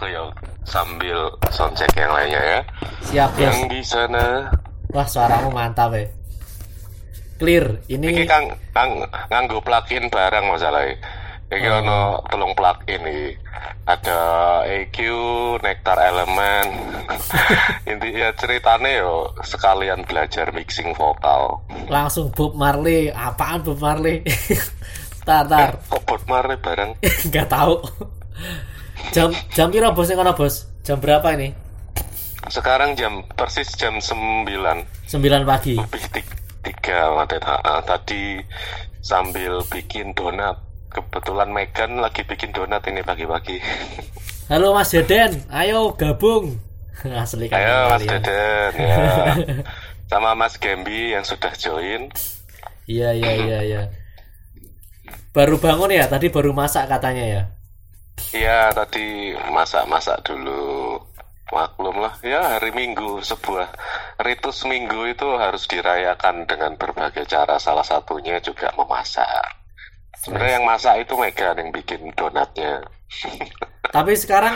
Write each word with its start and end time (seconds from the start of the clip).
Aku 0.00 0.08
ya 0.08 0.24
sambil 0.64 1.28
soundcheck 1.52 1.92
yang 1.92 2.08
lainnya 2.08 2.40
ya. 2.40 2.60
Siap. 3.04 3.36
Yang 3.36 3.58
di 3.68 3.80
sana 3.84 4.48
Wah, 4.96 5.04
suaramu 5.04 5.52
mantap 5.52 5.92
ya. 5.92 6.08
Clear. 7.36 7.84
iki 7.84 8.00
Ini 8.00 8.24
kang 8.24 8.48
kang 8.72 9.04
nganggo 9.28 9.60
plugin 9.60 10.08
barang 10.08 10.48
masalahnya. 10.48 10.96
Iki 11.52 11.68
Oh. 11.68 11.84
ono 11.84 12.00
telung 12.32 12.56
plugin 12.56 13.04
iki. 13.04 13.28
Ada 13.84 14.20
EQ, 14.72 14.96
Nectar 15.60 16.00
Element. 16.00 16.70
Intinya 17.92 18.32
ceritanya 18.40 19.04
yo 19.04 19.28
sekalian 19.44 20.00
belajar 20.08 20.48
mixing 20.56 20.96
vokal. 20.96 21.60
langsung 21.92 22.32
Bob 22.32 22.56
Marley. 22.56 23.12
Apaan 23.12 23.60
Bob 23.60 23.76
Marley? 23.76 24.24
tar, 25.28 25.44
tar. 25.44 25.76
Kok 25.92 26.08
Bob 26.08 26.24
Marley 26.24 26.56
barang? 26.56 26.96
Nggak 27.28 27.52
tahu. 27.52 27.76
Jam 29.10 29.32
jam 29.56 29.68
piro 29.72 29.90
bos 29.96 30.08
kono 30.12 30.32
bos? 30.36 30.68
Jam 30.84 31.00
berapa 31.00 31.32
ini? 31.34 31.50
Sekarang 32.48 32.96
jam 32.96 33.24
persis 33.36 33.68
jam 33.76 34.00
9 34.00 34.48
9 34.48 35.44
pagi. 35.44 35.76
lebih 35.76 36.04
ti- 36.12 36.38
tiga 36.64 37.12
ha. 37.16 37.80
Tadi 37.84 38.40
sambil 39.00 39.60
bikin 39.68 40.12
donat. 40.16 40.56
Kebetulan 40.90 41.54
Megan 41.54 42.02
lagi 42.02 42.26
bikin 42.26 42.50
donat 42.50 42.82
ini 42.90 42.98
pagi-pagi. 43.06 43.62
Halo 44.50 44.74
Mas 44.74 44.90
Deden, 44.90 45.46
ayo 45.54 45.94
gabung. 45.94 46.58
Asli 47.22 47.46
kan 47.46 47.62
Ayo 47.62 47.76
Mas 47.94 48.02
kalian. 48.02 48.22
Deden 48.26 48.72
ya. 48.82 48.98
Sama 50.10 50.34
Mas 50.34 50.58
Gembi 50.58 51.14
yang 51.14 51.22
sudah 51.22 51.54
join. 51.54 52.10
Iya 52.90 53.14
iya 53.14 53.32
iya 53.38 53.58
iya. 53.62 53.82
Baru 55.30 55.62
bangun 55.62 55.94
ya? 55.94 56.10
Tadi 56.10 56.26
baru 56.34 56.50
masak 56.50 56.90
katanya 56.90 57.22
ya. 57.22 57.42
Iya 58.30 58.70
tadi 58.74 59.34
masak-masak 59.50 60.22
dulu. 60.26 60.98
Maklum 61.50 61.98
lah 61.98 62.14
ya 62.22 62.46
hari 62.46 62.70
Minggu 62.70 63.18
sebuah 63.26 63.74
ritus 64.22 64.62
Minggu 64.70 65.10
itu 65.10 65.26
harus 65.34 65.66
dirayakan 65.66 66.46
dengan 66.46 66.78
berbagai 66.78 67.26
cara. 67.26 67.58
Salah 67.58 67.82
satunya 67.82 68.38
juga 68.38 68.70
memasak. 68.78 69.26
Sebenarnya 70.22 70.62
yang 70.62 70.66
masak 70.68 70.94
itu 71.02 71.18
Megan 71.18 71.58
yang 71.58 71.70
bikin 71.74 72.12
donatnya. 72.14 72.86
Tapi 73.96 74.14
sekarang 74.14 74.54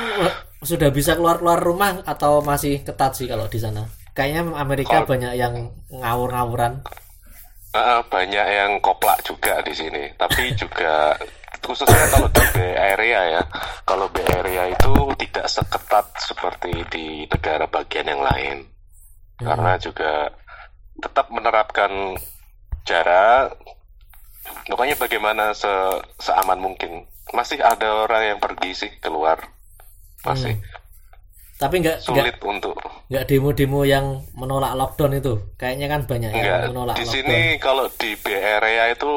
sudah 0.62 0.94
bisa 0.94 1.18
keluar-keluar 1.18 1.58
rumah 1.58 1.98
atau 2.06 2.38
masih 2.38 2.86
ketat 2.86 3.18
sih 3.18 3.26
kalau 3.26 3.50
di 3.50 3.58
sana? 3.58 3.82
Kayaknya 4.14 4.54
Amerika 4.54 5.02
Kalau- 5.02 5.10
banyak 5.10 5.34
yang 5.34 5.54
ngawur-ngawuran. 5.90 6.78
Banyak 8.06 8.46
yang 8.54 8.78
koplak 8.78 9.18
juga 9.26 9.58
di 9.66 9.74
sini, 9.74 10.06
tapi 10.14 10.54
juga 10.54 11.18
khususnya 11.64 12.06
kalau 12.12 12.28
di 12.28 12.44
Bay 12.52 12.72
Area 12.76 13.20
ya. 13.40 13.42
Kalau 13.88 14.06
Bay 14.12 14.24
Area 14.28 14.70
itu 14.70 14.92
tidak 15.18 15.46
seketat 15.48 16.06
seperti 16.20 16.72
di 16.92 17.06
negara 17.26 17.64
bagian 17.66 18.06
yang 18.06 18.22
lain, 18.22 18.68
karena 19.40 19.80
juga 19.80 20.28
tetap 21.00 21.32
menerapkan 21.32 22.14
jarak. 22.84 23.56
Pokoknya 24.68 24.96
bagaimana 25.00 25.56
se 25.56 25.72
seaman 26.20 26.60
mungkin. 26.60 27.08
Masih 27.32 27.58
ada 27.64 28.04
orang 28.04 28.36
yang 28.36 28.38
pergi 28.38 28.76
sih 28.76 28.92
keluar, 29.00 29.40
masih 30.22 30.60
Tapi 31.54 31.74
nggak 31.80 32.02
sulit 32.02 32.34
untuk 32.42 32.74
nggak 33.06 33.24
demo-demo 33.30 33.86
yang 33.86 34.26
menolak 34.34 34.74
lockdown 34.74 35.14
itu. 35.14 35.34
Kayaknya 35.54 35.86
kan 35.86 36.00
banyak 36.02 36.30
yang 36.30 36.42
Enggak, 36.42 36.60
menolak 36.72 36.94
di 36.96 37.06
lockdown. 37.06 37.14
sini 37.14 37.40
kalau 37.62 37.84
di 37.94 38.10
Bay 38.18 38.38
Area 38.42 38.84
itu 38.90 39.10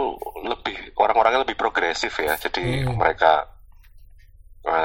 lebih 0.45 0.77
orang-orangnya 0.95 1.41
lebih 1.41 1.57
progresif 1.57 2.13
ya. 2.19 2.37
Jadi 2.37 2.85
Hmm. 2.85 2.93
mereka 2.93 3.47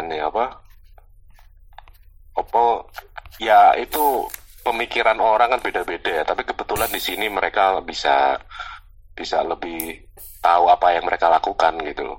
ini 0.01 0.17
apa? 0.17 0.45
Apa 2.33 2.89
ya 3.37 3.77
itu 3.77 4.25
pemikiran 4.63 5.19
orang 5.19 5.53
kan 5.53 5.61
beda-beda 5.61 6.11
ya. 6.11 6.25
Tapi 6.25 6.43
kebetulan 6.43 6.89
di 6.89 7.03
sini 7.03 7.29
mereka 7.29 7.85
bisa 7.85 8.41
bisa 9.13 9.45
lebih 9.45 10.09
tahu 10.41 10.73
apa 10.73 10.97
yang 10.97 11.05
mereka 11.05 11.29
lakukan 11.29 11.77
gitu 11.85 12.03
loh. 12.07 12.19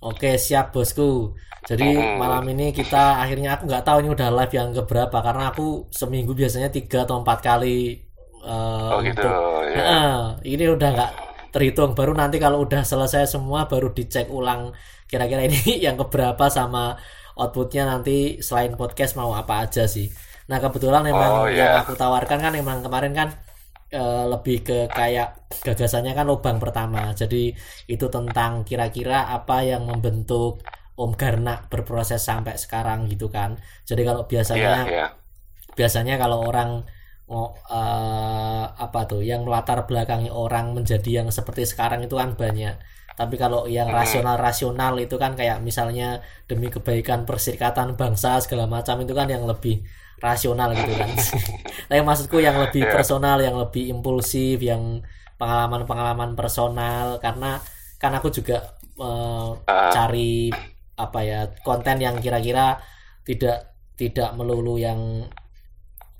Oke 0.00 0.40
siap 0.40 0.72
bosku. 0.72 1.36
Jadi 1.62 1.94
Hmm. 1.94 2.18
malam 2.18 2.42
ini 2.50 2.74
kita 2.74 3.22
akhirnya 3.22 3.54
aku 3.54 3.70
nggak 3.70 3.84
tahu 3.86 4.02
ini 4.02 4.10
udah 4.10 4.28
live 4.34 4.50
yang 4.52 4.70
keberapa 4.74 5.14
karena 5.14 5.44
aku 5.48 5.86
seminggu 5.88 6.34
biasanya 6.34 6.68
tiga 6.68 7.06
atau 7.06 7.22
empat 7.22 7.38
kali. 7.40 8.02
eh, 8.42 8.90
Oh 8.90 8.98
gitu 8.98 9.22
untuk- 9.22 9.70
ya. 9.70 9.78
Heeh, 9.78 10.14
ini 10.50 10.64
udah 10.66 10.88
nggak 10.90 11.10
terhitung. 11.54 11.94
Baru 11.94 12.10
nanti 12.10 12.42
kalau 12.42 12.66
udah 12.66 12.82
selesai 12.82 13.30
semua 13.30 13.70
baru 13.70 13.94
dicek 13.94 14.26
ulang 14.26 14.74
kira-kira 15.06 15.46
ini 15.46 15.54
yang 15.86 15.94
keberapa 15.94 16.50
sama 16.50 16.98
outputnya 17.38 17.86
nanti 17.86 18.42
selain 18.42 18.74
podcast 18.74 19.14
mau 19.14 19.30
apa 19.30 19.62
aja 19.62 19.86
sih. 19.86 20.10
Nah 20.50 20.58
kebetulan 20.58 21.06
memang 21.06 21.30
Oh, 21.36 21.46
yang 21.46 21.70
iya. 21.70 21.86
aku 21.86 21.94
tawarkan 21.94 22.42
kan 22.42 22.50
memang 22.50 22.82
kemarin 22.82 23.14
kan 23.14 23.28
eh, 23.88 24.24
lebih 24.26 24.66
ke 24.66 24.78
kayak 24.90 25.38
gagasannya 25.62 26.10
kan 26.10 26.26
lubang 26.26 26.58
pertama. 26.58 27.14
Jadi 27.14 27.54
itu 27.86 28.06
tentang 28.08 28.66
kira-kira 28.66 29.30
apa 29.30 29.62
yang 29.62 29.86
membentuk 29.86 30.64
Om 30.92 31.16
Garnak 31.16 31.72
berproses 31.72 32.20
sampai 32.20 32.60
sekarang 32.60 33.08
gitu 33.08 33.32
kan. 33.32 33.56
Jadi 33.88 34.02
kalau 34.04 34.28
biasanya 34.28 34.72
iya. 34.86 35.06
biasanya 35.72 36.20
kalau 36.20 36.44
orang 36.44 36.84
ngo- 37.24 37.56
eh, 37.66 38.64
apa 38.68 39.00
tuh 39.08 39.24
yang 39.24 39.48
latar 39.48 39.88
belakangi 39.88 40.28
orang 40.28 40.76
menjadi 40.76 41.24
yang 41.24 41.28
seperti 41.32 41.64
sekarang 41.64 42.04
itu 42.04 42.12
kan 42.14 42.36
banyak 42.36 42.76
tapi 43.12 43.36
kalau 43.36 43.68
yang 43.68 43.92
Hmm. 43.92 43.96
rasional-rasional 44.00 44.96
itu 44.96 45.20
kan 45.20 45.36
kayak 45.36 45.60
misalnya 45.60 46.20
demi 46.48 46.72
kebaikan 46.72 47.28
perserikatan 47.28 47.92
bangsa 47.92 48.40
segala 48.40 48.64
macam 48.64 49.00
itu 49.00 49.12
kan 49.12 49.28
yang 49.28 49.44
lebih 49.44 49.84
rasional 50.18 50.72
gitu 50.72 50.92
kan 50.96 51.08
tapi 51.92 52.00
maksudku 52.00 52.40
yang 52.40 52.56
lebih 52.56 52.88
Iya. 52.88 52.92
personal 52.92 53.36
yang 53.40 53.56
lebih 53.56 53.84
impulsif 53.88 54.60
yang 54.60 55.04
pengalaman-pengalaman 55.36 56.32
personal 56.32 57.20
karena 57.20 57.60
kan 57.96 58.12
aku 58.12 58.28
juga 58.28 58.76
Ah. 59.00 59.56
cari 59.90 60.52
apa 61.02 61.20
ya 61.26 61.40
konten 61.66 61.98
yang 61.98 62.18
kira-kira 62.22 62.78
tidak 63.26 63.74
tidak 63.98 64.34
melulu 64.38 64.78
yang 64.78 65.26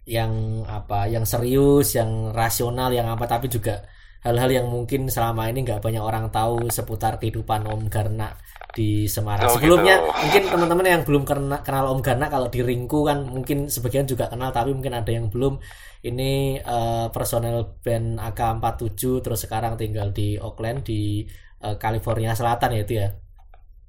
yang 0.03 0.67
apa 0.67 1.07
yang 1.07 1.23
serius 1.23 1.95
yang 1.95 2.35
rasional 2.35 2.91
yang 2.91 3.07
apa 3.07 3.25
tapi 3.31 3.47
juga 3.47 3.87
hal-hal 4.23 4.51
yang 4.51 4.67
mungkin 4.71 5.11
selama 5.11 5.51
ini 5.51 5.67
nggak 5.67 5.83
banyak 5.83 6.03
orang 6.03 6.31
tahu 6.31 6.71
seputar 6.71 7.19
kehidupan 7.19 7.67
Om 7.67 7.91
Garna 7.91 8.35
di 8.73 9.05
Semarang. 9.11 9.51
Oh, 9.51 9.59
sebelumnya 9.59 10.01
gitu. 10.01 10.11
mungkin 10.15 10.43
teman-teman 10.49 10.87
yang 10.87 11.03
belum 11.05 11.23
kenal, 11.27 11.61
kenal 11.61 11.85
Om 11.93 12.01
Garna 12.01 12.27
kalau 12.31 12.49
di 12.49 12.63
Ringku 12.63 13.05
kan 13.05 13.27
mungkin 13.27 13.69
sebagian 13.69 14.07
juga 14.07 14.31
kenal 14.31 14.55
tapi 14.55 14.73
mungkin 14.73 14.95
ada 14.95 15.11
yang 15.11 15.29
belum. 15.29 15.59
Ini 16.03 16.59
eh, 16.59 17.07
personel 17.15 17.79
band 17.79 18.19
AK47 18.19 19.23
terus 19.23 19.47
sekarang 19.47 19.79
tinggal 19.79 20.11
di 20.11 20.39
Oakland 20.39 20.87
di 20.87 21.27
eh, 21.63 21.77
California 21.79 22.35
Selatan 22.35 22.79
ya 22.79 22.81
itu 22.83 22.95
ya 22.99 23.09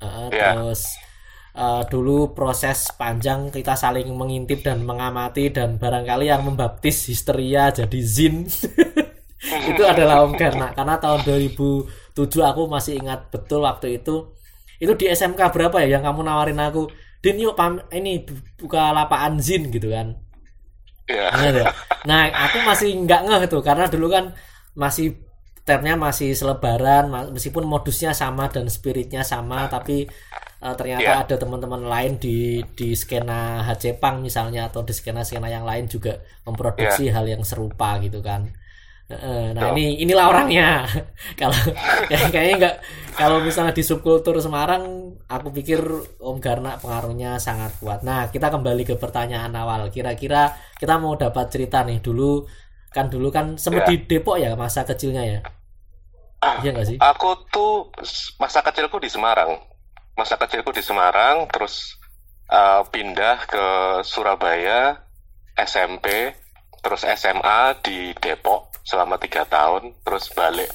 Eh, 0.04 0.30
Iya. 0.36 0.50
terus 0.54 0.82
eh, 1.56 1.82
dulu 1.92 2.34
proses 2.38 2.80
panjang 3.00 3.54
kita 3.54 3.74
saling 3.78 4.10
mengintip 4.14 4.60
dan 4.68 4.84
mengamati 4.84 5.54
dan 5.54 5.78
barangkali 5.82 6.26
yang 6.28 6.42
membaptis 6.48 7.08
histeria 7.10 7.70
jadi 7.72 8.00
zin 8.04 8.36
itu 9.72 9.84
adalah 9.84 10.24
Om 10.24 10.34
Garna 10.40 10.72
karena 10.72 10.96
tahun 11.04 11.20
2007 11.28 12.40
aku 12.42 12.62
masih 12.72 12.94
ingat 13.00 13.28
betul 13.34 13.64
waktu 13.64 14.00
itu 14.00 14.16
itu 14.80 14.94
di 15.00 15.06
SMK 15.08 15.52
berapa 15.54 15.78
ya 15.84 16.00
yang 16.00 16.04
kamu 16.08 16.22
nawarin 16.26 16.60
aku 16.60 16.88
Din 17.24 17.40
yuk 17.40 17.56
pam 17.56 17.80
ini 17.88 18.20
bu- 18.28 18.36
buka 18.60 18.92
lapangan 18.92 19.40
zin 19.40 19.72
gitu 19.72 19.88
kan 19.88 20.20
Iya. 21.04 21.28
Ingat 21.36 21.54
ya? 21.60 21.66
Nah, 22.08 22.22
aku 22.32 22.58
masih 22.64 22.96
nggak 23.04 23.22
ngeh 23.28 23.44
tuh 23.52 23.60
karena 23.60 23.92
dulu 23.92 24.08
kan 24.08 24.32
masih 24.74 25.20
termnya 25.64 25.96
masih 25.96 26.36
selebaran 26.36 27.08
meskipun 27.32 27.64
modusnya 27.64 28.12
sama 28.12 28.52
dan 28.52 28.68
spiritnya 28.68 29.24
sama 29.24 29.72
tapi 29.72 30.04
eh, 30.60 30.76
ternyata 30.76 31.04
Iya. 31.04 31.24
ada 31.24 31.36
teman-teman 31.40 31.88
lain 31.88 32.20
di 32.20 32.38
di 32.76 32.92
skena 32.94 33.64
HC 33.64 33.96
Pang 33.96 34.20
misalnya 34.20 34.68
atau 34.68 34.84
di 34.84 34.92
skena-skena 34.92 35.48
yang 35.48 35.64
lain 35.64 35.88
juga 35.88 36.20
memproduksi 36.44 37.08
hal 37.12 37.26
yang 37.28 37.44
serupa 37.44 37.96
gitu 38.00 38.20
kan. 38.20 38.48
Nah, 39.54 39.70
ini 39.76 40.00
inilah 40.00 40.26
orangnya. 40.32 40.88
kalau 41.40 41.54
kayak- 42.08 42.32
kayaknya 42.34 42.56
nggak 42.58 42.76
kalau 43.14 43.38
misalnya 43.40 43.76
di 43.76 43.84
subkultur 43.84 44.40
Semarang 44.40 44.84
aku 45.28 45.54
pikir 45.54 45.80
Om 46.18 46.40
Garna 46.40 46.80
pengaruhnya 46.80 47.38
sangat 47.38 47.78
kuat. 47.78 48.02
Nah, 48.02 48.32
kita 48.32 48.48
kembali 48.50 48.84
ke 48.84 48.96
pertanyaan 48.98 49.54
awal. 49.54 49.92
Kira-kira 49.92 50.50
kita 50.80 50.98
mau 50.98 51.14
dapat 51.14 51.46
cerita 51.48 51.84
nih 51.86 52.00
dulu 52.02 52.48
kan 52.94 53.10
dulu 53.10 53.34
kan 53.34 53.58
sempat 53.58 53.90
Ya. 53.90 53.98
di 53.98 53.98
Depok 54.06 54.38
ya 54.38 54.54
masa 54.54 54.86
kecilnya 54.86 55.26
ya. 55.26 55.40
Iya 56.62 56.70
nggak 56.76 56.88
sih? 56.88 56.98
Aku 57.00 57.48
tuh 57.50 57.90
masa 58.38 58.60
kecilku 58.62 59.00
di 59.00 59.08
Semarang. 59.08 59.58
Masa 60.14 60.38
kecilku 60.38 60.70
di 60.76 60.84
Semarang, 60.86 61.50
terus 61.50 61.98
uh, 62.52 62.86
pindah 62.92 63.50
ke 63.50 63.66
Surabaya, 64.06 65.02
SMP, 65.58 66.36
terus 66.84 67.02
SMA 67.08 67.80
di 67.82 68.14
Depok 68.20 68.70
selama 68.84 69.18
tiga 69.18 69.48
tahun, 69.48 69.96
terus 70.04 70.30
balik 70.36 70.70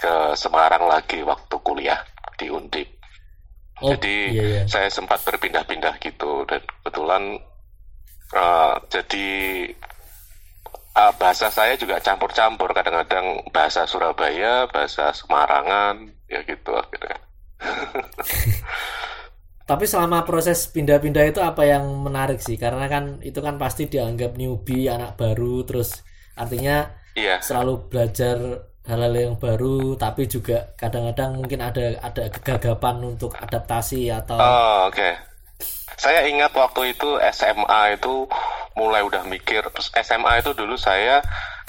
ke 0.00 0.34
Semarang 0.34 0.88
lagi 0.88 1.22
waktu 1.22 1.54
kuliah 1.60 2.00
di 2.40 2.50
Undip. 2.50 2.88
Oh, 3.82 3.90
jadi 3.94 4.16
iya, 4.30 4.42
iya. 4.42 4.62
saya 4.70 4.86
sempat 4.86 5.22
berpindah-pindah 5.26 5.98
gitu 5.98 6.46
dan 6.46 6.62
kebetulan 6.62 7.42
uh, 8.32 8.78
jadi 8.86 9.26
uh, 10.94 11.12
bahasa 11.18 11.50
saya 11.50 11.74
juga 11.74 11.98
campur-campur 12.00 12.70
kadang-kadang 12.72 13.42
bahasa 13.50 13.86
Surabaya, 13.86 14.66
bahasa 14.70 15.10
Semarangan, 15.14 16.08
ya 16.26 16.40
gitu 16.46 16.70
akhirnya. 16.74 17.18
Tapi 19.64 19.84
selama 19.88 20.28
proses 20.28 20.68
pindah-pindah 20.68 21.24
itu 21.32 21.40
apa 21.40 21.64
yang 21.64 21.88
menarik 22.04 22.36
sih? 22.36 22.60
Karena 22.60 22.84
kan 22.84 23.24
itu 23.24 23.40
kan 23.40 23.56
pasti 23.56 23.88
dianggap 23.88 24.36
newbie, 24.36 24.92
anak 24.92 25.16
baru, 25.16 25.64
terus 25.64 26.04
artinya 26.36 26.92
Iya. 27.14 27.38
selalu 27.40 27.88
belajar 27.88 28.36
hal-hal 28.84 29.14
yang 29.16 29.34
baru, 29.40 29.96
tapi 29.96 30.28
juga 30.28 30.74
kadang-kadang 30.76 31.40
mungkin 31.40 31.64
ada 31.64 31.96
ada 32.02 32.28
kegagapan 32.28 33.00
untuk 33.16 33.32
adaptasi 33.38 34.12
atau 34.12 34.36
Oh, 34.36 34.92
oke. 34.92 35.10
Saya 35.96 36.26
ingat 36.28 36.52
waktu 36.52 36.92
itu 36.92 37.16
SMA 37.32 37.96
itu 37.96 38.26
mulai 38.74 39.02
udah 39.06 39.22
mikir 39.26 39.62
SMA 39.78 40.42
itu 40.42 40.50
dulu 40.54 40.74
saya 40.74 41.22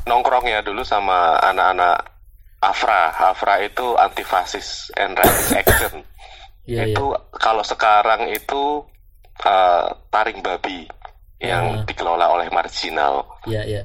nongkrong 0.05 0.49
ya 0.49 0.61
dulu 0.65 0.81
sama 0.85 1.37
anak-anak 1.41 2.15
Afra. 2.65 3.13
Afra 3.13 3.61
itu 3.61 3.93
antifasis 3.93 4.89
and 4.97 5.13
racist 5.17 5.53
action. 5.53 5.95
Iya, 6.65 6.97
itu 6.97 7.13
kalau 7.37 7.61
sekarang 7.61 8.25
itu 8.33 8.81
uh, 9.45 9.85
taring 10.09 10.41
babi 10.41 10.89
yang 11.37 11.85
dikelola 11.85 12.25
oleh 12.25 12.49
marginal. 12.49 13.37
iya 13.45 13.61
iya. 13.61 13.81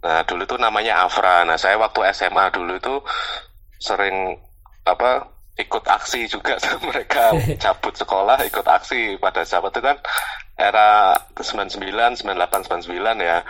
Nah, 0.00 0.24
dulu 0.24 0.48
itu 0.48 0.56
namanya 0.56 1.04
Afra. 1.04 1.44
Nah, 1.44 1.60
saya 1.60 1.76
waktu 1.76 2.00
SMA 2.16 2.48
dulu 2.56 2.72
itu 2.80 3.04
sering 3.76 4.32
apa 4.88 5.28
ikut 5.60 5.84
aksi 5.84 6.26
juga 6.26 6.56
mereka 6.88 7.36
cabut 7.62 7.94
sekolah 7.94 8.40
ikut 8.48 8.66
aksi 8.66 9.20
pada 9.20 9.44
saat 9.44 9.68
itu 9.68 9.80
kan 9.80 9.96
era 10.56 11.16
99 11.36 11.80
98 12.20 12.84
99 12.84 13.20
ya. 13.20 13.44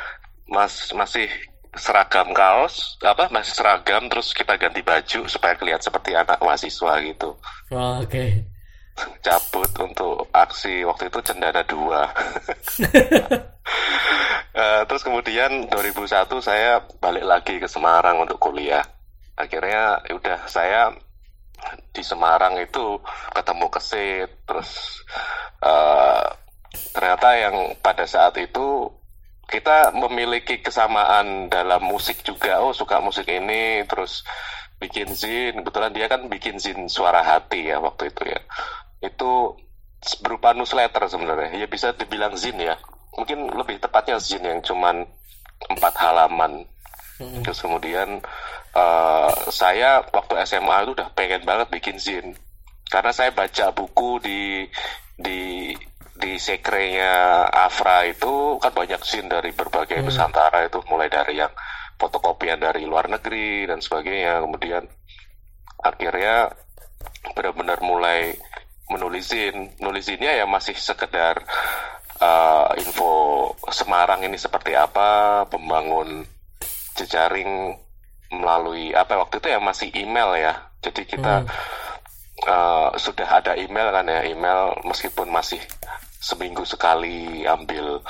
Mas 0.51 0.91
masih 0.91 1.31
seragam 1.79 2.35
kaos 2.35 2.99
apa 3.07 3.31
masih 3.31 3.55
seragam 3.55 4.11
terus 4.11 4.35
kita 4.35 4.59
ganti 4.59 4.83
baju 4.83 5.31
supaya 5.31 5.55
kelihatan 5.55 5.87
seperti 5.87 6.19
anak 6.19 6.43
mahasiswa 6.43 6.93
gitu. 7.07 7.39
Oh, 7.71 8.03
Oke. 8.03 8.43
cabut 9.25 9.71
untuk 9.79 10.29
aksi 10.35 10.83
waktu 10.83 11.09
itu 11.09 11.19
cendana 11.23 11.63
dua. 11.65 12.11
Eh, 14.51 14.83
terus 14.91 15.07
kemudian 15.07 15.71
2001 15.71 16.27
saya 16.43 16.83
balik 16.99 17.23
lagi 17.23 17.63
ke 17.63 17.71
Semarang 17.71 18.19
untuk 18.19 18.43
kuliah. 18.43 18.83
Akhirnya 19.39 20.03
ya 20.03 20.13
udah 20.19 20.39
saya 20.51 20.91
di 21.91 22.03
Semarang 22.03 22.57
itu 22.59 22.99
ketemu 23.35 23.67
kesit 23.71 24.31
terus 24.47 25.03
eh, 25.63 26.27
ternyata 26.95 27.29
yang 27.37 27.57
pada 27.83 28.07
saat 28.07 28.39
itu 28.39 28.91
kita 29.51 29.91
memiliki 29.91 30.63
kesamaan 30.63 31.51
dalam 31.51 31.83
musik 31.83 32.23
juga. 32.23 32.63
Oh 32.63 32.71
suka 32.71 33.03
musik 33.03 33.27
ini 33.27 33.83
terus 33.91 34.23
bikin 34.79 35.11
zin. 35.11 35.59
Kebetulan 35.61 35.91
dia 35.91 36.07
kan 36.07 36.31
bikin 36.31 36.63
zin 36.63 36.87
suara 36.87 37.27
hati 37.27 37.67
ya 37.67 37.83
waktu 37.83 38.15
itu 38.15 38.31
ya. 38.31 38.41
Itu 39.03 39.59
berupa 40.23 40.55
newsletter 40.55 41.11
sebenarnya. 41.11 41.59
Ya 41.59 41.67
bisa 41.67 41.91
dibilang 41.99 42.39
zin 42.39 42.63
ya. 42.63 42.79
Mungkin 43.19 43.51
lebih 43.51 43.83
tepatnya 43.83 44.23
zin 44.23 44.47
yang 44.47 44.63
cuman 44.63 45.03
empat 45.67 45.95
halaman. 45.99 46.65
Terus 47.21 47.61
kemudian 47.61 48.23
eh, 48.75 49.33
saya 49.51 50.05
waktu 50.11 50.35
SMA 50.47 50.77
itu 50.87 50.91
udah 50.99 51.09
pengen 51.15 51.43
banget 51.43 51.69
bikin 51.71 51.97
zin. 51.99 52.35
Karena 52.91 53.15
saya 53.15 53.31
baca 53.31 53.71
buku 53.71 54.19
di 54.23 54.67
di 55.15 55.71
di 56.21 56.37
sekrenya 56.37 57.47
Afra 57.49 58.05
itu 58.05 58.61
kan 58.61 58.73
banyak 58.77 59.01
zin 59.07 59.27
dari 59.31 59.51
berbagai 59.57 60.03
Hmm. 60.03 60.07
Nusantara 60.11 60.69
itu 60.69 60.79
mulai 60.91 61.09
dari 61.09 61.41
yang 61.41 61.53
fotokopian 61.97 62.61
dari 62.61 62.85
luar 62.85 63.09
negeri 63.09 63.65
dan 63.69 63.81
sebagainya. 63.81 64.43
Kemudian 64.45 64.85
akhirnya 65.81 66.53
benar-benar 67.33 67.81
mulai 67.81 68.37
menulisin 68.91 69.79
nulisinnya 69.81 70.35
ya 70.35 70.47
masih 70.51 70.77
sekedar 70.77 71.41
eh, 72.21 72.69
info 72.83 73.13
Semarang 73.71 74.27
ini 74.27 74.35
seperti 74.35 74.75
apa 74.75 75.47
pembangun 75.47 76.27
jejaring 76.99 77.79
melalui 78.31 78.91
apa 78.93 79.19
waktu 79.19 79.37
itu 79.37 79.49
ya 79.49 79.59
masih 79.59 79.89
email 79.93 80.31
ya 80.35 80.53
jadi 80.81 81.03
kita 81.05 81.35
Hmm. 81.41 81.51
eh, 82.43 82.89
sudah 82.97 83.29
ada 83.29 83.53
email 83.55 83.91
kan 83.91 84.05
ya 84.05 84.25
email 84.25 84.73
meskipun 84.83 85.29
masih 85.29 85.61
seminggu 86.17 86.65
sekali 86.65 87.43
ambil 87.45 88.01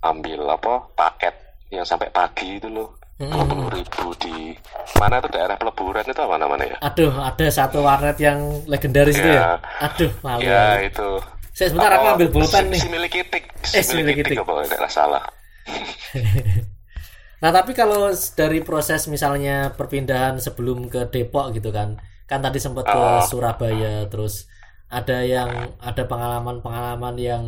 ambil 0.00 0.40
apa 0.48 0.72
paket 0.92 1.34
yang 1.68 1.82
sampai 1.82 2.08
pagi 2.08 2.56
itu 2.56 2.68
loh 2.68 2.90
Hmm. 3.14 3.30
dua 3.30 3.46
puluh 3.46 3.70
ribu 3.70 4.10
di 4.18 4.58
mana 4.96 5.22
tuh 5.22 5.30
daerah 5.30 5.54
peleburan 5.54 6.02
itu 6.02 6.18
apa 6.18 6.34
namanya 6.34 6.66
ya 6.66 6.78
Aduh, 6.82 7.14
ada 7.14 7.46
satu 7.46 7.78
warnet 7.80 8.18
yang 8.18 8.42
legendaris 8.66 9.14
itu 9.14 9.30
ya. 9.30 9.38
Ya. 9.38 9.50
Aduh, 9.82 10.10
malu. 10.20 10.42
ya 10.42 10.82
itu 10.82 11.22
Saya 11.48 11.70
sebentar 11.70 11.94
aku 11.94 12.02
Apa, 12.02 12.12
ambil 12.12 12.28
pulpen 12.32 12.50
si- 12.66 12.70
nih. 12.74 12.80
si 12.80 12.88
milik 12.90 13.12
kitik 13.14 13.44
Eh, 13.70 13.82
si 13.82 13.94
milik 13.94 14.18
kitik. 14.18 14.34
apa 14.36 14.66
tidak 14.66 14.90
salah 14.90 15.22
Nah, 17.44 17.52
tapi 17.52 17.76
kalau 17.76 18.08
dari 18.32 18.64
proses 18.64 19.04
misalnya 19.04 19.76
perpindahan 19.76 20.40
sebelum 20.40 20.88
ke 20.88 21.12
Depok 21.12 21.52
gitu 21.52 21.68
kan. 21.68 22.00
Kan 22.24 22.40
tadi 22.40 22.56
sempat 22.56 22.88
ke 22.88 22.96
Oh. 22.96 23.20
Surabaya 23.20 24.08
terus 24.08 24.48
ada 24.88 25.20
yang 25.20 25.76
ada 25.76 26.08
pengalaman-pengalaman 26.08 27.14
yang 27.20 27.44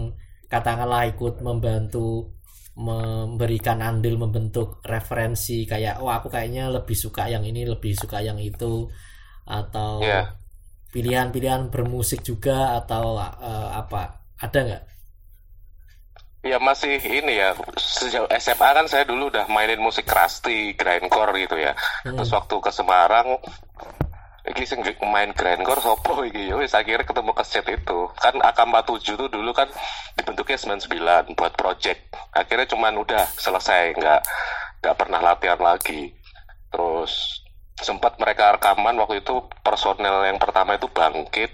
katakanlah 0.53 1.09
ikut 1.09 1.41
membantu 1.41 2.37
memberikan 2.77 3.81
andil 3.81 4.21
membentuk 4.21 4.85
referensi 4.85 5.65
kayak 5.65 5.97
oh 6.05 6.13
aku 6.13 6.29
kayaknya 6.29 6.69
lebih 6.69 6.93
suka 6.93 7.25
yang 7.33 7.41
ini 7.41 7.65
lebih 7.65 7.97
suka 7.97 8.21
yang 8.21 8.37
itu 8.37 8.85
atau 9.49 10.05
Iya. 10.05 10.37
pilihan-pilihan 10.93 11.73
bermusik 11.73 12.21
juga 12.21 12.77
atau 12.77 13.17
eh, 13.17 13.69
apa 13.81 14.21
ada 14.37 14.59
nggak? 14.61 14.83
Ya 16.47 16.63
masih 16.63 17.03
ini 17.03 17.43
ya 17.43 17.59
sejak 17.75 18.31
SMA 18.39 18.71
kan 18.71 18.87
saya 18.87 19.03
dulu 19.03 19.35
udah 19.35 19.51
mainin 19.51 19.83
musik 19.83 20.07
krusty, 20.07 20.79
grindcore 20.79 21.35
gitu 21.43 21.59
ya. 21.59 21.75
Hmm. 22.07 22.15
Terus 22.15 22.31
waktu 22.31 22.57
ke 22.63 22.71
Semarang 22.71 23.43
iki 24.47 24.63
sing 24.63 24.79
main 25.11 25.35
grindcore 25.35 25.83
sopo 25.83 26.23
iki 26.23 26.55
yo 26.55 26.63
wis 26.63 26.71
akhirnya 26.79 27.03
ketemu 27.03 27.35
keset 27.35 27.67
itu. 27.67 28.07
Kan 28.15 28.39
AK47 28.39 29.19
tuh 29.19 29.29
dulu 29.29 29.51
kan 29.51 29.67
dibentuknya 30.15 30.55
99 30.55 31.35
buat 31.35 31.53
project. 31.59 32.15
Akhirnya 32.31 32.71
cuman 32.71 32.95
udah 33.03 33.27
selesai 33.35 33.99
nggak 33.99 34.21
nggak 34.87 34.97
pernah 34.97 35.19
latihan 35.19 35.59
lagi. 35.59 36.15
Terus 36.71 37.43
sempat 37.77 38.17
mereka 38.23 38.57
rekaman 38.57 38.97
waktu 39.03 39.21
itu 39.21 39.51
personel 39.61 40.25
yang 40.25 40.41
pertama 40.41 40.79
itu 40.81 40.89
bangkit, 40.89 41.53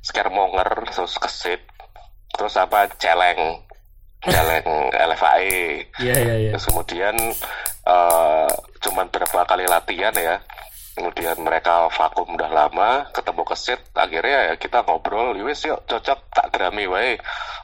Scaremonger, 0.00 0.88
terus 0.88 1.20
kesit, 1.20 1.60
terus 2.32 2.56
apa 2.56 2.88
celeng, 2.96 3.60
celeng 4.24 4.68
LFAE. 4.92 5.88
Iya 6.00 6.14
iya 6.20 6.34
iya. 6.36 6.50
Terus 6.52 6.68
kemudian 6.68 7.16
eh, 7.88 8.50
cuman 8.84 9.06
berapa 9.08 9.40
kali 9.48 9.64
latihan 9.64 10.14
ya. 10.16 10.36
Kemudian 10.90 11.38
mereka 11.40 11.88
vakum 11.88 12.36
udah 12.36 12.50
lama, 12.50 13.08
ketemu 13.14 13.42
kesit, 13.46 13.80
akhirnya 13.96 14.52
ya 14.52 14.54
kita 14.60 14.84
ngobrol, 14.84 15.32
wis 15.46 15.64
yuk 15.64 15.80
cocok 15.88 16.18
tak 16.34 16.46
drami 16.52 16.84
wae. 16.84 17.16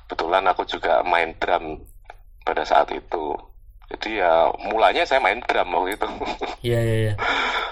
Kebetulan 0.06 0.46
aku 0.48 0.64
juga 0.64 1.04
main 1.04 1.36
drum 1.36 1.84
pada 2.46 2.64
saat 2.64 2.88
itu. 2.96 3.36
Jadi 3.86 4.18
ya 4.18 4.50
mulanya 4.70 5.04
saya 5.04 5.20
main 5.20 5.42
drum 5.44 5.68
waktu 5.74 6.00
itu. 6.00 6.08
Iya 6.66 6.80
iya 6.82 6.96
iya. 6.98 7.14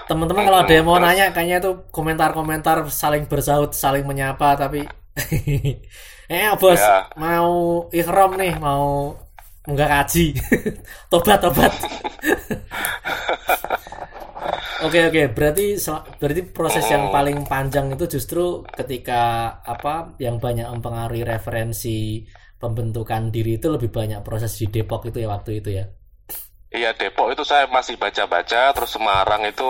Teman-teman 0.05 0.47
kalau 0.47 0.59
ada 0.63 0.71
yang 0.71 0.87
mau 0.87 1.01
nanya 1.01 1.33
kayaknya 1.33 1.57
itu 1.59 1.71
komentar-komentar 1.91 2.85
saling 2.87 3.25
bersaut, 3.27 3.75
saling 3.75 4.05
menyapa 4.07 4.55
tapi 4.55 4.85
eh 6.29 6.49
bos 6.61 6.81
Ya. 6.81 7.05
mau 7.15 7.85
ikhram 7.93 8.31
nih, 8.39 8.53
mau 8.57 9.13
enggak 9.69 9.89
kaji. 9.93 10.25
tobat 11.11 11.39
tobat. 11.43 11.73
Oke 14.85 14.99
oke, 15.07 15.21
berarti 15.37 15.79
berarti 16.19 16.41
proses 16.51 16.85
yang 16.93 17.07
paling 17.15 17.47
panjang 17.47 17.85
itu 17.95 18.05
justru 18.19 18.59
ketika 18.77 19.15
apa 19.63 20.13
yang 20.19 20.35
banyak 20.37 20.67
mempengaruhi 20.67 21.23
referensi 21.23 22.27
pembentukan 22.61 23.31
diri 23.31 23.55
itu 23.57 23.67
lebih 23.71 23.89
banyak 23.97 24.19
proses 24.27 24.51
di 24.59 24.67
Depok 24.67 25.01
itu 25.09 25.17
ya 25.23 25.27
waktu 25.31 25.51
itu 25.63 25.69
ya. 25.79 25.85
Iya 26.75 26.91
Depok 26.99 27.31
itu 27.31 27.43
saya 27.47 27.65
masih 27.71 27.95
baca-baca, 27.95 28.61
terus 28.75 28.91
Semarang 28.95 29.41
itu 29.47 29.63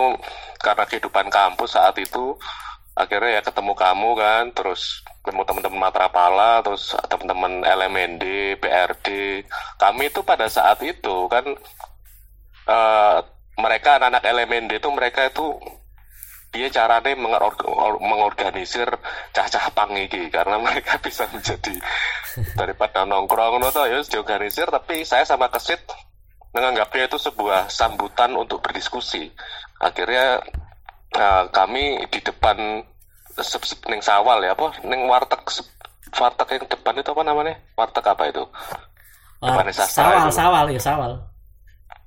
karena 0.58 0.84
kehidupan 0.90 1.28
kampus 1.30 1.78
saat 1.78 1.94
itu 2.02 2.34
akhirnya 2.96 3.40
ya 3.40 3.42
ketemu 3.44 3.74
kamu 3.76 4.10
kan, 4.16 4.44
terus 4.56 5.04
ketemu 5.22 5.42
teman-teman 5.44 5.80
Matrapala, 5.92 6.64
terus 6.64 6.96
teman-teman 7.12 7.62
LMND, 7.62 8.56
BRD. 8.58 9.08
Kami 9.78 10.04
itu 10.10 10.24
pada 10.24 10.48
saat 10.48 10.80
itu 10.82 11.28
kan 11.28 11.46
eh, 12.72 13.18
mereka 13.60 14.00
anak-anak 14.00 14.24
LMND 14.24 14.72
itu 14.80 14.90
mereka 14.92 15.28
itu 15.28 15.56
mengor- 17.20 17.52
or- 17.68 18.00
mengorganisir 18.00 18.88
cah-cah 19.36 19.68
pang 19.76 19.92
iki 19.92 20.32
karena 20.32 20.56
mereka 20.66 20.96
bisa 21.04 21.28
menjadi 21.28 21.76
daripada 22.56 23.04
nongkrong 23.04 23.60
toh 23.76 23.86
ya 23.88 24.00
diorganisir 24.08 24.72
tapi 24.72 25.04
saya 25.04 25.28
sama 25.28 25.52
kesit 25.52 25.84
menganggapnya 26.56 27.12
itu 27.12 27.20
sebuah 27.20 27.68
sambutan 27.68 28.32
untuk 28.40 28.64
berdiskusi 28.64 29.28
akhirnya 29.84 30.40
eh, 31.16 31.44
kami 31.50 32.04
di 32.12 32.20
depan 32.22 32.84
sep- 33.40 33.66
sep- 33.68 33.88
ning 33.88 34.00
sawal 34.04 34.44
ya 34.44 34.52
apa? 34.54 34.72
Ning 34.84 35.08
warteg 35.08 35.42
sep- 35.48 35.74
warteg 36.16 36.60
yang 36.60 36.66
depan 36.70 36.96
itu 37.00 37.10
apa 37.12 37.24
namanya? 37.24 37.56
Warteg 37.76 38.06
apa 38.06 38.24
itu? 38.30 38.44
Depannya 39.42 39.74
sastra 39.76 40.04
sawal 40.10 40.28
itu. 40.28 40.36
sawal 40.36 40.66
ya 40.72 40.82
sawal. 40.82 41.12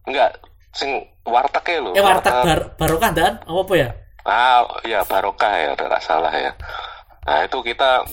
Enggak 0.09 0.31
sing 0.73 0.91
wartegnya 1.29 1.77
lho. 1.85 1.91
Eh 1.97 2.03
warteg 2.05 2.33
warteg- 2.33 2.47
bar 2.47 2.61
barokah 2.81 3.11
dan 3.13 3.33
apa 3.45 3.61
apa 3.61 3.75
ya? 3.77 3.89
Ah, 4.29 4.61
ya 4.85 5.01
barokah 5.09 5.53
ya, 5.57 5.71
tidak 5.73 6.01
salah 6.05 6.33
ya. 6.33 6.53
Nah 7.25 7.45
itu 7.45 7.59
kita 7.65 8.05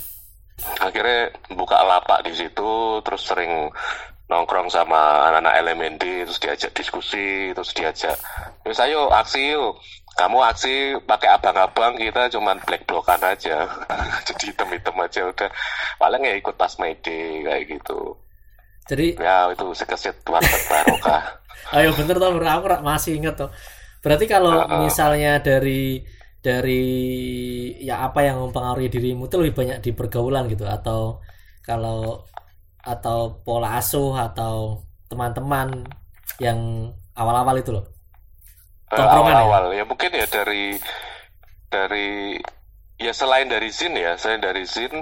akhirnya 0.80 1.32
buka 1.52 1.84
lapak 1.84 2.24
di 2.24 2.32
situ, 2.32 3.04
terus 3.04 3.28
sering 3.28 3.68
nongkrong 4.32 4.72
sama 4.72 5.28
anak-anak 5.30 5.54
LMND, 5.62 6.04
terus 6.26 6.40
diajak 6.40 6.72
diskusi, 6.72 7.52
terus 7.52 7.76
diajak, 7.76 8.16
terus 8.64 8.80
ayo 8.80 9.12
aksi 9.12 9.54
yuk. 9.54 9.76
Kamu 10.16 10.40
aksi 10.48 10.96
pakai 11.04 11.36
abang-abang, 11.36 12.00
kita 12.00 12.32
cuman 12.32 12.56
black 12.64 12.88
blokan 12.88 13.20
aja. 13.20 13.68
Jadi 14.28 14.56
hitam-hitam 14.56 14.96
aja 15.00 15.28
udah. 15.28 15.50
Paling 16.00 16.24
ya 16.24 16.34
ikut 16.40 16.56
pas 16.56 16.72
Mayday 16.80 17.44
kayak 17.44 17.64
gitu. 17.68 18.16
jadi 18.86 19.18
Ya 19.18 19.50
itu 19.50 19.66
sekesit 19.74 20.22
warteg 20.30 20.62
barokah. 20.70 21.26
ayo 21.74 21.90
bener 21.98 22.22
toh 22.22 22.30
bro 22.36 22.46
aku 22.46 22.68
masih 22.86 23.18
inget 23.18 23.34
toh 23.34 23.50
berarti 24.06 24.26
kalau 24.30 24.62
Heeh. 24.62 24.86
misalnya 24.86 25.42
dari 25.42 26.06
dari 26.38 26.86
ya 27.82 28.06
apa 28.06 28.22
yang 28.22 28.38
mempengaruhi 28.38 28.86
dirimu 28.92 29.26
itu 29.26 29.36
lebih 29.42 29.56
banyak 29.58 29.78
di 29.82 29.92
pergaulan 29.98 30.46
gitu 30.46 30.70
atau 30.70 31.18
kalau 31.66 32.22
atau 32.86 33.42
pola 33.42 33.82
asuh 33.82 34.14
atau 34.14 34.86
teman-teman 35.10 35.90
yang 36.38 36.94
awal-awal 37.18 37.58
itu 37.58 37.74
loh 37.74 37.86
Tongkrongan 38.90 39.34
ya? 39.34 39.42
awal-awal 39.42 39.64
ya? 39.74 39.84
mungkin 39.88 40.12
ya 40.14 40.26
dari 40.30 40.78
dari 41.72 42.38
ya 43.02 43.12
selain 43.12 43.50
dari 43.50 43.70
zin 43.74 43.94
ya 43.98 44.16
selain 44.16 44.40
dari 44.40 44.64
zin 44.64 44.94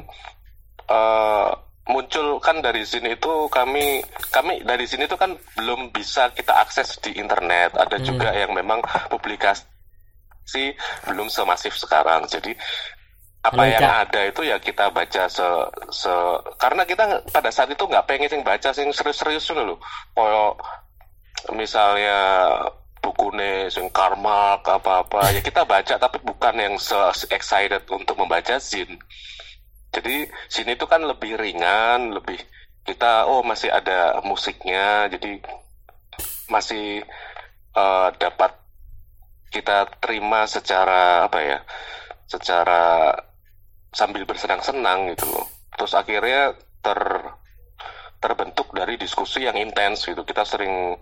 eh 0.90 1.50
muncul 1.84 2.40
kan 2.40 2.63
dari 2.63 2.88
zin 2.88 3.04
itu 3.12 3.52
kami 3.52 4.00
kami 4.32 4.63
dari 4.63 4.88
sini 4.88 5.04
itu 5.04 5.20
kan 5.20 5.36
belum 5.60 5.92
bisa 5.92 6.32
kita 6.32 6.56
akses 6.63 6.96
di 7.04 7.12
internet 7.20 7.75
ada 7.75 8.00
Hmm. 8.00 8.08
juga 8.08 8.32
yang 8.32 8.56
memang 8.56 8.80
publikasi 9.12 9.68
belum 11.12 11.28
semasif 11.28 11.75
sekarang 11.75 12.24
jadi 12.32 12.56
apa 13.44 13.63
yang 13.68 13.84
ada 13.84 14.32
itu 14.32 14.48
ya 14.48 14.56
kita 14.63 14.96
baca 14.96 15.28
se, 15.28 15.44
se 15.92 16.13
karena 16.56 16.88
kita 16.88 17.28
pada 17.36 17.52
saat 17.52 17.68
itu 17.75 17.84
nggak 17.84 18.08
pengen 18.08 18.32
sing 18.32 18.40
baca 18.48 18.72
sing 18.72 18.88
serius-serius 18.96 19.44
dulu 19.52 19.75
loh 19.75 19.78
koyo 20.16 20.56
misalnya 21.52 22.16
bukune 23.03 23.67
sing 23.67 23.91
karma 23.91 24.63
apa-apa. 24.63 25.36
Ya 25.36 25.43
kita 25.43 25.67
baca 25.67 26.00
tapi 26.00 26.24
bukan 26.24 26.55
yang 26.55 26.75
se 26.79 27.27
excited 27.27 27.83
untuk 27.91 28.15
membaca 28.15 28.55
zin 28.63 28.95
jadi 29.93 30.25
sini 30.50 30.74
itu 30.74 30.89
kan 30.89 31.05
lebih 31.05 31.38
ringan 31.38 32.17
lebih 32.17 32.41
kita 32.83 33.29
oh 33.29 33.45
masih 33.45 33.69
ada 33.69 34.17
musiknya 34.25 35.05
jadi 35.13 35.38
masih 36.50 37.05
eh, 37.77 38.10
dapat 38.17 38.57
kita 39.53 39.86
terima 40.01 40.50
secara 40.50 41.29
apa 41.29 41.39
ya 41.45 41.60
secara 42.25 43.13
sambil 43.93 44.25
bersenang-senang 44.25 45.13
gitu 45.13 45.29
loh. 45.29 45.45
Terus 45.77 45.93
akhirnya 45.93 46.57
ter 46.81 47.00
terbentuk 48.17 48.74
dari 48.74 48.98
diskusi 48.98 49.45
yang 49.45 49.53
intens 49.62 50.10
gitu. 50.10 50.25
Kita 50.25 50.41
sering 50.41 50.98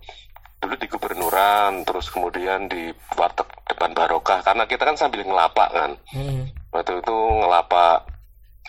dulu 0.62 0.75
di 0.77 0.88
gubernuran 0.88 1.82
terus 1.82 2.13
kemudian 2.13 2.70
di 2.70 2.94
warteg 3.18 3.50
depan 3.65 3.91
barokah. 3.98 4.46
Karena 4.46 4.70
kita 4.70 4.86
kan 4.86 4.96
sambil 4.96 5.25
ngelapak 5.25 5.70
kan. 5.74 5.91
Hmm. 6.13 6.46
waktu 6.72 7.03
itu 7.03 7.18
ngelapak 7.44 8.08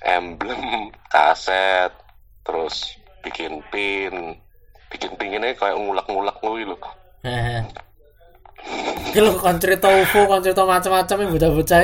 emblem 0.03 0.91
kaset 1.13 1.93
terus 2.43 2.97
bikin 3.23 3.63
pin. 3.71 4.41
Bikin 4.89 5.13
pin 5.21 5.37
ini 5.37 5.55
kayak 5.55 5.77
ngulek-ngulek 5.77 6.37
nguy 6.43 6.65
loh 6.67 6.81
lho 9.13 9.33
kon 9.37 9.61
cerita 9.61 9.93
UFO, 9.93 10.25
kon 10.25 10.41
cerita 10.41 10.65
macam-macam 10.65 11.17
yang 11.21 11.31
bocah-bocah 11.37 11.83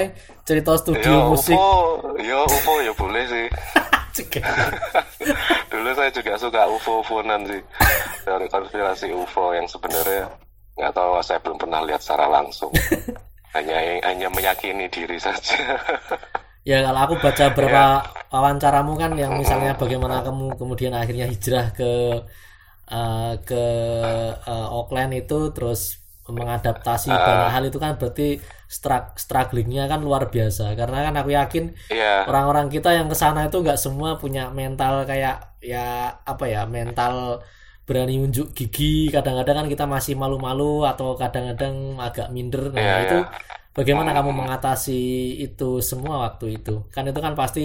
cerita 0.49 0.73
studio 0.81 1.13
ya 1.13 1.29
musik. 1.29 1.53
UFO 1.53 2.17
ya 2.17 2.37
UFO 2.49 2.73
ya 2.81 2.93
boleh 2.97 3.25
sih. 3.29 3.47
dulu 5.71 5.91
saya 5.95 6.11
juga 6.11 6.33
suka 6.35 6.67
UFO 6.67 7.05
UFOan 7.05 7.45
sih. 7.47 7.63
Teori 8.25 8.47
konspirasi 8.49 9.07
UFO 9.13 9.53
yang 9.53 9.67
sebenarnya 9.67 10.27
nggak 10.75 10.93
tahu 10.95 11.19
saya 11.21 11.39
belum 11.43 11.59
pernah 11.59 11.81
lihat 11.85 12.01
secara 12.03 12.27
langsung. 12.27 12.73
Hanya 13.57 13.81
hanya 14.05 14.29
meyakini 14.29 14.87
diri 14.93 15.17
saja. 15.17 15.57
Ya 16.63 16.85
kalau 16.85 17.01
aku 17.09 17.15
baca 17.17 17.49
beberapa 17.49 18.05
Ya. 18.05 18.05
wawancaramu 18.29 18.93
kan 18.95 19.17
yang 19.17 19.41
misalnya 19.41 19.73
bagaimana 19.73 20.21
kamu 20.21 20.53
kemudian 20.61 20.93
akhirnya 20.93 21.25
hijrah 21.25 21.73
ke 21.73 22.21
eh, 22.89 23.35
ke 23.41 23.63
eh, 24.45 24.67
Auckland 24.69 25.17
itu 25.17 25.49
terus 25.53 25.97
mengadaptasi 26.29 27.09
Ah. 27.09 27.25
banyak 27.25 27.51
hal 27.57 27.65
itu 27.73 27.79
kan 27.81 27.97
berarti 27.97 28.37
strugglingnya 29.23 29.83
kan 29.93 30.01
luar 30.07 30.23
biasa. 30.35 30.63
Karena 30.81 30.97
kan 31.07 31.15
aku 31.21 31.31
yakin 31.39 31.65
Iya. 31.93 32.05
orang-orang 32.29 32.67
kita 32.75 32.89
yang 32.99 33.07
ke 33.13 33.17
sana 33.23 33.41
itu 33.49 33.57
nggak 33.65 33.79
semua 33.85 34.11
punya 34.23 34.41
mental 34.61 34.95
kayak 35.11 35.35
ya 35.73 35.79
apa 36.31 36.45
ya 36.55 36.61
mental 36.77 37.15
berani 37.89 38.15
unjuk 38.25 38.47
gigi. 38.59 38.85
Kadang-kadang 39.15 39.57
kan 39.65 39.67
kita 39.73 39.85
masih 39.95 40.15
malu-malu 40.23 40.63
atau 40.91 41.07
kadang-kadang 41.21 41.75
agak 42.07 42.27
minder. 42.35 42.63
Nah 42.77 42.81
Iya, 42.81 42.95
itu 43.05 43.17
iya. 43.25 43.29
bagaimana 43.77 44.11
kamu 44.17 44.31
mengatasi 44.41 44.93
itu 45.45 45.65
semua 45.91 46.15
waktu 46.29 46.45
itu? 46.61 46.71
Kan 46.95 47.05
itu 47.11 47.21
kan 47.27 47.35
pasti 47.41 47.61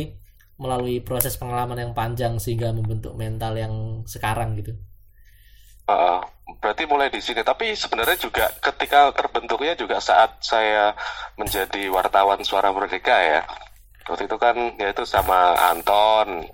melalui 0.62 1.02
proses 1.08 1.34
pengalaman 1.42 1.78
yang 1.84 1.92
panjang 1.98 2.34
sehingga 2.44 2.68
membentuk 2.78 3.14
mental 3.18 3.54
yang 3.64 3.74
sekarang 4.14 4.50
gitu 4.60 4.72
Heeh. 5.90 6.20
berarti 6.60 6.84
mulai 6.88 7.12
di 7.12 7.20
sini. 7.20 7.44
Tapi 7.44 7.76
sebenarnya 7.76 8.18
juga 8.20 8.48
ketika 8.60 9.12
terbentuknya 9.16 9.76
juga 9.76 10.00
saat 10.00 10.40
saya 10.44 10.96
menjadi 11.36 11.92
wartawan 11.92 12.40
Suara 12.44 12.72
Merdeka 12.72 13.16
ya. 13.20 13.42
Waktu 14.08 14.28
itu 14.28 14.38
kan 14.40 14.56
yaitu 14.80 15.04
sama 15.08 15.56
Anton. 15.72 16.48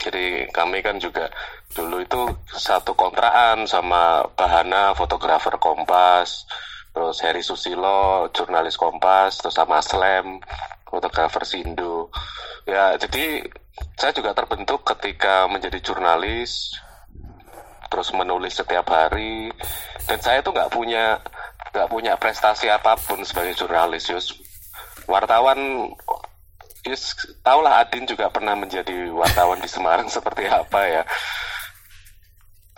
Jadi 0.00 0.48
kami 0.48 0.80
kan 0.80 0.96
juga 0.96 1.28
dulu 1.76 2.00
itu 2.00 2.20
satu 2.56 2.96
kontraan 2.96 3.68
sama 3.68 4.24
Bahana 4.32 4.96
fotografer 4.96 5.60
Kompas, 5.60 6.48
terus 6.96 7.20
Heri 7.20 7.44
Susilo 7.44 8.32
jurnalis 8.32 8.80
Kompas, 8.80 9.44
terus 9.44 9.60
sama 9.60 9.84
Slam 9.84 10.40
fotografer 10.88 11.44
Sindo. 11.44 12.08
Ya 12.64 12.96
jadi 12.96 13.44
saya 13.96 14.12
juga 14.16 14.32
terbentuk 14.32 14.88
ketika 14.88 15.44
menjadi 15.52 15.78
jurnalis 15.84 16.72
terus 17.90 18.14
menulis 18.14 18.54
setiap 18.54 18.86
hari. 18.86 19.50
Dan 20.06 20.22
saya 20.22 20.40
tuh 20.40 20.54
nggak 20.54 20.70
punya 20.70 21.18
nggak 21.74 21.90
punya 21.90 22.14
prestasi 22.16 22.70
apa 22.70 22.94
pun 22.96 23.20
sebagai 23.26 23.58
jurnalis 23.58 24.06
Yus. 24.08 24.26
Wartawan 25.10 25.90
Yus 26.86 27.12
tahulah 27.44 27.82
Adin 27.84 28.08
juga 28.08 28.32
pernah 28.32 28.56
menjadi 28.56 29.10
wartawan 29.12 29.60
di 29.60 29.68
Semarang 29.68 30.06
seperti 30.16 30.46
apa 30.46 30.80
ya. 30.86 31.02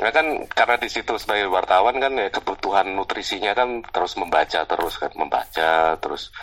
Ya 0.03 0.11
kan 0.11 0.51
karena 0.51 0.77
di 0.83 0.91
situ 0.91 1.15
sebagai 1.15 1.47
wartawan 1.47 2.03
kan 2.03 2.11
ya 2.19 2.27
kebutuhan 2.33 2.91
nutrisinya 2.91 3.55
kan 3.55 3.87
terus 3.87 4.19
membaca 4.19 4.67
terus 4.67 4.99
kan 4.99 5.13
membaca 5.15 5.95
terus 6.03 6.35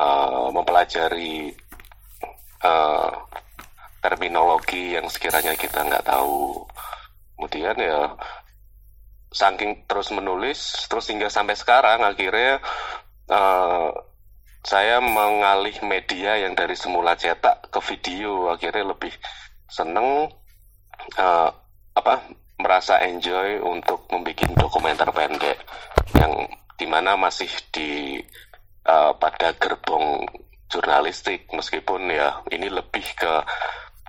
eh, 0.00 0.48
mempelajari 0.54 1.52
eh, 2.64 3.10
terminologi 4.00 4.96
yang 4.96 5.04
sekiranya 5.12 5.52
kita 5.52 5.84
nggak 5.84 6.04
tahu 6.08 6.64
kemudian 7.34 7.76
ya 7.76 8.14
saking 9.34 9.90
terus 9.90 10.14
menulis 10.14 10.86
terus 10.86 11.10
hingga 11.10 11.26
sampai 11.26 11.58
sekarang 11.58 12.06
akhirnya 12.06 12.62
eh, 13.28 13.90
saya 14.64 14.96
mengalih 15.04 15.76
media 15.84 16.40
yang 16.40 16.56
dari 16.56 16.72
semula 16.72 17.12
cetak 17.20 17.68
ke 17.68 17.80
video. 17.84 18.48
Akhirnya 18.48 18.96
lebih 18.96 19.12
seneng 19.68 20.32
eh, 21.20 21.50
apa 21.94 22.14
merasa 22.56 23.04
enjoy 23.04 23.60
untuk 23.60 24.08
membuat 24.08 24.56
dokumenter 24.56 25.12
pendek 25.12 25.60
yang 26.16 26.48
di 26.80 26.86
mana 26.88 27.12
masih 27.20 27.52
di 27.68 28.16
eh, 28.88 29.12
pada 29.20 29.52
gerbong 29.60 30.24
jurnalistik. 30.72 31.52
Meskipun 31.52 32.08
ya 32.08 32.40
ini 32.48 32.72
lebih 32.72 33.04
ke 33.20 33.44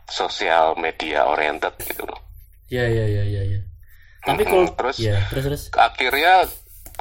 sosial 0.08 0.79
media 0.79 1.27
oriented 1.27 1.75
gitu 1.84 2.08
loh 2.08 2.25
ya 2.69 2.86
ya 2.89 3.05
ya 3.05 3.24
ya 3.24 3.41
ya. 3.45 3.60
Tapi 4.25 4.41
Mm-mm, 4.41 4.50
kalau 4.50 4.67
terus 4.74 4.98
ya 4.98 5.22
terus 5.29 5.43
terus. 5.45 5.63
akhirnya 5.77 6.50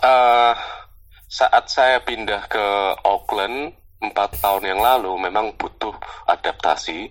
eh, 0.04 0.54
saat 1.28 1.64
saya 1.66 1.98
pindah 2.04 2.46
ke 2.46 2.66
Auckland 3.02 3.72
empat 4.04 4.36
tahun 4.44 4.76
yang 4.76 4.80
lalu 4.84 5.16
memang 5.16 5.56
butuh 5.56 5.96
adaptasi 6.28 7.08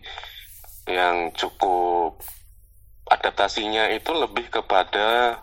yang 0.88 1.34
cukup. 1.34 2.22
Adaptasinya 3.04 3.92
itu 3.92 4.16
lebih 4.16 4.48
kepada 4.48 5.38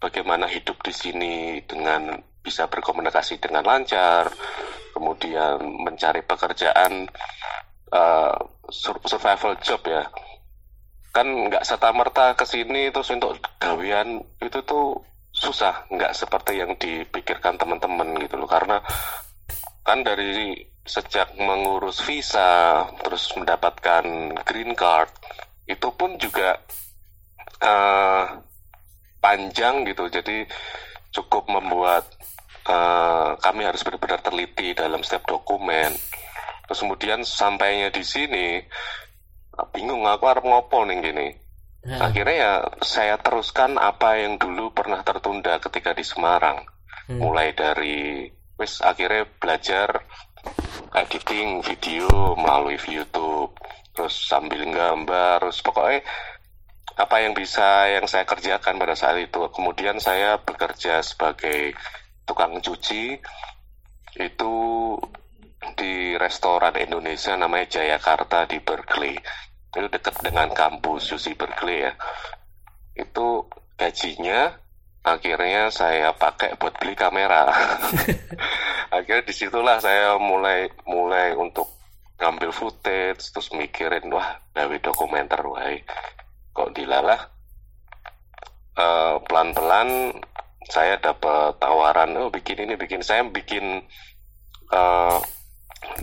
bagaimana 0.00 0.48
hidup 0.48 0.80
di 0.80 0.94
sini 0.96 1.60
dengan 1.68 2.16
bisa 2.40 2.64
berkomunikasi 2.72 3.36
dengan 3.36 3.68
lancar, 3.68 4.32
kemudian 4.96 5.60
mencari 5.60 6.24
pekerjaan 6.24 7.04
uh, 7.92 8.36
survival 8.72 9.60
job 9.60 9.82
ya. 9.84 10.08
Kan 11.10 11.50
nggak 11.50 11.66
serta 11.66 11.90
merta 11.90 12.38
ke 12.38 12.46
sini 12.46 12.94
terus 12.94 13.10
untuk 13.10 13.38
gawian 13.58 14.22
itu 14.38 14.58
tuh 14.62 15.02
susah, 15.30 15.86
nggak 15.90 16.14
seperti 16.14 16.58
yang 16.58 16.74
dipikirkan 16.78 17.58
teman-teman 17.58 18.18
gitu 18.22 18.38
loh. 18.38 18.50
Karena 18.50 18.78
kan 19.82 20.06
dari 20.06 20.54
sejak 20.86 21.36
mengurus 21.36 22.02
visa 22.02 22.82
terus 23.04 23.30
mendapatkan 23.36 24.04
green 24.48 24.72
card 24.72 25.12
itu 25.68 25.88
pun 25.94 26.16
juga 26.16 26.56
uh, 27.62 28.24
panjang 29.20 29.84
gitu 29.86 30.08
jadi 30.08 30.48
cukup 31.12 31.46
membuat 31.52 32.08
uh, 32.66 33.36
kami 33.38 33.68
harus 33.68 33.84
benar-benar 33.84 34.24
teliti 34.24 34.72
dalam 34.72 35.04
setiap 35.04 35.28
dokumen 35.28 35.92
terus 36.66 36.80
kemudian 36.80 37.22
sampainya 37.22 37.92
di 37.92 38.02
sini 38.02 38.64
bingung 39.68 40.08
aku 40.08 40.24
harus 40.30 40.44
ngopo 40.44 40.88
nih 40.88 40.98
gini 41.04 41.28
hmm. 41.84 42.00
akhirnya 42.00 42.36
ya 42.36 42.52
saya 42.80 43.16
teruskan 43.20 43.76
apa 43.76 44.20
yang 44.20 44.40
dulu 44.40 44.72
pernah 44.72 45.04
tertunda 45.04 45.60
ketika 45.60 45.92
di 45.92 46.04
Semarang 46.04 46.64
hmm. 47.08 47.20
mulai 47.20 47.52
dari 47.52 48.28
wis 48.56 48.80
akhirnya 48.84 49.28
belajar 49.40 50.04
editing 50.96 51.64
video 51.64 52.36
melalui 52.36 52.76
YouTube 52.76 53.56
terus 53.96 54.16
sambil 54.28 54.64
gambar 54.68 55.44
terus 55.44 55.60
pokoknya 55.60 56.00
apa 57.00 57.16
yang 57.24 57.32
bisa 57.32 57.88
yang 57.88 58.04
saya 58.04 58.28
kerjakan 58.28 58.76
pada 58.76 58.92
saat 58.92 59.16
itu 59.16 59.40
kemudian 59.56 59.96
saya 59.96 60.36
bekerja 60.36 61.00
sebagai 61.00 61.72
tukang 62.28 62.60
cuci 62.60 63.16
itu 64.20 64.54
di 65.76 66.16
restoran 66.16 66.76
Indonesia 66.76 67.36
namanya 67.36 67.80
Jayakarta 67.80 68.44
di 68.48 68.60
Berkeley 68.60 69.16
itu 69.70 69.86
dekat 69.86 70.18
dengan 70.18 70.50
kampus 70.50 71.14
UC 71.14 71.38
Berkeley 71.38 71.86
ya. 71.86 71.92
Itu 72.98 73.46
gajinya 73.78 74.50
akhirnya 75.06 75.70
saya 75.72 76.12
pakai 76.12 76.58
buat 76.58 76.76
beli 76.76 76.98
kamera. 76.98 77.48
Akhirnya 78.94 79.22
di 79.22 79.32
situlah 79.32 79.78
saya 79.78 80.18
mulai 80.18 80.66
mulai 80.84 81.32
untuk 81.38 81.70
ngambil 82.18 82.50
footage 82.52 83.32
terus 83.32 83.48
mikirin 83.54 84.10
wah 84.12 84.42
gawe 84.52 84.76
dokumenter 84.82 85.40
wah 85.46 85.64
kok 86.52 86.74
dilalah? 86.74 87.30
Uh, 88.74 89.22
pelan-pelan 89.24 90.14
saya 90.68 90.98
dapat 90.98 91.56
tawaran 91.62 92.18
oh 92.18 92.28
bikin 92.28 92.66
ini 92.66 92.74
bikin. 92.76 93.00
Saya 93.00 93.24
bikin 93.24 93.86
uh, 94.74 95.16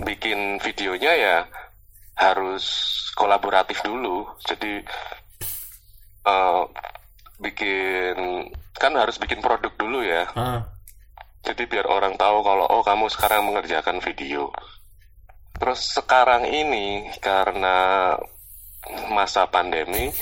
bikin 0.01 0.57
videonya 0.63 1.13
ya 1.13 1.37
harus 2.17 2.65
kolaboratif 3.13 3.85
dulu 3.85 4.25
jadi 4.41 4.81
uh, 6.25 6.65
bikin 7.37 8.49
kan 8.77 8.93
harus 8.93 9.17
bikin 9.17 9.41
produk 9.41 9.73
dulu 9.77 10.05
ya. 10.05 10.29
Uh. 10.33 10.61
Jadi 11.45 11.63
biar 11.69 11.87
orang 11.87 12.19
tahu 12.19 12.43
kalau 12.43 12.67
oh 12.67 12.83
kamu 12.83 13.07
sekarang 13.07 13.47
mengerjakan 13.47 14.03
video. 14.03 14.51
Terus 15.57 15.95
sekarang 15.95 16.45
ini 16.45 17.09
karena 17.17 18.13
masa 19.09 19.49
pandemi 19.49 20.13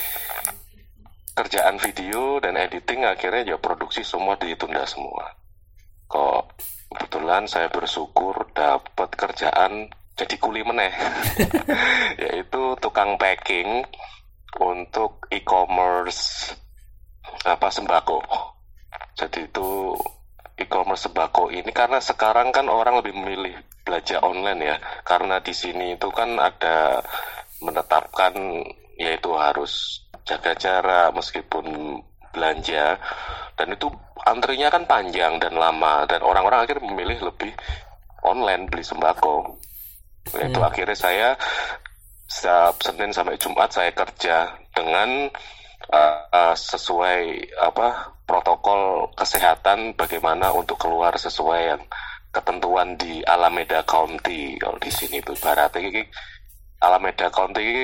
kerjaan 1.35 1.75
video 1.81 2.39
dan 2.39 2.55
editing 2.55 3.03
akhirnya 3.03 3.55
ya 3.55 3.57
produksi 3.59 4.05
semua 4.05 4.39
ditunda 4.39 4.87
semua. 4.87 5.35
Kok 6.07 6.55
kebetulan 6.95 7.49
saya 7.49 7.67
bersyukur 7.67 8.47
dapat 8.55 9.09
kerjaan 9.19 9.91
jadi 10.15 10.35
kuli 10.39 10.63
meneh 10.63 10.95
yaitu 12.23 12.79
tukang 12.79 13.19
packing 13.19 13.83
untuk 14.59 15.27
e-commerce 15.27 16.55
apa 17.43 17.67
sembako. 17.67 18.23
Jadi 19.15 19.47
itu 19.47 19.95
e-commerce 20.55 21.11
sembako 21.11 21.51
ini 21.51 21.67
karena 21.75 21.99
sekarang 21.99 22.55
kan 22.55 22.71
orang 22.71 23.03
lebih 23.03 23.11
memilih 23.11 23.55
belanja 23.83 24.23
online 24.23 24.61
ya. 24.63 24.75
Karena 25.03 25.43
di 25.43 25.51
sini 25.51 25.99
itu 25.99 26.07
kan 26.15 26.39
ada 26.39 27.03
menetapkan 27.59 28.33
yaitu 28.95 29.35
harus 29.35 30.03
jaga 30.23 30.55
jarak 30.55 31.11
meskipun 31.11 31.99
belanja 32.31 32.99
dan 33.55 33.67
itu 33.71 33.87
antrinya 34.27 34.67
kan 34.71 34.83
panjang 34.87 35.39
dan 35.39 35.55
lama 35.55 36.03
dan 36.07 36.23
orang-orang 36.23 36.63
akhirnya 36.63 36.87
memilih 36.87 37.31
lebih 37.31 37.51
online 38.23 38.67
beli 38.71 38.83
sembako. 38.83 39.59
Itu 40.29 40.59
hmm. 40.59 40.69
akhirnya 40.69 40.97
saya 40.97 41.29
setiap 42.25 42.81
Senin 42.81 43.13
sampai 43.13 43.37
Jumat 43.37 43.69
saya 43.69 43.93
kerja 43.93 44.57
dengan 44.73 45.29
uh, 45.93 46.55
sesuai 46.57 47.53
apa 47.61 48.17
protokol 48.25 49.13
kesehatan 49.13 49.93
bagaimana 49.93 50.49
untuk 50.51 50.81
keluar 50.81 51.13
sesuai 51.15 51.61
yang 51.77 51.81
ketentuan 52.33 52.97
di 52.99 53.21
Alameda 53.23 53.85
County 53.85 54.57
kalau 54.59 54.75
di 54.81 54.91
sini 54.91 55.21
itu 55.23 55.31
barat 55.39 55.71
ini 55.79 56.03
Alameda 56.83 57.31
County 57.31 57.61
ini 57.63 57.83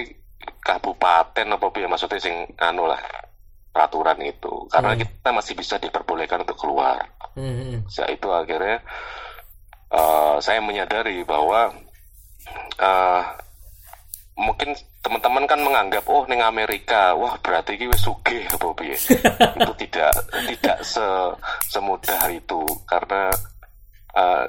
kabupaten 0.62 1.48
apa 1.56 1.66
ya 1.78 1.88
maksudnya 1.88 2.20
sing 2.20 2.36
anu 2.60 2.90
lah 2.90 3.00
peraturan 3.72 4.20
itu 4.20 4.68
karena 4.68 4.98
hmm. 4.98 5.02
kita 5.06 5.30
masih 5.32 5.54
bisa 5.56 5.76
diperbolehkan 5.80 6.44
untuk 6.44 6.60
keluar. 6.60 7.00
Hmm. 7.38 7.88
Saat 7.88 8.20
itu 8.20 8.28
akhirnya 8.28 8.84
uh, 9.96 10.36
saya 10.44 10.60
menyadari 10.60 11.24
bahwa 11.24 11.72
uh, 12.82 13.24
mungkin 14.38 14.74
teman-teman 15.02 15.46
kan 15.50 15.60
menganggap 15.62 16.06
oh 16.10 16.26
neng 16.30 16.46
Amerika 16.46 17.18
wah 17.18 17.34
berarti 17.42 17.78
ini 17.78 17.94
suge 17.98 18.46
apa 18.50 18.68
piye? 18.78 18.98
Itu 19.58 19.74
tidak 19.78 20.14
tidak 20.50 20.78
se 20.86 21.06
semudah 21.70 22.30
itu 22.30 22.62
karena 22.86 23.34
uh, 24.14 24.46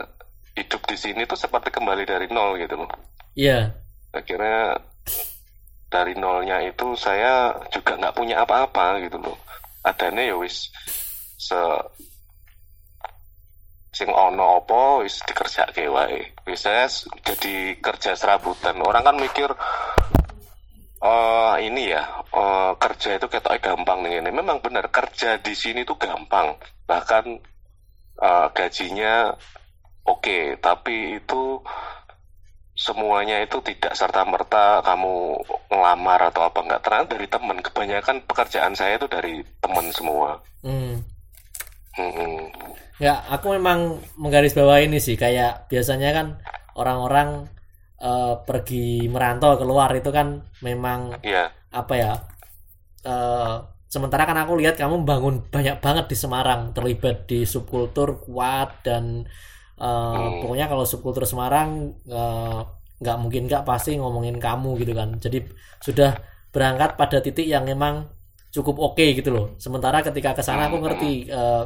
hidup 0.53 0.85
di 0.85 0.97
sini 0.97 1.25
tuh 1.25 1.37
seperti 1.41 1.73
kembali 1.73 2.05
dari 2.05 2.27
nol 2.29 2.61
gitu 2.61 2.77
loh. 2.77 2.91
Iya. 3.37 3.73
Yeah. 3.73 3.81
akhirnya 4.13 4.77
dari 5.89 6.13
nolnya 6.21 6.61
itu 6.69 6.93
saya 7.01 7.57
juga 7.73 7.97
nggak 7.97 8.17
punya 8.17 8.45
apa-apa 8.45 9.01
gitu 9.09 9.17
loh. 9.17 9.41
Adanya 9.85 10.33
ya 10.33 10.37
wis 10.37 10.69
se 11.41 11.57
sing 13.93 14.09
ono 14.09 14.65
opo 14.65 15.05
wis 15.05 15.21
dikerjake 15.29 15.85
wae. 15.93 16.33
Wis 16.49 16.65
jadi 17.23 17.77
kerja 17.79 18.17
serabutan. 18.17 18.81
Orang 18.81 19.05
kan 19.05 19.17
mikir 19.21 19.53
uh, 21.05 21.55
ini 21.61 21.93
ya 21.93 22.25
uh, 22.33 22.73
kerja 22.81 23.21
itu 23.21 23.29
kayak 23.29 23.61
gampang 23.61 24.03
nih 24.09 24.25
ini. 24.25 24.31
Memang 24.33 24.65
benar 24.65 24.89
kerja 24.89 25.37
di 25.39 25.53
sini 25.53 25.85
tuh 25.85 26.01
gampang. 26.01 26.57
Bahkan 26.89 27.25
uh, 28.25 28.49
gajinya 28.57 29.37
oke, 30.09 30.25
okay, 30.25 30.43
tapi 30.57 31.21
itu 31.21 31.61
semuanya 32.73 33.45
itu 33.45 33.61
tidak 33.61 33.93
serta 33.93 34.25
merta 34.25 34.81
kamu 34.81 35.37
ngelamar 35.69 36.33
atau 36.33 36.49
apa 36.49 36.59
enggak 36.65 36.83
terang 36.83 37.05
dari 37.05 37.27
teman 37.29 37.59
kebanyakan 37.61 38.17
pekerjaan 38.25 38.73
saya 38.73 38.97
itu 38.97 39.07
dari 39.13 39.45
teman 39.61 39.93
semua 39.93 40.41
hmm. 40.65 41.05
Hmm. 41.93 42.49
Ya, 42.97 43.21
aku 43.29 43.57
memang 43.57 44.01
menggarisbawahi 44.17 44.89
ini 44.89 45.03
sih 45.03 45.19
kayak 45.19 45.69
biasanya 45.69 46.11
kan 46.15 46.27
orang-orang 46.79 47.51
uh, 48.01 48.41
pergi 48.47 49.11
merantau 49.11 49.59
keluar 49.61 49.93
itu 49.93 50.09
kan 50.09 50.47
memang 50.65 51.21
yeah. 51.21 51.53
apa 51.69 51.95
ya? 51.99 52.13
Uh, 53.03 53.67
sementara 53.91 54.25
kan 54.25 54.39
aku 54.41 54.57
lihat 54.57 54.81
kamu 54.81 55.05
bangun 55.05 55.45
banyak 55.53 55.83
banget 55.85 56.07
di 56.09 56.17
Semarang, 56.17 56.73
terlibat 56.73 57.29
di 57.29 57.45
subkultur 57.45 58.25
kuat 58.25 58.87
dan 58.87 59.29
uh, 59.77 60.17
hmm. 60.17 60.41
pokoknya 60.41 60.67
kalau 60.71 60.85
subkultur 60.89 61.29
Semarang 61.29 61.93
nggak 63.03 63.17
uh, 63.17 63.21
mungkin 63.21 63.51
nggak 63.51 63.69
pasti 63.69 64.01
ngomongin 64.01 64.41
kamu 64.41 64.81
gitu 64.81 64.97
kan. 64.97 65.21
Jadi 65.21 65.45
sudah 65.83 66.17
berangkat 66.55 66.97
pada 66.97 67.19
titik 67.21 67.45
yang 67.45 67.69
memang 67.69 68.09
cukup 68.53 68.77
oke 68.79 69.01
okay 69.01 69.17
gitu 69.17 69.33
loh. 69.33 69.47
Sementara 69.57 70.05
ketika 70.05 70.37
ke 70.37 70.43
sana 70.45 70.69
aku 70.69 70.79
ngerti 70.79 71.33
uh, 71.33 71.65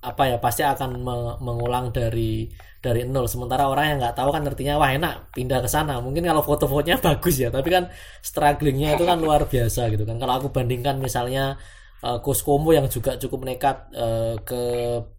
apa 0.00 0.32
ya 0.32 0.36
pasti 0.40 0.64
akan 0.64 0.90
me 1.04 1.16
mengulang 1.44 1.92
dari 1.92 2.48
dari 2.80 3.04
nol. 3.04 3.28
Sementara 3.28 3.68
orang 3.68 3.94
yang 3.94 3.98
nggak 4.00 4.16
tahu 4.16 4.32
kan 4.32 4.42
artinya 4.48 4.80
wah 4.80 4.90
enak 4.90 5.32
pindah 5.36 5.60
ke 5.60 5.68
sana. 5.68 6.00
Mungkin 6.00 6.24
kalau 6.24 6.40
foto-fotonya 6.40 6.96
bagus 7.06 7.36
ya 7.36 7.52
tapi 7.52 7.68
kan 7.68 7.92
strugglingnya 8.24 8.96
itu 8.96 9.04
kan 9.04 9.20
luar 9.20 9.44
biasa 9.44 9.92
gitu 9.92 10.08
kan. 10.08 10.16
Kalau 10.16 10.34
aku 10.40 10.48
bandingkan 10.50 10.96
misalnya 10.98 11.60
uh, 12.04 12.18
Koskomo 12.18 12.72
yang 12.72 12.88
juga 12.88 13.20
cukup 13.20 13.44
nekat 13.44 13.92
uh, 13.94 14.36
ke 14.40 14.62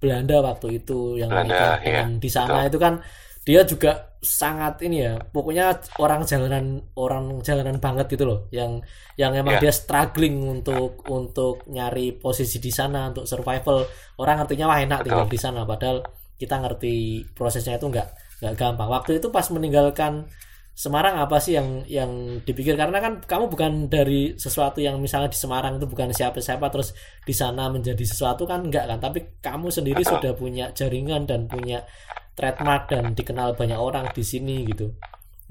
Belanda 0.01 0.41
waktu 0.41 0.81
itu 0.81 1.21
yang 1.21 1.29
Belanda, 1.29 1.47
menikah 1.47 1.73
dengan 1.81 2.09
di 2.17 2.29
sana 2.29 2.65
itu 2.65 2.77
kan 2.81 3.01
dia 3.45 3.65
juga 3.65 4.10
sangat 4.21 4.85
ini 4.85 5.01
ya 5.01 5.17
pokoknya 5.17 5.81
orang 5.97 6.21
jalanan 6.29 6.77
orang 6.93 7.41
jalanan 7.41 7.81
banget 7.81 8.05
gitu 8.13 8.29
loh 8.29 8.39
yang 8.53 8.77
yang 9.17 9.33
emang 9.33 9.57
yeah. 9.57 9.65
dia 9.65 9.73
struggling 9.73 10.45
untuk 10.45 11.01
untuk 11.09 11.65
nyari 11.65 12.13
posisi 12.13 12.61
di 12.61 12.69
sana 12.69 13.09
untuk 13.09 13.25
survival. 13.25 13.81
Orang 14.21 14.45
ngertinya 14.45 14.69
wah 14.69 14.77
enak 14.77 15.01
tinggal 15.01 15.25
di 15.25 15.41
sana 15.41 15.65
padahal 15.65 16.05
kita 16.37 16.61
ngerti 16.61 17.25
prosesnya 17.33 17.81
itu 17.81 17.89
nggak 17.89 18.07
nggak 18.45 18.53
gampang. 18.53 18.89
Waktu 18.93 19.17
itu 19.17 19.33
pas 19.33 19.49
meninggalkan 19.49 20.29
Semarang 20.71 21.19
apa 21.19 21.37
sih 21.37 21.59
yang 21.59 21.83
yang 21.85 22.41
dipikir? 22.47 22.79
Karena 22.79 23.03
kan 23.03 23.19
kamu 23.19 23.51
bukan 23.51 23.71
dari 23.91 24.33
sesuatu 24.39 24.79
yang 24.79 24.97
misalnya 25.03 25.27
di 25.27 25.35
Semarang 25.35 25.77
itu 25.77 25.85
bukan 25.85 26.15
siapa-siapa 26.15 26.71
terus 26.71 26.95
di 27.27 27.35
sana 27.35 27.67
menjadi 27.67 28.01
sesuatu 28.01 28.47
kan 28.47 28.63
enggak 28.65 28.87
kan? 28.87 28.97
Tapi 28.97 29.43
kamu 29.43 29.67
sendiri 29.67 30.01
sudah 30.01 30.31
punya 30.31 30.71
jaringan 30.71 31.27
dan 31.27 31.45
punya 31.45 31.83
trademark 32.33 32.89
dan 32.89 33.11
dikenal 33.11 33.53
banyak 33.53 33.77
orang 33.77 34.09
di 34.15 34.23
sini 34.23 34.63
gitu 34.67 34.91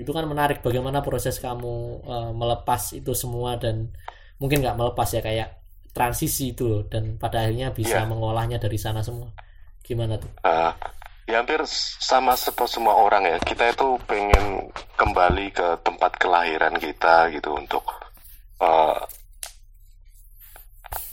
itu 0.01 0.11
kan 0.17 0.25
menarik 0.25 0.65
bagaimana 0.65 1.05
proses 1.05 1.37
kamu 1.37 2.01
uh, 2.09 2.33
melepas 2.33 2.97
itu 2.97 3.13
semua 3.13 3.61
dan 3.61 3.93
mungkin 4.41 4.65
nggak 4.65 4.81
melepas 4.81 5.09
ya 5.13 5.21
kayak 5.21 5.49
transisi 5.93 6.57
itu 6.57 6.65
loh 6.65 6.83
dan 6.89 7.21
pada 7.21 7.45
akhirnya 7.45 7.75
bisa 7.77 8.01
yeah. 8.01 8.09
mengolahnya 8.09 8.57
dari 8.57 8.81
sana 8.81 9.05
semua 9.05 9.29
gimana 9.85 10.17
tuh? 10.17 10.33
Uh, 10.41 10.73
ya 11.29 11.45
hampir 11.45 11.61
sama 12.01 12.33
seperti 12.35 12.81
semua 12.81 12.97
orang 12.97 13.29
ya 13.29 13.37
kita 13.43 13.77
itu 13.77 14.01
pengen 14.09 14.73
kembali 14.97 15.53
ke 15.53 15.69
tempat 15.85 16.17
kelahiran 16.17 16.75
kita 16.81 17.29
gitu 17.35 17.55
untuk 17.55 17.85
uh, 18.59 18.99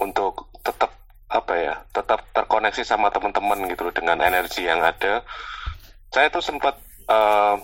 untuk 0.02 0.50
tetap 0.66 0.97
apa 1.28 1.54
ya 1.60 1.76
tetap 1.92 2.24
terkoneksi 2.32 2.88
sama 2.88 3.12
teman-teman 3.12 3.68
gitu 3.68 3.92
loh 3.92 3.96
dengan 3.96 4.24
energi 4.24 4.64
yang 4.64 4.80
ada. 4.80 5.28
Saya 6.08 6.32
tuh 6.32 6.40
sempat 6.40 6.80
uh, 7.12 7.60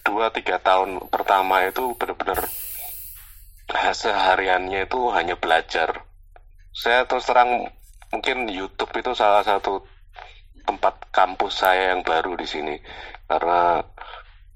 dua 0.00 0.32
tiga 0.32 0.56
tahun 0.56 1.12
pertama 1.12 1.68
itu 1.68 1.92
benar-benar 2.00 2.48
sehariannya 3.92 4.88
itu 4.88 5.00
hanya 5.12 5.36
belajar. 5.36 6.06
Saya 6.72 7.04
terus 7.04 7.28
terang 7.28 7.68
mungkin 8.12 8.48
YouTube 8.48 8.92
itu 8.96 9.12
salah 9.12 9.44
satu 9.44 9.84
tempat 10.64 11.12
kampus 11.12 11.64
saya 11.66 11.92
yang 11.92 12.00
baru 12.00 12.36
di 12.36 12.46
sini. 12.48 12.76
Karena 13.26 13.82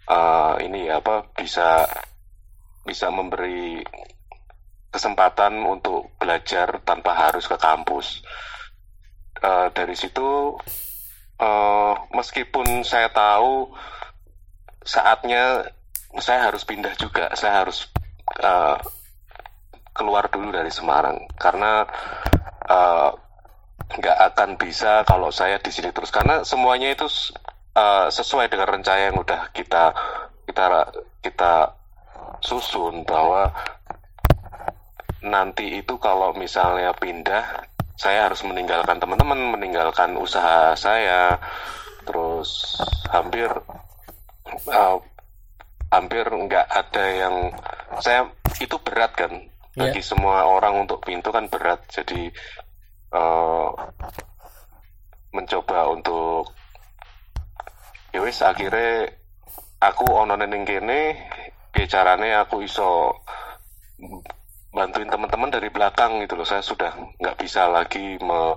uh, 0.08 0.54
ini 0.62 0.88
apa 0.88 1.28
bisa 1.36 1.84
bisa 2.84 3.12
memberi 3.12 3.82
kesempatan 4.90 5.62
untuk 5.66 6.10
belajar 6.18 6.82
tanpa 6.82 7.14
harus 7.14 7.46
ke 7.46 7.56
kampus. 7.56 8.22
Uh, 9.40 9.72
dari 9.72 9.96
situ, 9.96 10.58
uh, 11.40 11.94
meskipun 12.12 12.84
saya 12.84 13.08
tahu 13.08 13.72
saatnya 14.84 15.64
saya 16.20 16.50
harus 16.50 16.66
pindah 16.68 16.92
juga, 17.00 17.32
saya 17.32 17.64
harus 17.64 17.88
uh, 18.44 18.76
keluar 19.96 20.28
dulu 20.30 20.54
dari 20.54 20.70
Semarang 20.70 21.18
karena 21.40 21.88
uh, 22.68 23.10
nggak 23.90 24.18
akan 24.32 24.50
bisa 24.54 25.02
kalau 25.02 25.34
saya 25.34 25.58
di 25.58 25.74
sini 25.74 25.90
terus 25.90 26.14
karena 26.14 26.46
semuanya 26.46 26.94
itu 26.94 27.10
uh, 27.74 28.06
sesuai 28.06 28.46
dengan 28.46 28.78
rencana 28.78 29.10
yang 29.10 29.18
udah 29.18 29.50
kita 29.50 29.90
kita 30.46 30.86
kita 31.20 31.74
susun 32.38 33.02
bahwa 33.02 33.50
nanti 35.20 35.80
itu 35.80 36.00
kalau 36.00 36.32
misalnya 36.32 36.96
pindah 36.96 37.68
saya 38.00 38.28
harus 38.28 38.40
meninggalkan 38.48 38.96
teman-teman 38.96 39.52
meninggalkan 39.52 40.16
usaha 40.16 40.72
saya 40.72 41.36
terus 42.08 42.80
hampir 43.12 43.52
uh, 44.72 44.96
hampir 45.92 46.24
nggak 46.24 46.66
ada 46.70 47.04
yang 47.12 47.36
saya 48.00 48.32
itu 48.56 48.80
berat 48.80 49.12
kan 49.12 49.32
bagi 49.76 50.00
yeah. 50.00 50.08
semua 50.08 50.48
orang 50.48 50.88
untuk 50.88 51.04
pintu 51.04 51.28
kan 51.28 51.46
berat 51.52 51.84
jadi 51.92 52.32
uh, 53.12 53.76
mencoba 55.36 55.92
untuk 55.92 56.50
ya 58.10 58.24
wis 58.24 58.40
akhirnya 58.42 59.12
aku 59.78 60.08
ono 60.08 60.34
ning 60.34 60.64
kene 60.66 61.20
carane 61.90 62.36
aku 62.36 62.62
iso 62.62 63.18
bantuin 64.70 65.10
teman-teman 65.10 65.50
dari 65.50 65.68
belakang 65.68 66.22
gitu 66.22 66.38
loh 66.38 66.46
saya 66.46 66.62
sudah 66.62 66.94
nggak 67.18 67.36
bisa 67.38 67.66
lagi 67.66 68.18
me, 68.22 68.54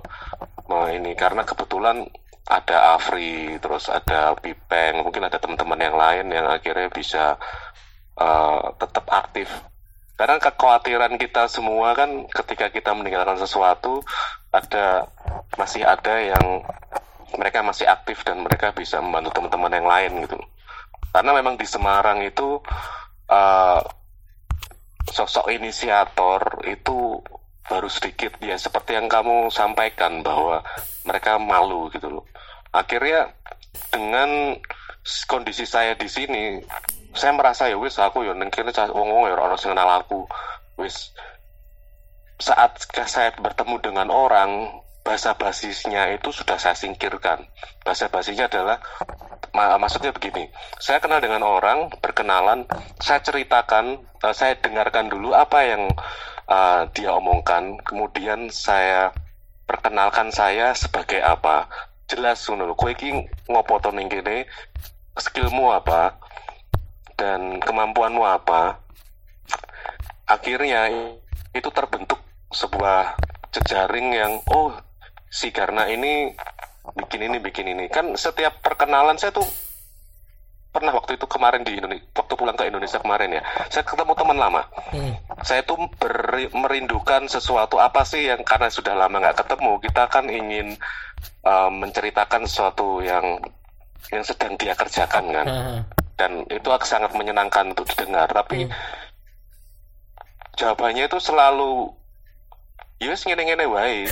me 0.70 0.78
ini 0.94 1.12
karena 1.18 1.42
kebetulan 1.42 2.06
ada 2.44 2.94
Afri 2.94 3.58
terus 3.58 3.90
ada 3.90 4.36
Pipeng 4.38 5.02
mungkin 5.02 5.26
ada 5.26 5.40
teman-teman 5.40 5.80
yang 5.80 5.96
lain 5.96 6.26
yang 6.30 6.46
akhirnya 6.46 6.92
bisa 6.92 7.34
uh, 8.20 8.70
tetap 8.78 9.08
aktif 9.10 9.48
karena 10.14 10.38
kekhawatiran 10.38 11.18
kita 11.18 11.50
semua 11.50 11.98
kan 11.98 12.30
ketika 12.30 12.70
kita 12.70 12.94
meninggalkan 12.94 13.34
sesuatu 13.34 14.06
ada 14.54 15.10
masih 15.58 15.82
ada 15.82 16.14
yang 16.22 16.62
mereka 17.34 17.66
masih 17.66 17.90
aktif 17.90 18.22
dan 18.22 18.46
mereka 18.46 18.70
bisa 18.70 19.02
membantu 19.02 19.34
teman-teman 19.34 19.74
yang 19.74 19.88
lain 19.90 20.12
gitu. 20.22 20.38
Karena 21.10 21.34
memang 21.34 21.58
di 21.58 21.66
Semarang 21.66 22.22
itu 22.22 22.62
uh, 23.26 23.80
sosok 25.08 25.52
inisiator 25.52 26.64
itu 26.68 27.20
baru 27.64 27.88
sedikit 27.88 28.36
ya 28.44 28.60
seperti 28.60 28.96
yang 28.96 29.08
kamu 29.08 29.48
sampaikan 29.48 30.20
bahwa 30.20 30.60
mereka 31.08 31.40
malu 31.40 31.88
gitu 31.92 32.20
loh. 32.20 32.24
Akhirnya 32.72 33.32
dengan 33.92 34.56
kondisi 35.28 35.64
saya 35.68 35.96
di 35.96 36.08
sini 36.08 36.60
saya 37.14 37.32
merasa 37.36 37.70
ya 37.70 37.76
wis 37.78 37.96
aku 38.00 38.26
ya 38.26 38.34
nengkene 38.34 38.74
wong 38.90 39.08
wong 39.08 39.24
ya 39.30 39.36
orang 39.38 39.60
kenal 39.60 39.88
aku 40.02 40.26
wis 40.80 41.14
saat 42.42 42.74
saya 43.06 43.30
bertemu 43.38 43.78
dengan 43.78 44.08
orang 44.10 44.82
bahasa 45.04 45.36
basisnya 45.36 46.16
itu 46.16 46.32
sudah 46.32 46.56
saya 46.56 46.72
singkirkan. 46.72 47.44
Bahasa 47.84 48.08
basisnya 48.08 48.48
adalah 48.48 48.80
mak 49.54 49.78
maksudnya 49.78 50.10
begini 50.10 50.50
saya 50.82 50.98
kenal 50.98 51.22
dengan 51.22 51.46
orang 51.46 51.86
berkenalan 52.02 52.66
saya 52.98 53.22
ceritakan 53.22 54.02
uh, 54.18 54.34
saya 54.34 54.58
dengarkan 54.58 55.06
dulu 55.06 55.30
apa 55.30 55.62
yang 55.62 55.82
uh, 56.50 56.90
dia 56.90 57.14
omongkan 57.14 57.78
kemudian 57.86 58.50
saya 58.50 59.14
perkenalkan 59.64 60.32
saya 60.32 60.72
sebagai 60.74 61.20
apa. 61.20 61.68
Jelas 62.04 62.44
ngono 62.48 62.76
kowe 62.76 62.92
iki 62.92 63.12
ngopo 63.48 63.80
to 63.80 63.88
ning 63.92 64.12
kene 64.12 64.44
skillmu 65.16 65.72
apa 65.72 66.18
dan 67.16 67.62
kemampuanmu 67.62 68.20
apa. 68.24 68.80
Akhirnya 70.28 70.88
itu 71.54 71.68
terbentuk 71.72 72.20
sebuah 72.52 73.16
jejaring 73.54 74.08
yang 74.12 74.32
oh 74.50 74.74
si 75.34 75.50
karena 75.50 75.90
ini 75.90 76.30
bikin 76.94 77.26
ini 77.26 77.42
bikin 77.42 77.66
ini 77.74 77.90
kan 77.90 78.14
setiap 78.14 78.62
perkenalan 78.62 79.18
saya 79.18 79.34
tuh 79.34 79.46
pernah 80.70 80.94
waktu 80.94 81.18
itu 81.18 81.26
kemarin 81.26 81.66
di 81.66 81.78
Indonesia 81.78 82.06
waktu 82.14 82.34
pulang 82.38 82.54
ke 82.54 82.70
Indonesia 82.70 82.98
kemarin 83.02 83.38
ya 83.38 83.42
saya 83.70 83.82
ketemu 83.82 84.14
teman 84.14 84.38
lama 84.38 84.62
hmm. 84.94 85.14
saya 85.42 85.66
tuh 85.66 85.78
beri, 85.98 86.50
merindukan 86.54 87.26
sesuatu 87.26 87.82
apa 87.82 88.06
sih 88.06 88.30
yang 88.30 88.46
karena 88.46 88.70
sudah 88.70 88.94
lama 88.94 89.22
nggak 89.22 89.42
ketemu 89.42 89.72
kita 89.82 90.02
kan 90.10 90.26
ingin 90.30 90.78
uh, 91.46 91.70
menceritakan 91.70 92.46
sesuatu 92.46 93.02
yang 93.02 93.38
yang 94.10 94.22
sedang 94.22 94.54
dia 94.54 94.74
kerjakan 94.78 95.24
kan 95.34 95.46
hmm 95.50 96.04
dan 96.14 96.46
itu 96.46 96.68
sangat 96.86 97.10
menyenangkan 97.14 97.74
untuk 97.74 97.90
didengar 97.90 98.30
tapi 98.30 98.66
hmm. 98.66 98.74
jawabannya 100.54 101.10
itu 101.10 101.18
selalu 101.18 101.90
yes 103.04 103.28
ngene 103.28 103.42
ngene 103.44 103.64
wae 103.68 104.08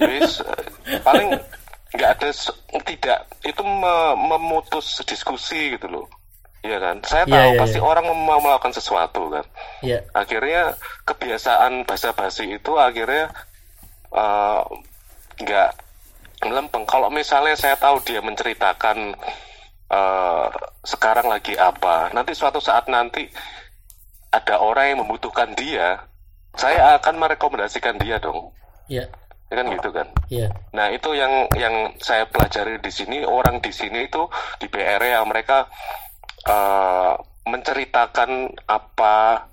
yes 0.00 0.40
paling 1.06 1.36
nggak 1.92 2.10
ada 2.16 2.28
tidak 2.88 3.18
itu 3.44 3.62
me, 3.62 3.94
memutus 4.16 5.04
diskusi 5.04 5.76
gitu 5.76 5.88
loh 5.92 6.06
Iya 6.62 6.78
kan, 6.78 6.96
saya 7.02 7.26
iya, 7.26 7.34
tahu 7.34 7.50
yeah, 7.50 7.58
pasti 7.58 7.78
yeah. 7.82 7.90
orang 7.90 8.06
mau 8.22 8.38
melakukan 8.38 8.70
sesuatu 8.70 9.34
kan. 9.34 9.42
Yeah. 9.82 10.06
Akhirnya 10.14 10.78
kebiasaan 11.02 11.82
basa-basi 11.82 12.54
itu 12.54 12.78
akhirnya 12.78 13.34
uh, 14.14 14.62
nggak 15.42 15.70
melempeng. 16.46 16.86
Kalau 16.86 17.10
misalnya 17.10 17.58
saya 17.58 17.74
tahu 17.74 17.98
dia 18.06 18.22
menceritakan 18.22 19.18
uh, 19.90 20.46
sekarang 20.86 21.26
lagi 21.26 21.58
apa. 21.58 22.14
Nanti 22.14 22.30
suatu 22.38 22.62
saat 22.62 22.86
nanti 22.86 23.26
ada 24.30 24.62
orang 24.62 24.94
yang 24.94 24.98
membutuhkan 25.02 25.58
dia, 25.58 25.98
saya 26.56 27.00
akan 27.00 27.14
merekomendasikan 27.20 27.96
dia 28.00 28.20
dong. 28.20 28.52
Iya. 28.88 29.08
Ya 29.52 29.54
kan 29.60 29.66
gitu 29.68 29.90
kan. 29.92 30.08
Iya. 30.32 30.48
Nah 30.72 30.88
itu 30.92 31.12
yang 31.12 31.48
yang 31.56 31.92
saya 32.00 32.24
pelajari 32.28 32.80
di 32.80 32.92
sini 32.92 33.20
orang 33.24 33.60
di 33.60 33.68
sini 33.68 34.08
itu 34.08 34.24
di 34.56 34.66
BR 34.68 35.00
yang 35.04 35.28
mereka 35.28 35.68
uh, 36.48 37.16
menceritakan 37.44 38.56
apa 38.64 39.48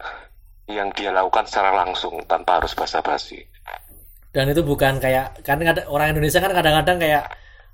yang 0.70 0.94
dia 0.96 1.10
lakukan 1.12 1.50
secara 1.50 1.74
langsung 1.74 2.24
tanpa 2.30 2.64
harus 2.64 2.72
basa-basi. 2.78 3.44
Dan 4.30 4.54
itu 4.54 4.62
bukan 4.62 5.02
kayak 5.02 5.42
kan 5.42 5.60
orang 5.90 6.14
Indonesia 6.16 6.40
kan 6.40 6.54
kadang-kadang 6.54 7.02
kayak 7.02 7.26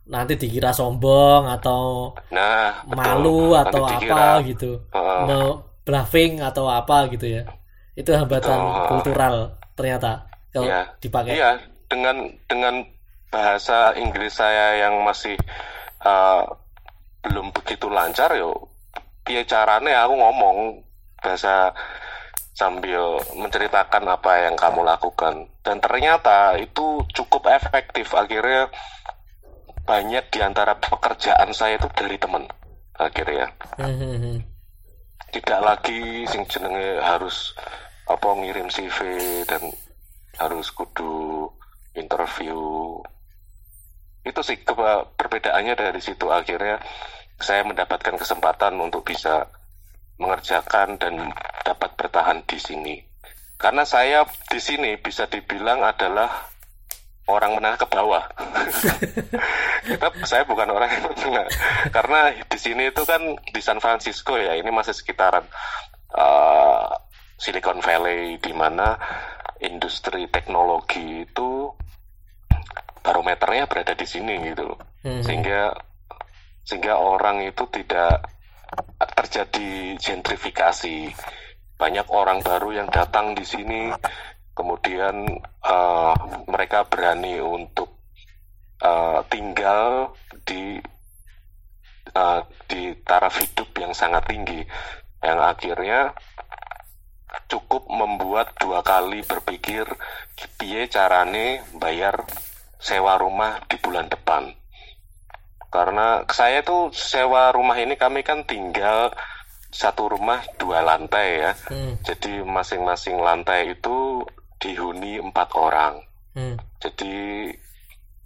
nanti 0.06 0.38
dikira 0.38 0.70
sombong 0.70 1.50
atau 1.50 2.14
nah 2.30 2.86
betul. 2.86 2.94
malu 2.94 3.42
Nanti 3.58 3.62
atau 3.66 3.84
dikira, 3.90 4.14
apa 4.14 4.46
gitu 4.46 4.72
uh, 4.94 5.26
no 5.26 5.42
bluffing 5.82 6.46
atau 6.46 6.70
apa 6.70 7.10
gitu 7.10 7.26
ya 7.26 7.44
itu 7.96 8.12
hambatan 8.12 8.60
Betul. 8.60 8.86
kultural 8.92 9.36
ternyata 9.76 10.12
kalau 10.52 10.68
Iya. 10.68 10.82
dipakai 11.00 11.32
Iya, 11.36 11.52
dengan 11.88 12.18
dengan 12.48 12.76
bahasa 13.28 13.92
Inggris 13.96 14.36
saya 14.36 14.80
yang 14.80 15.04
masih 15.04 15.36
uh, 16.04 16.44
belum 17.24 17.52
begitu 17.52 17.92
lancar 17.92 18.32
yo. 18.36 18.72
Piye 19.26 19.44
carane 19.44 19.90
aku 19.92 20.14
ngomong 20.16 20.58
bahasa 21.18 21.74
sambil 22.56 23.20
menceritakan 23.36 24.06
apa 24.08 24.48
yang 24.48 24.56
kamu 24.56 24.86
lakukan 24.88 25.50
dan 25.60 25.82
ternyata 25.84 26.56
itu 26.56 27.04
cukup 27.12 27.52
efektif 27.52 28.16
akhirnya 28.16 28.72
banyak 29.84 30.24
di 30.32 30.40
antara 30.40 30.80
pekerjaan 30.80 31.52
saya 31.52 31.76
itu 31.76 31.92
dari 31.92 32.16
teman 32.16 32.48
akhirnya 32.96 33.52
Hmm, 33.76 33.92
hmm, 33.92 34.18
hmm. 34.24 34.38
tidak 35.36 35.60
lagi 35.60 36.24
sing 36.32 36.48
jenenge 36.48 37.04
harus 37.04 37.52
apa 38.06 38.28
ngirim 38.38 38.70
CV 38.70 38.98
dan 39.50 39.74
harus 40.38 40.70
kudu 40.72 41.50
interview. 41.98 42.60
Itu 44.26 44.42
sih 44.42 44.62
keba- 44.62 45.10
perbedaannya 45.18 45.74
dari 45.74 46.02
situ. 46.02 46.30
Akhirnya 46.30 46.82
saya 47.42 47.66
mendapatkan 47.66 48.16
kesempatan 48.16 48.78
untuk 48.80 49.06
bisa 49.06 49.50
mengerjakan 50.16 50.96
dan 50.96 51.34
dapat 51.68 51.92
bertahan 52.00 52.46
di 52.48 52.60
sini. 52.62 52.96
Karena 53.56 53.84
saya 53.88 54.28
di 54.52 54.60
sini 54.60 55.00
bisa 55.00 55.28
dibilang 55.28 55.84
adalah 55.84 56.52
orang 57.26 57.58
menengah 57.58 57.80
ke 57.82 57.88
bawah. 57.90 58.24
Kita 59.90 60.08
saya 60.28 60.44
bukan 60.46 60.70
orang 60.70 60.90
yang 60.92 61.04
menengah. 61.10 61.48
Karena 61.90 62.20
di 62.36 62.60
sini 62.60 62.94
itu 62.94 63.02
kan 63.04 63.22
di 63.50 63.62
San 63.64 63.82
Francisco 63.82 64.38
ya 64.38 64.54
ini 64.56 64.70
masih 64.70 64.94
sekitaran 64.94 65.46
uh, 66.14 66.90
Silicon 67.36 67.84
Valley 67.84 68.40
di 68.40 68.54
mana 68.56 68.96
industri 69.60 70.28
teknologi 70.32 71.24
itu 71.28 71.70
barometernya 73.06 73.70
berada 73.70 73.94
di 73.94 74.08
sini 74.08 74.42
gitu. 74.42 74.66
Loh 74.74 74.96
Hmm, 75.06 75.22
sehingga 75.22 75.70
sehingga 76.66 76.98
orang 76.98 77.46
itu 77.46 77.70
tidak 77.70 78.26
terjadi 79.14 79.94
gentrifikasi. 80.02 81.14
Banyak 81.78 82.10
orang 82.10 82.42
baru 82.42 82.82
yang 82.82 82.90
datang 82.90 83.38
di 83.38 83.46
sini 83.46 83.94
kemudian 84.58 85.30
eh, 85.62 86.16
mereka 86.50 86.90
berani 86.90 87.38
untuk 87.38 88.02
eh, 88.82 89.22
tinggal 89.30 90.10
di 90.42 90.82
eh, 92.10 92.42
di 92.66 92.82
taraf 93.06 93.38
hidup 93.38 93.70
yang 93.78 93.94
sangat 93.94 94.26
tinggi. 94.26 94.66
Yang 95.22 95.40
akhirnya 95.46 96.00
cukup 97.52 97.88
membuat 97.92 98.56
dua 98.58 98.82
kali 98.82 99.22
berpikir 99.24 99.86
piye 100.60 100.88
carane 100.88 101.64
bayar 101.78 102.24
sewa 102.80 103.16
rumah 103.20 103.64
di 103.68 103.78
bulan 103.80 104.08
depan? 104.12 104.52
Karena 105.70 106.24
saya 106.32 106.64
tuh 106.64 106.94
sewa 106.96 107.52
rumah 107.52 107.76
ini 107.76 108.00
kami 108.00 108.24
kan 108.24 108.48
tinggal 108.48 109.12
satu 109.76 110.08
rumah 110.08 110.40
dua 110.56 110.80
lantai 110.80 111.44
ya. 111.44 111.52
Hmm, 111.68 112.00
jadi 112.00 112.48
masing-masing 112.48 113.20
lantai 113.20 113.76
itu 113.76 114.24
dihuni 114.60 115.20
empat 115.20 115.52
orang. 115.56 116.00
Hmm. 116.36 116.60
jadi 116.84 117.48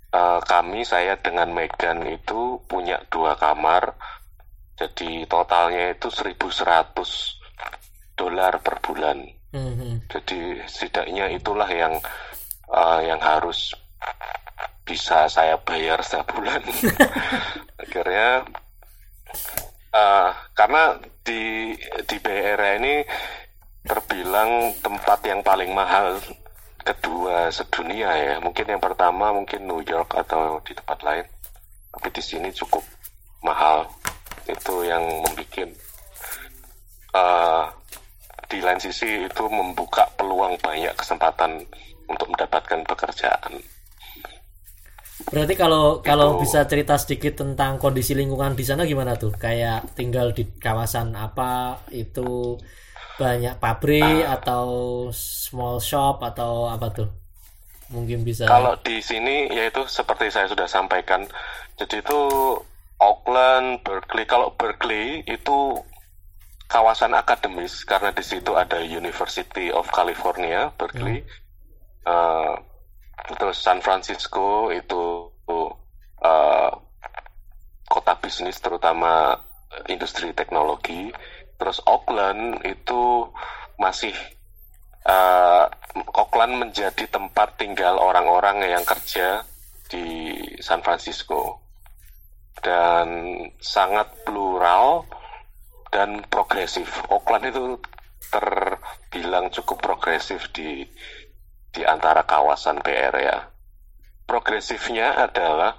eh, 0.10 0.40
kami 0.42 0.82
saya 0.82 1.14
dengan 1.22 1.54
Megan 1.54 2.02
itu 2.10 2.58
punya 2.66 3.02
dua 3.14 3.38
kamar. 3.38 3.94
Jadi 4.80 5.28
totalnya 5.28 5.92
itu 5.94 6.08
1100 6.08 7.39
dolar 8.20 8.60
per 8.60 8.84
bulan 8.84 9.40
Hmm, 9.50 9.74
hmm. 9.82 9.96
jadi 10.06 10.62
setidaknya 10.70 11.34
itulah 11.34 11.66
yang 11.74 11.98
eh, 12.70 13.00
yang 13.10 13.18
harus 13.18 13.74
bisa 14.86 15.26
saya 15.26 15.58
bayar 15.58 16.06
setiap 16.06 16.38
bulan. 16.38 16.62
Akhirnya 17.82 18.46
eh, 19.90 20.32
karena 20.54 21.02
di 21.26 21.74
di 22.06 22.18
Area 22.30 22.78
ini 22.78 23.02
terbilang 23.82 24.70
tempat 24.86 25.26
yang 25.26 25.42
paling 25.42 25.74
mahal 25.74 26.22
kedua 26.86 27.50
sedunia 27.50 28.14
ya. 28.22 28.36
Mungkin 28.38 28.70
yang 28.70 28.82
pertama 28.82 29.34
mungkin 29.34 29.66
New 29.66 29.82
York 29.82 30.14
atau 30.14 30.62
di 30.62 30.78
tempat 30.78 31.02
lain. 31.02 31.26
Tapi 31.90 32.08
di 32.14 32.22
sini 32.22 32.54
cukup 32.54 32.86
mahal. 33.42 33.90
Itu 34.46 34.86
yang 34.86 35.02
membuat 35.26 35.74
eh, 37.18 37.66
di 38.50 38.60
lain 38.60 38.82
sisi 38.82 39.30
itu 39.30 39.44
membuka 39.48 40.10
peluang 40.18 40.58
banyak 40.60 40.92
kesempatan 40.98 41.62
untuk 42.10 42.28
mendapatkan 42.34 42.82
pekerjaan. 42.84 43.54
Berarti 45.30 45.54
kalau 45.54 46.00
kalau 46.02 46.40
Itu. 46.40 46.48
bisa 46.48 46.66
cerita 46.66 46.96
sedikit 46.98 47.44
tentang 47.46 47.78
kondisi 47.78 48.16
lingkungan 48.18 48.56
di 48.56 48.66
sana 48.66 48.88
gimana 48.88 49.14
tuh? 49.14 49.30
Kayak 49.36 49.94
tinggal 49.94 50.34
di 50.34 50.48
kawasan 50.58 51.14
apa 51.14 51.78
itu 51.94 52.56
banyak 53.20 53.60
pabrik 53.60 54.24
Ah. 54.26 54.40
atau 54.40 54.68
small 55.14 55.78
shop 55.78 56.24
atau 56.24 56.72
apa 56.72 56.88
tuh? 56.90 57.10
Mungkin 57.92 58.24
bisa. 58.24 58.48
Kalau 58.48 58.74
di 58.80 59.04
sini 59.04 59.52
yaitu 59.52 59.84
seperti 59.86 60.32
saya 60.32 60.48
sudah 60.48 60.66
sampaikan, 60.66 61.28
jadi 61.76 62.00
itu 62.00 62.20
Auckland, 62.98 63.84
Berkeley. 63.84 64.24
Kalau 64.24 64.56
Berkeley 64.56 65.20
itu 65.28 65.78
kawasan 66.70 67.18
akademis 67.18 67.82
karena 67.82 68.14
di 68.14 68.22
situ 68.22 68.54
ada 68.54 68.78
University 68.78 69.74
of 69.74 69.90
California, 69.90 70.70
Berkeley. 70.78 71.26
Eh, 72.06 72.56
terus 73.36 73.58
San 73.58 73.82
Francisco 73.82 74.70
itu 74.70 75.34
eh, 76.22 76.72
kota 77.90 78.14
bisnis 78.22 78.62
terutama 78.62 79.34
industri 79.90 80.30
teknologi. 80.38 81.10
Terus 81.58 81.82
Auckland 81.90 82.62
itu 82.62 83.26
masih 83.82 84.14
eh, 85.10 85.66
Auckland 86.14 86.54
menjadi 86.54 87.10
tempat 87.10 87.58
tinggal 87.58 87.98
orang-orang 87.98 88.62
yang 88.70 88.86
kerja 88.86 89.42
di 89.90 90.38
San 90.62 90.86
Francisco 90.86 91.66
dan 92.62 93.10
sangat 93.58 94.06
plural 94.22 95.10
dan 95.90 96.24
progresif. 96.30 96.90
Auckland 97.10 97.50
itu 97.50 97.78
terbilang 98.30 99.50
cukup 99.50 99.82
progresif 99.82 100.54
di 100.54 100.86
di 101.70 101.82
antara 101.86 102.26
kawasan 102.26 102.82
Bay 102.82 103.10
Area. 103.10 103.50
Progresifnya 104.26 105.18
adalah 105.18 105.74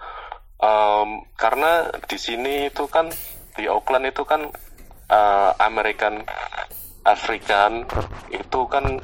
em, 0.59 1.27
karena 1.39 1.91
di 2.07 2.19
sini 2.19 2.67
itu 2.71 2.87
kan 2.91 3.11
di 3.55 3.71
Auckland 3.71 4.11
itu 4.11 4.23
kan 4.27 4.51
eh, 5.11 5.53
American 5.63 6.27
African 7.07 7.87
itu 8.31 8.61
kan 8.67 8.99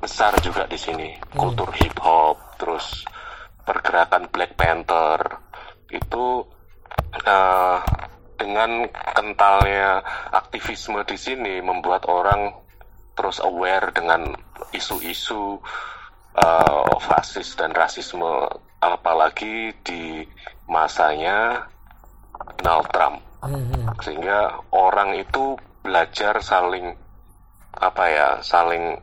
besar 0.00 0.36
juga 0.40 0.68
di 0.68 0.76
sini. 0.76 1.16
Kultur 1.32 1.72
hip 1.76 1.96
hop, 2.00 2.60
terus 2.60 3.04
pergerakan 3.64 4.28
Black 4.32 4.56
Panther 4.56 5.20
itu 5.92 6.44
eh, 7.24 7.78
dengan 8.36 8.88
kentalnya 8.92 10.04
aktivisme 10.32 11.02
di 11.08 11.16
sini 11.16 11.54
membuat 11.64 12.06
orang 12.08 12.52
terus 13.16 13.40
aware 13.40 13.90
dengan 13.96 14.36
isu-isu 14.76 15.56
eh, 16.36 16.96
fasis 17.00 17.56
dan 17.56 17.72
rasisme 17.72 18.48
apalagi 18.80 19.72
di 19.80 20.20
masanya 20.68 21.64
Donald 22.60 22.92
Trump 22.92 23.18
hmm. 23.40 23.96
sehingga 24.04 24.60
orang 24.70 25.16
itu 25.16 25.56
belajar 25.80 26.38
saling 26.44 26.92
apa 27.76 28.04
ya 28.08 28.28
saling 28.44 29.00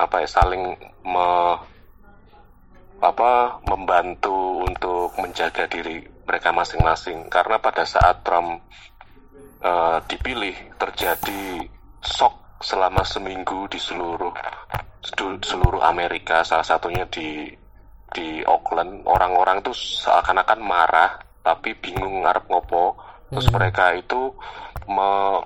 apa 0.00 0.24
ya 0.24 0.28
saling 0.30 0.64
me, 1.04 1.28
apa 3.04 3.60
membantu 3.68 4.64
untuk 4.64 5.12
menjaga 5.20 5.68
diri 5.68 6.09
mereka 6.30 6.54
masing-masing. 6.54 7.26
Karena 7.26 7.58
pada 7.58 7.82
saat 7.82 8.22
Trump 8.22 8.62
eh, 9.60 9.98
dipilih 10.06 10.54
terjadi 10.78 11.66
shock 11.98 12.62
selama 12.62 13.02
seminggu 13.02 13.66
di 13.66 13.80
seluruh 13.82 14.30
seluruh 15.42 15.80
Amerika 15.82 16.44
salah 16.44 16.62
satunya 16.62 17.08
di 17.08 17.48
di 18.14 18.44
Auckland 18.44 19.02
orang-orang 19.08 19.64
itu 19.64 19.72
seakan-akan 19.74 20.60
marah 20.62 21.10
tapi 21.42 21.74
bingung 21.74 22.22
ngarep 22.22 22.46
ngopo. 22.46 22.94
Terus 23.32 23.48
Hmm. 23.48 23.54
mereka 23.58 23.84
itu 23.96 24.34
me- 24.86 25.44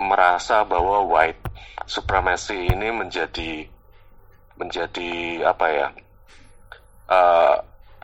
merasa 0.00 0.64
bahwa 0.64 1.04
white 1.08 1.40
supremacy 1.88 2.68
ini 2.74 2.88
menjadi 2.92 3.64
menjadi 4.56 5.10
apa 5.46 5.66
ya 5.70 5.88
eh, 7.10 7.56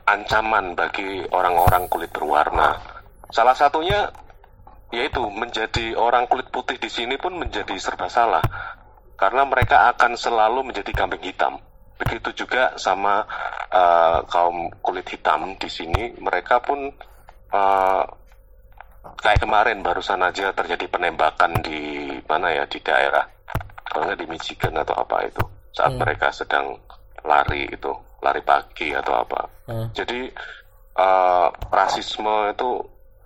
ancaman 0.03 0.75
bagi 0.75 1.23
orang-orang 1.31 1.87
kulit 1.87 2.11
berwarna. 2.11 2.75
Salah 3.31 3.55
satunya 3.55 4.11
yaitu 4.93 5.25
menjadi 5.25 5.97
orang 5.97 6.29
kulit 6.29 6.53
putih 6.53 6.77
di 6.77 6.85
sini 6.85 7.17
pun 7.17 7.33
menjadi 7.33 7.73
serba 7.81 8.05
salah 8.05 8.45
karena 9.17 9.41
mereka 9.47 9.89
akan 9.95 10.13
selalu 10.13 10.69
menjadi 10.69 10.91
kambing 10.93 11.23
hitam. 11.23 11.57
Begitu 11.97 12.45
juga 12.45 12.75
sama 12.75 13.23
uh, 13.71 14.21
kaum 14.27 14.69
kulit 14.83 15.07
hitam 15.07 15.55
di 15.55 15.69
sini, 15.71 16.11
mereka 16.19 16.59
pun 16.59 16.91
uh, 17.53 18.03
kayak 19.17 19.39
kemarin 19.39 19.79
barusan 19.79 20.19
aja 20.19 20.51
terjadi 20.51 20.89
penembakan 20.89 21.63
di 21.63 22.11
mana 22.27 22.51
ya 22.51 22.65
di 22.67 22.81
daerah, 22.83 23.23
kalau 23.87 24.09
nggak 24.09 24.19
di 24.19 24.27
Michigan 24.27 24.75
atau 24.83 24.97
apa 24.99 25.17
itu 25.23 25.43
saat 25.73 25.95
hmm. 25.95 26.01
mereka 26.01 26.27
sedang 26.29 26.77
lari 27.23 27.65
itu 27.71 27.93
lari 28.23 28.39
pagi 28.41 28.95
atau 28.95 29.13
apa. 29.27 29.41
Hmm. 29.67 29.87
Jadi 29.91 30.31
uh, 30.95 31.47
rasisme 31.69 32.55
itu 32.55 32.69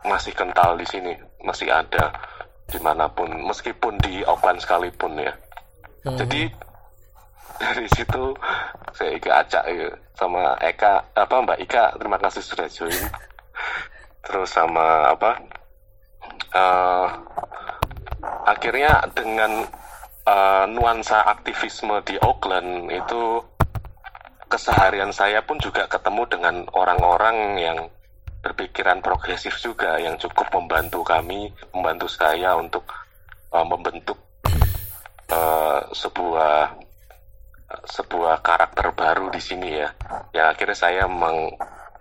masih 0.04 0.34
kental 0.34 0.74
di 0.76 0.86
sini, 0.90 1.14
masih 1.46 1.70
ada 1.70 2.10
di 2.68 2.82
mana 2.82 3.08
pun, 3.08 3.30
meskipun 3.48 3.96
di 4.02 4.26
Auckland 4.26 4.60
sekalipun 4.60 5.22
ya. 5.22 5.34
Hmm. 6.04 6.18
Jadi 6.18 6.50
dari 7.62 7.88
situ 7.94 8.34
saya 8.94 9.14
Ika 9.14 9.32
acak 9.46 9.64
ya, 9.70 9.90
sama 10.18 10.58
Eka 10.58 11.14
apa 11.14 11.36
Mbak 11.46 11.60
Ika 11.70 11.84
terima 12.02 12.18
kasih 12.18 12.42
sudah 12.42 12.68
join. 12.68 12.98
Terus 14.26 14.50
sama 14.50 15.14
apa? 15.14 15.40
Uh, 16.52 17.08
akhirnya 18.44 19.08
dengan 19.16 19.64
uh, 20.28 20.66
nuansa 20.68 21.24
aktivisme 21.24 22.04
di 22.04 22.20
Auckland 22.20 22.92
itu 22.92 23.40
keseharian 24.48 25.12
saya 25.12 25.44
pun 25.44 25.60
juga 25.60 25.86
ketemu 25.92 26.24
dengan 26.28 26.56
orang-orang 26.72 27.38
yang 27.60 27.78
berpikiran 28.42 29.04
progresif 29.04 29.60
juga 29.60 30.00
yang 30.00 30.16
cukup 30.16 30.48
membantu 30.56 31.04
kami, 31.04 31.52
membantu 31.76 32.08
saya 32.08 32.56
untuk 32.56 32.88
uh, 33.52 33.66
membentuk 33.68 34.18
uh, 35.32 35.84
sebuah 35.92 36.80
sebuah 37.68 38.40
karakter 38.40 38.96
baru 38.96 39.28
di 39.28 39.42
sini 39.44 39.70
ya. 39.84 39.92
Yang 40.32 40.48
akhirnya 40.56 40.78
saya 40.80 41.04
memang 41.12 41.52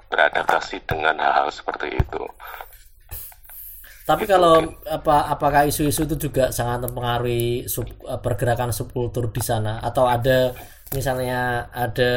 beradaptasi 0.07 0.87
dengan 0.87 1.19
hal-hal 1.19 1.51
seperti 1.51 1.99
itu. 1.99 2.23
Tapi 4.07 4.23
kalau 4.23 4.63
apa 4.87 5.35
apakah 5.35 5.67
isu-isu 5.67 6.07
itu 6.07 6.31
juga 6.31 6.55
sangat 6.55 6.87
mempengaruhi 6.87 7.67
sub, 7.67 7.91
pergerakan 8.23 8.71
subkultur 8.71 9.35
di 9.35 9.43
sana 9.43 9.83
atau 9.83 10.07
ada 10.07 10.55
misalnya 10.95 11.67
ada 11.75 12.13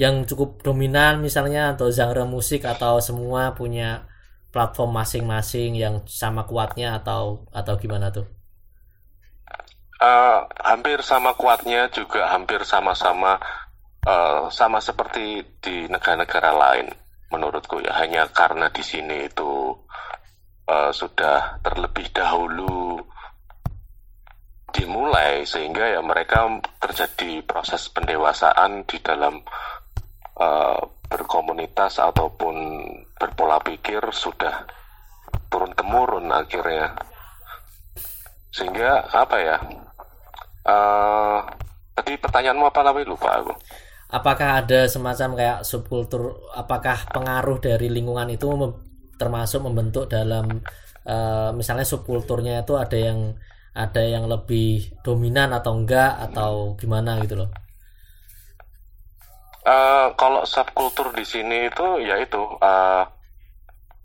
yang 0.00 0.24
cukup 0.24 0.64
dominan 0.64 1.20
misalnya 1.20 1.76
atau 1.76 1.92
genre 1.92 2.24
musik 2.24 2.64
atau 2.64 2.96
semua 3.04 3.52
punya 3.52 4.08
platform 4.48 5.04
masing-masing 5.04 5.76
yang 5.76 6.00
sama 6.08 6.48
kuatnya 6.48 6.96
atau 6.96 7.44
atau 7.52 7.76
gimana 7.76 8.08
tuh? 8.08 8.24
Uh, 10.00 10.48
hampir 10.64 11.04
sama 11.04 11.36
kuatnya 11.36 11.92
juga 11.92 12.30
hampir 12.32 12.64
sama-sama 12.64 13.36
uh, 14.08 14.48
sama 14.48 14.80
seperti 14.80 15.44
di 15.60 15.90
negara-negara 15.92 16.54
lain 16.54 16.88
menurutku 17.28 17.84
ya 17.84 17.92
hanya 18.00 18.24
karena 18.32 18.72
di 18.72 18.80
sini 18.80 19.28
itu 19.28 19.76
uh, 20.68 20.92
sudah 20.92 21.58
terlebih 21.64 22.12
dahulu 22.12 23.00
dimulai 24.68 25.48
sehingga 25.48 25.96
ya 25.96 26.00
mereka 26.04 26.44
terjadi 26.76 27.40
proses 27.42 27.88
pendewasaan 27.88 28.84
di 28.84 29.00
dalam 29.00 29.40
uh, 30.36 30.80
berkomunitas 31.08 31.96
ataupun 31.98 32.54
berpola 33.16 33.56
pikir 33.64 34.04
sudah 34.12 34.68
turun 35.48 35.72
temurun 35.72 36.28
akhirnya. 36.28 36.92
Sehingga 38.52 39.08
apa 39.08 39.36
ya 39.40 39.56
uh, 40.68 41.40
tadi 41.96 42.20
pertanyaanmu 42.20 42.68
apa 42.68 42.80
lagi 42.84 43.08
lupa 43.08 43.40
aku. 43.40 43.52
Apakah 44.08 44.64
ada 44.64 44.88
semacam 44.88 45.36
kayak 45.36 45.58
subkultur 45.68 46.48
apakah 46.56 47.08
pengaruh 47.12 47.60
dari 47.60 47.92
lingkungan 47.92 48.32
itu 48.32 48.48
termasuk 49.18 49.60
membentuk 49.66 50.06
dalam 50.06 50.62
uh, 51.04 51.50
misalnya 51.52 51.84
subkulturnya 51.84 52.62
itu 52.62 52.78
ada 52.78 52.96
yang 52.96 53.34
ada 53.74 54.02
yang 54.02 54.26
lebih 54.26 54.90
dominan 55.04 55.54
atau 55.54 55.76
enggak 55.78 56.18
atau 56.30 56.74
gimana 56.78 57.20
gitu 57.22 57.44
loh? 57.44 57.50
Uh, 59.68 60.14
kalau 60.16 60.48
subkultur 60.48 61.12
di 61.12 61.28
sini 61.28 61.68
itu 61.68 61.86
ya 62.00 62.16
itu 62.16 62.40
uh, 62.40 63.04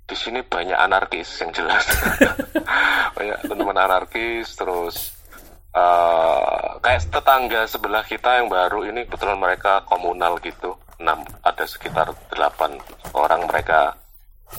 di 0.03 0.15
sini 0.19 0.43
banyak 0.43 0.75
anarkis 0.75 1.39
yang 1.39 1.55
jelas 1.55 1.87
banyak 3.15 3.37
teman-teman 3.47 3.77
anarkis 3.87 4.51
terus 4.59 5.15
uh, 5.71 6.75
kayak 6.83 7.07
tetangga 7.07 7.63
sebelah 7.63 8.03
kita 8.03 8.43
yang 8.43 8.51
baru 8.51 8.83
ini 8.91 9.07
kebetulan 9.07 9.39
mereka 9.39 9.87
komunal 9.87 10.35
gitu 10.43 10.75
enam 10.99 11.23
ada 11.41 11.63
sekitar 11.63 12.11
delapan 12.27 12.75
orang 13.15 13.47
mereka 13.47 13.95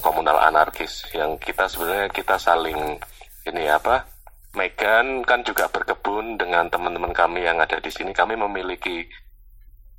komunal 0.02 0.40
anarkis 0.40 1.07
yang 1.14 1.37
kita 1.38 1.68
sebenarnya 1.70 2.09
kita 2.11 2.38
saling 2.40 2.98
ini 3.44 3.64
apa 3.68 4.14
Megan 4.54 5.26
kan 5.26 5.42
juga 5.42 5.66
berkebun 5.66 6.38
dengan 6.38 6.70
teman-teman 6.70 7.11
kami 7.11 7.42
yang 7.42 7.59
ada 7.59 7.83
di 7.83 7.90
sini. 7.90 8.14
Kami 8.14 8.38
memiliki 8.38 9.02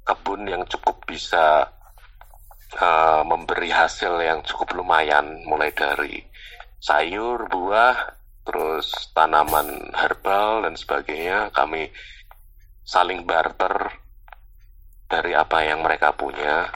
kebun 0.07 0.47
yang 0.47 0.63
cukup 0.63 1.03
bisa 1.03 1.67
uh, 2.79 3.21
memberi 3.27 3.67
hasil 3.67 4.15
yang 4.23 4.39
cukup 4.47 4.79
lumayan, 4.79 5.43
mulai 5.43 5.75
dari 5.75 6.23
sayur, 6.79 7.51
buah, 7.51 8.15
terus 8.47 9.11
tanaman 9.11 9.91
herbal 9.91 10.63
dan 10.63 10.79
sebagainya. 10.79 11.51
Kami 11.51 11.91
saling 12.87 13.27
barter 13.27 13.91
dari 15.11 15.35
apa 15.35 15.67
yang 15.67 15.83
mereka 15.83 16.15
punya. 16.15 16.71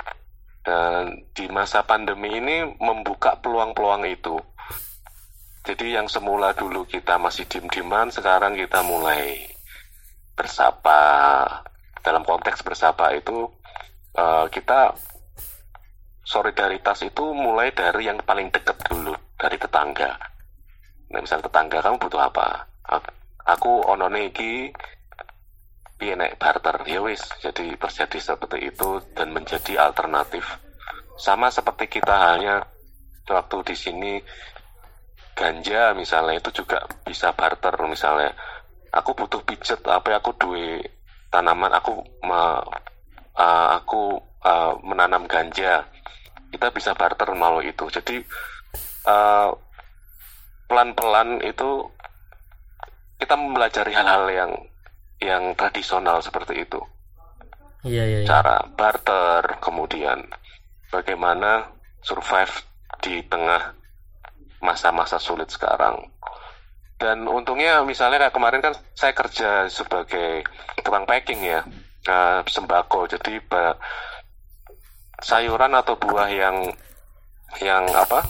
Dan 0.60 1.24
di 1.32 1.48
masa 1.48 1.88
pandemi 1.88 2.36
ini 2.36 2.68
membuka 2.78 3.40
peluang-peluang 3.40 4.04
itu 4.06 4.38
jadi 5.70 6.02
yang 6.02 6.10
semula 6.10 6.50
dulu 6.58 6.82
kita 6.90 7.22
masih 7.22 7.46
dim-diman, 7.46 8.10
sekarang 8.10 8.58
kita 8.58 8.82
mulai 8.82 9.46
bersapa. 10.34 11.46
Dalam 12.02 12.26
konteks 12.26 12.66
bersapa 12.66 13.14
itu 13.14 13.46
uh, 14.18 14.50
kita 14.50 14.98
solidaritas 16.26 17.06
itu 17.06 17.36
mulai 17.38 17.70
dari 17.70 18.10
yang 18.10 18.18
paling 18.26 18.50
dekat 18.50 18.82
dulu, 18.90 19.14
dari 19.38 19.62
tetangga. 19.62 20.16
Nah, 21.14 21.20
misalnya 21.22 21.52
tetangga 21.52 21.86
kamu 21.86 22.02
butuh 22.02 22.22
apa? 22.24 22.66
Aku 23.46 23.86
onone 23.86 24.34
iki 26.00 26.16
nek 26.16 26.40
barter 26.40 26.80
ya 26.88 27.04
wis 27.04 27.20
jadi 27.44 27.76
terjadi 27.76 28.18
seperti 28.24 28.72
itu 28.72 29.04
dan 29.12 29.36
menjadi 29.36 29.92
alternatif. 29.92 30.48
Sama 31.20 31.52
seperti 31.52 32.00
kita 32.00 32.16
hanya 32.16 32.64
waktu 33.28 33.58
di 33.68 33.76
sini 33.76 34.14
ganja 35.36 35.92
misalnya 35.92 36.40
itu 36.40 36.64
juga 36.64 36.88
bisa 37.04 37.36
barter. 37.36 37.76
Misalnya 37.84 38.32
aku 38.96 39.12
butuh 39.12 39.44
pijet 39.44 39.84
apa 39.92 40.16
aku 40.16 40.32
duit 40.40 40.88
tanaman 41.28 41.76
aku 41.76 42.00
ma, 42.24 42.64
uh, 43.36 43.68
aku 43.76 44.24
uh, 44.48 44.80
menanam 44.80 45.28
ganja. 45.28 45.84
Kita 46.48 46.72
bisa 46.72 46.96
barter 46.96 47.28
melalui 47.36 47.76
itu. 47.76 47.92
Jadi 47.92 48.24
uh, 49.04 49.52
pelan-pelan 50.72 51.44
itu 51.44 51.92
kita 53.20 53.36
mempelajari 53.36 53.92
hal-hal 53.92 54.26
yang 54.32 54.52
yang 55.20 55.56
tradisional 55.56 56.24
seperti 56.24 56.64
itu 56.64 56.80
iya, 57.84 58.04
iya, 58.08 58.20
iya. 58.24 58.28
cara 58.28 58.64
barter 58.74 59.60
kemudian 59.60 60.24
bagaimana 60.90 61.70
survive 62.02 62.52
di 63.00 63.24
tengah 63.28 63.80
masa-masa 64.60 65.18
sulit 65.20 65.48
sekarang. 65.48 66.10
Dan 67.00 67.24
untungnya 67.32 67.80
misalnya 67.88 68.28
kayak 68.28 68.36
kemarin 68.36 68.60
kan 68.60 68.74
saya 68.92 69.16
kerja 69.16 69.72
sebagai 69.72 70.44
tukang 70.84 71.08
packing 71.08 71.40
ya, 71.40 71.64
uh, 72.12 72.44
sembako. 72.44 73.08
Jadi 73.08 73.40
sayuran 75.24 75.80
atau 75.80 75.96
buah 75.96 76.28
yang 76.28 76.68
yang 77.64 77.88
apa? 77.96 78.28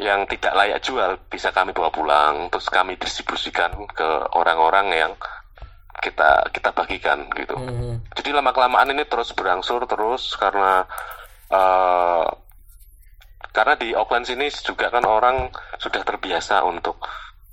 Yang 0.00 0.36
tidak 0.36 0.52
layak 0.56 0.80
jual 0.80 1.10
bisa 1.28 1.52
kami 1.52 1.76
bawa 1.76 1.92
pulang, 1.92 2.48
terus 2.48 2.72
kami 2.72 2.96
distribusikan 2.96 3.84
ke 3.92 4.08
orang-orang 4.32 4.86
yang 4.96 5.12
kita 6.00 6.48
kita 6.56 6.72
bagikan 6.72 7.28
gitu. 7.36 7.52
Mm 7.60 7.68
-hmm. 7.68 7.94
Jadi 8.16 8.30
lama 8.32 8.56
kelamaan 8.56 8.96
ini 8.96 9.04
terus 9.04 9.36
berangsur 9.36 9.84
terus 9.84 10.32
karena 10.40 10.88
uh, 11.52 12.24
karena 13.52 13.74
di 13.76 13.92
Auckland 13.92 14.24
sini 14.24 14.48
juga 14.64 14.88
kan 14.88 15.04
orang 15.04 15.52
sudah 15.76 16.00
terbiasa 16.00 16.64
untuk 16.64 17.02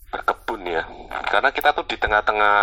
berkebun 0.07 0.63
ya 0.63 0.87
karena 1.27 1.51
kita 1.51 1.75
tuh 1.75 1.83
di 1.83 1.99
tengah-tengah 1.99 2.59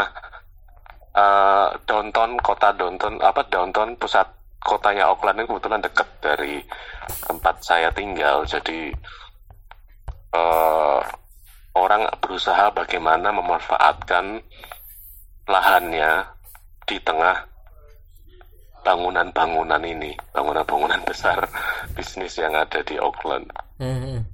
uh, 1.12 1.68
downtown 1.84 2.40
kota 2.40 2.72
downtown 2.72 3.20
apa 3.20 3.44
downtown 3.52 3.92
pusat 4.00 4.24
kotanya 4.64 5.12
Auckland 5.12 5.44
ini 5.44 5.46
kebetulan 5.46 5.84
dekat 5.84 6.08
dari 6.24 6.64
tempat 7.28 7.60
saya 7.60 7.92
tinggal, 7.92 8.48
jadi 8.48 8.88
uh, 10.34 11.00
orang 11.78 12.10
berusaha 12.18 12.74
bagaimana 12.74 13.30
memanfaatkan 13.30 14.42
lahannya 15.46 16.26
di 16.84 16.98
tengah 17.00 17.46
bangunan-bangunan 18.84 19.80
ini, 19.80 20.12
bangunan-bangunan 20.34 21.00
besar 21.08 21.46
bisnis 21.96 22.36
yang 22.36 22.52
ada 22.52 22.82
di 22.84 22.98
Auckland. 23.00 23.48
Hmm. 23.80 24.26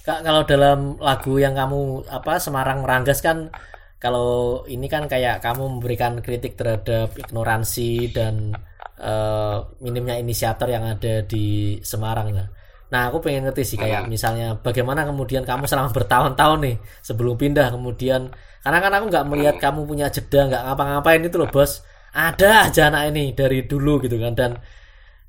Kak, 0.00 0.24
kalau 0.24 0.42
dalam 0.48 0.96
lagu 0.96 1.36
yang 1.36 1.52
kamu 1.52 2.08
apa 2.08 2.40
Semarang 2.40 2.80
Ranggas 2.88 3.20
kan 3.20 3.52
kalau 4.00 4.64
ini 4.64 4.88
kan 4.88 5.04
kayak 5.04 5.44
kamu 5.44 5.76
memberikan 5.76 6.24
kritik 6.24 6.56
terhadap 6.56 7.12
ignoransi 7.20 8.08
dan 8.08 8.56
uh, 8.96 9.68
minimnya 9.84 10.16
inisiator 10.16 10.72
yang 10.72 10.88
ada 10.88 11.20
di 11.20 11.76
Semarang 11.84 12.32
nah. 12.32 12.48
Nah, 12.90 13.06
aku 13.06 13.22
pengen 13.22 13.46
ngerti 13.46 13.62
sih 13.62 13.78
kayak 13.78 14.10
misalnya 14.10 14.58
bagaimana 14.58 15.06
kemudian 15.06 15.46
kamu 15.46 15.70
selama 15.70 15.94
bertahun-tahun 15.94 16.58
nih 16.58 16.76
sebelum 17.06 17.38
pindah 17.38 17.70
kemudian 17.70 18.34
karena 18.60 18.78
kan 18.82 18.92
aku 18.98 19.04
nggak 19.08 19.26
melihat 19.30 19.56
hmm. 19.56 19.64
kamu 19.64 19.80
punya 19.86 20.06
jeda 20.10 20.40
nggak 20.50 20.62
ngapa-ngapain 20.68 21.22
itu 21.24 21.36
loh 21.40 21.48
bos 21.48 21.80
ada 22.10 22.66
aja 22.68 22.90
anak 22.90 23.14
ini 23.14 23.32
dari 23.32 23.64
dulu 23.64 24.02
gitu 24.02 24.18
kan 24.18 24.34
dan 24.34 24.52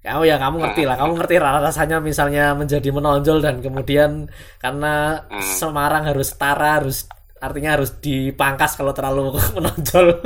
kamu 0.01 0.25
ya 0.25 0.35
kamu 0.41 0.55
ngerti 0.65 0.83
lah 0.89 0.97
kamu 0.97 1.13
ngerti 1.21 1.35
rasanya 1.37 1.97
misalnya 2.01 2.57
menjadi 2.57 2.89
menonjol 2.89 3.37
dan 3.37 3.61
kemudian 3.61 4.25
karena 4.57 5.21
hmm. 5.29 5.45
Semarang 5.61 6.09
harus 6.09 6.33
setara 6.33 6.81
harus 6.81 7.05
artinya 7.37 7.77
harus 7.77 7.93
dipangkas 8.01 8.73
kalau 8.73 8.91
terlalu 8.91 9.37
menonjol 9.55 10.17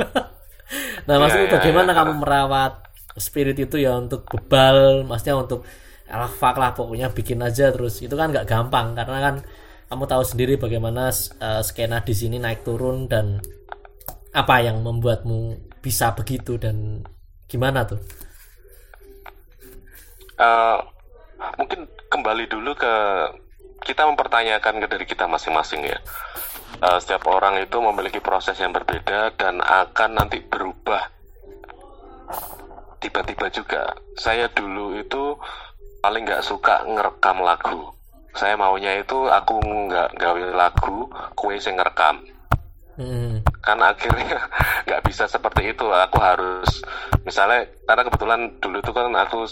nah 1.06 1.20
maksudnya 1.20 1.46
ya, 1.46 1.50
ya, 1.52 1.54
bagaimana 1.60 1.90
kamu 1.92 2.12
merawat 2.24 2.72
spirit 3.20 3.56
itu 3.60 3.76
ya 3.78 3.94
untuk 4.00 4.24
bebal 4.26 5.04
maksudnya 5.04 5.36
untuk 5.38 5.62
alah 6.06 6.30
fuck 6.30 6.56
lah 6.58 6.70
pokoknya 6.72 7.10
bikin 7.10 7.42
aja 7.42 7.74
terus 7.74 7.98
itu 7.98 8.14
kan 8.14 8.30
nggak 8.30 8.46
gampang 8.46 8.94
karena 8.94 9.18
kan 9.18 9.36
kamu 9.86 10.04
tahu 10.10 10.22
sendiri 10.26 10.54
bagaimana 10.58 11.14
uh, 11.14 11.62
skena 11.62 12.02
di 12.02 12.14
sini 12.14 12.42
naik 12.42 12.66
turun 12.66 13.06
dan 13.06 13.38
apa 14.34 14.60
yang 14.60 14.82
membuatmu 14.82 15.70
bisa 15.78 16.10
begitu 16.12 16.58
dan 16.58 17.06
gimana 17.46 17.86
tuh? 17.86 18.02
Uh, 20.36 20.82
mungkin 21.56 21.86
kembali 22.10 22.44
dulu 22.50 22.74
ke 22.76 22.94
kita 23.86 24.04
mempertanyakan 24.10 24.82
ke 24.82 24.86
dari 24.90 25.06
kita 25.06 25.30
masing-masing 25.30 25.86
ya. 25.86 25.98
Uh, 26.82 26.98
setiap 26.98 27.24
orang 27.30 27.56
itu 27.62 27.78
memiliki 27.78 28.18
proses 28.20 28.58
yang 28.58 28.74
berbeda 28.74 29.32
dan 29.38 29.62
akan 29.62 30.18
nanti 30.18 30.42
berubah 30.42 31.08
tiba-tiba 33.00 33.46
juga. 33.54 33.94
Saya 34.18 34.50
dulu 34.50 34.98
itu 34.98 35.38
paling 36.06 36.22
nggak 36.22 36.46
suka 36.46 36.86
ngerekam 36.86 37.42
lagu. 37.42 37.90
Saya 38.38 38.54
maunya 38.54 38.94
itu 39.02 39.26
aku 39.26 39.58
nggak 39.58 40.14
gawe 40.22 40.42
lagu, 40.54 41.10
kue 41.34 41.58
sing 41.58 41.74
ngerekam 41.74 42.22
Hmm. 42.96 43.44
Kan 43.60 43.76
akhirnya 43.84 44.40
nggak 44.88 45.04
bisa 45.04 45.28
seperti 45.28 45.76
itu. 45.76 45.84
Aku 45.84 46.16
harus 46.16 46.80
misalnya 47.28 47.68
karena 47.84 48.02
kebetulan 48.08 48.40
dulu 48.56 48.80
itu 48.80 48.92
kan 48.96 49.12
aku 49.12 49.44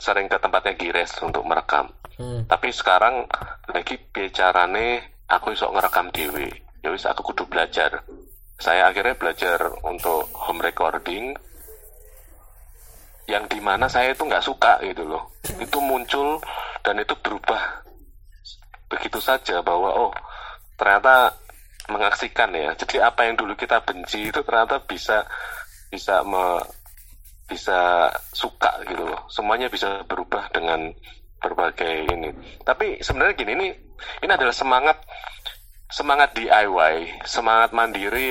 sering 0.00 0.24
ke 0.24 0.40
tempatnya 0.40 0.72
Gires 0.72 1.12
untuk 1.20 1.44
merekam. 1.44 1.92
Hmm. 2.16 2.48
Tapi 2.48 2.72
sekarang 2.72 3.28
lagi 3.68 4.00
bicarane 4.00 5.20
aku 5.28 5.52
isok 5.52 5.76
ngerekam 5.76 6.08
dewi. 6.16 6.48
Ya 6.80 6.88
wis 6.88 7.04
aku 7.04 7.20
kudu 7.32 7.44
belajar. 7.44 8.00
Saya 8.56 8.88
akhirnya 8.88 9.16
belajar 9.20 9.60
untuk 9.84 10.32
home 10.32 10.64
recording 10.64 11.36
yang 13.30 13.46
di 13.46 13.62
mana 13.62 13.86
saya 13.86 14.10
itu 14.10 14.26
nggak 14.26 14.42
suka 14.42 14.82
gitu 14.82 15.06
loh. 15.06 15.30
Itu 15.62 15.78
muncul 15.78 16.42
dan 16.82 16.98
itu 16.98 17.14
berubah 17.22 17.86
begitu 18.90 19.22
saja 19.22 19.62
bahwa 19.62 19.94
oh 19.94 20.12
ternyata 20.74 21.30
mengaksikan 21.86 22.50
ya. 22.50 22.74
Jadi 22.74 22.98
apa 22.98 23.30
yang 23.30 23.38
dulu 23.38 23.54
kita 23.54 23.78
benci 23.86 24.34
itu 24.34 24.42
ternyata 24.42 24.82
bisa 24.82 25.22
bisa 25.90 26.26
me, 26.26 26.58
bisa 27.46 28.10
suka 28.34 28.82
gitu 28.90 29.06
loh. 29.06 29.30
Semuanya 29.30 29.70
bisa 29.70 30.02
berubah 30.06 30.50
dengan 30.50 30.90
berbagai 31.40 32.10
ini. 32.10 32.30
Tapi 32.66 33.00
sebenarnya 33.00 33.34
gini 33.38 33.52
ini 33.54 33.68
ini 34.26 34.30
adalah 34.30 34.54
semangat 34.54 35.02
semangat 35.90 36.34
DIY, 36.38 37.26
semangat 37.26 37.70
mandiri 37.74 38.30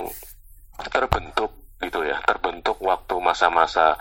terbentuk 0.92 1.52
gitu 1.84 2.04
ya, 2.08 2.20
terbentuk 2.24 2.80
waktu 2.80 3.16
masa-masa 3.20 4.00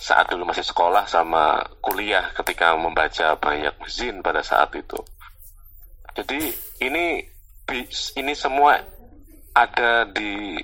saat 0.00 0.32
dulu 0.32 0.48
masih 0.48 0.64
sekolah 0.64 1.04
sama 1.04 1.60
kuliah 1.84 2.32
ketika 2.32 2.72
membaca 2.72 3.36
banyak 3.36 3.76
zin 3.84 4.24
pada 4.24 4.40
saat 4.40 4.72
itu. 4.72 4.96
Jadi 6.16 6.50
ini 6.80 7.20
ini 8.16 8.32
semua 8.32 8.80
ada 9.52 10.08
di 10.08 10.56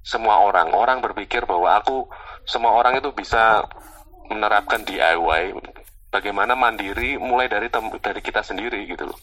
semua 0.00 0.40
orang. 0.40 0.72
Orang 0.72 1.04
berpikir 1.04 1.44
bahwa 1.44 1.76
aku 1.76 2.08
semua 2.48 2.72
orang 2.72 2.96
itu 2.98 3.12
bisa 3.12 3.62
menerapkan 4.32 4.82
DIY 4.82 5.54
bagaimana 6.08 6.56
mandiri 6.56 7.20
mulai 7.20 7.52
dari 7.52 7.68
dari 8.00 8.20
kita 8.24 8.40
sendiri 8.40 8.88
gitu 8.88 9.12
loh. 9.12 9.20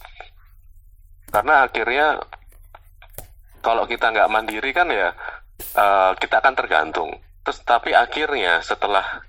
Karena 1.34 1.66
akhirnya 1.66 2.22
kalau 3.64 3.89
kita 3.89 4.14
nggak 4.14 4.30
mandiri 4.30 4.70
kan 4.70 4.86
ya 4.94 5.10
uh, 5.74 6.14
kita 6.20 6.44
akan 6.44 6.54
tergantung. 6.54 7.12
Terus 7.44 7.60
tapi 7.68 7.91
akhirnya 7.91 8.64
setelah 8.64 9.24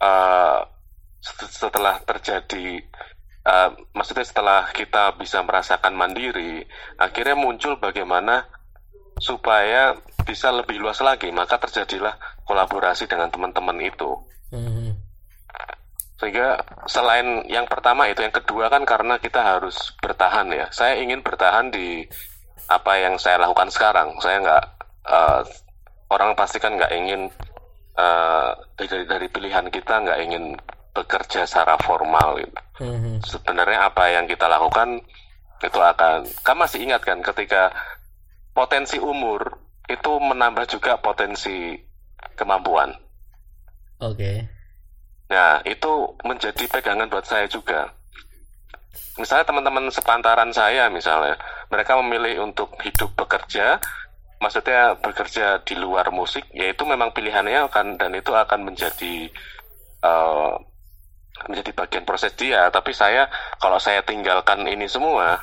uh, 0.00 0.60
setelah 1.52 2.02
terjadi 2.02 2.82
uh, 3.46 3.70
maksudnya 3.94 4.26
setelah 4.26 4.70
kita 4.70 5.14
bisa 5.18 5.42
merasakan 5.42 5.94
mandiri, 5.94 6.66
akhirnya 6.98 7.36
muncul 7.38 7.78
bagaimana 7.78 8.46
supaya 9.18 9.94
bisa 10.26 10.50
lebih 10.50 10.82
luas 10.82 10.98
lagi, 11.02 11.30
maka 11.30 11.58
terjadilah 11.58 12.18
kolaborasi 12.46 13.06
dengan 13.06 13.30
teman-teman 13.30 13.78
itu. 13.82 14.10
Mm-hmm. 14.50 14.90
Sehingga 16.18 16.62
selain 16.86 17.42
yang 17.50 17.66
pertama 17.66 18.06
itu, 18.06 18.22
yang 18.22 18.34
kedua 18.34 18.70
kan 18.70 18.86
karena 18.86 19.18
kita 19.18 19.42
harus 19.42 19.94
bertahan 19.98 20.46
ya. 20.54 20.66
Saya 20.70 21.02
ingin 21.02 21.22
bertahan 21.22 21.74
di 21.74 22.06
apa 22.70 22.92
yang 23.02 23.18
saya 23.18 23.42
lakukan 23.42 23.74
sekarang. 23.74 24.14
Saya 24.22 24.38
nggak 24.38 24.64
uh, 25.10 25.42
orang 26.12 26.36
pasti 26.36 26.60
kan 26.60 26.76
nggak 26.76 26.92
ingin 26.92 27.32
uh, 27.96 28.52
dari 28.76 29.08
dari 29.08 29.26
pilihan 29.32 29.72
kita 29.72 30.04
nggak 30.04 30.20
ingin 30.28 30.54
bekerja 30.92 31.48
secara 31.48 31.80
formal 31.80 32.36
gitu. 32.36 32.58
Mm-hmm. 32.84 33.24
Sebenarnya 33.24 33.88
apa 33.88 34.12
yang 34.12 34.28
kita 34.28 34.44
lakukan 34.44 35.00
itu 35.62 35.78
akan 35.80 36.28
kamu 36.44 36.58
masih 36.68 36.78
ingat 36.84 37.02
kan 37.06 37.24
ketika 37.24 37.72
potensi 38.52 39.00
umur 39.00 39.56
itu 39.88 40.12
menambah 40.20 40.68
juga 40.68 41.00
potensi 41.00 41.76
kemampuan. 42.36 42.92
Oke. 44.02 44.18
Okay. 44.18 44.36
Nah, 45.32 45.64
itu 45.64 45.92
menjadi 46.28 46.68
pegangan 46.68 47.08
buat 47.08 47.24
saya 47.24 47.48
juga. 47.48 47.88
Misalnya 49.16 49.48
teman-teman 49.48 49.88
sepantaran 49.88 50.52
saya 50.52 50.92
misalnya, 50.92 51.40
mereka 51.72 51.96
memilih 52.00 52.44
untuk 52.44 52.76
hidup 52.84 53.16
bekerja, 53.16 53.80
maksudnya 54.42 54.98
bekerja 54.98 55.62
di 55.62 55.78
luar 55.78 56.10
musik, 56.10 56.42
yaitu 56.50 56.82
memang 56.82 57.14
pilihannya 57.14 57.70
akan 57.70 57.94
dan 57.94 58.10
itu 58.18 58.34
akan 58.34 58.66
menjadi 58.66 59.30
uh, 60.02 60.58
menjadi 61.46 61.70
bagian 61.78 62.02
proses 62.02 62.34
dia. 62.34 62.66
Tapi 62.74 62.90
saya 62.90 63.30
kalau 63.62 63.78
saya 63.78 64.02
tinggalkan 64.02 64.66
ini 64.66 64.90
semua 64.90 65.38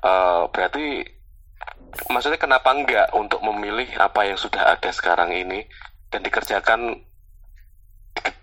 uh, 0.00 0.48
berarti 0.48 1.04
maksudnya 2.08 2.40
kenapa 2.40 2.72
enggak 2.72 3.08
untuk 3.12 3.44
memilih 3.44 3.88
apa 4.00 4.28
yang 4.28 4.38
sudah 4.40 4.76
ada 4.76 4.90
sekarang 4.92 5.32
ini 5.32 5.64
dan 6.08 6.24
dikerjakan 6.24 7.04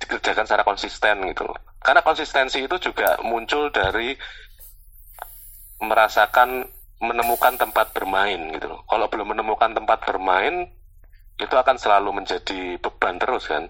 dikerjakan 0.02 0.46
secara 0.48 0.64
konsisten 0.64 1.16
gitu 1.30 1.50
karena 1.82 2.02
konsistensi 2.02 2.64
itu 2.64 2.78
juga 2.82 3.22
muncul 3.22 3.70
dari 3.70 4.18
merasakan 5.82 6.66
menemukan 7.04 7.60
tempat 7.60 7.92
bermain 7.92 8.40
gitu 8.56 8.72
loh. 8.72 8.82
Kalau 8.88 9.08
belum 9.12 9.36
menemukan 9.36 9.72
tempat 9.76 10.00
bermain 10.08 10.70
itu 11.36 11.56
akan 11.56 11.76
selalu 11.76 12.24
menjadi 12.24 12.80
beban 12.80 13.20
terus 13.20 13.52
kan. 13.52 13.68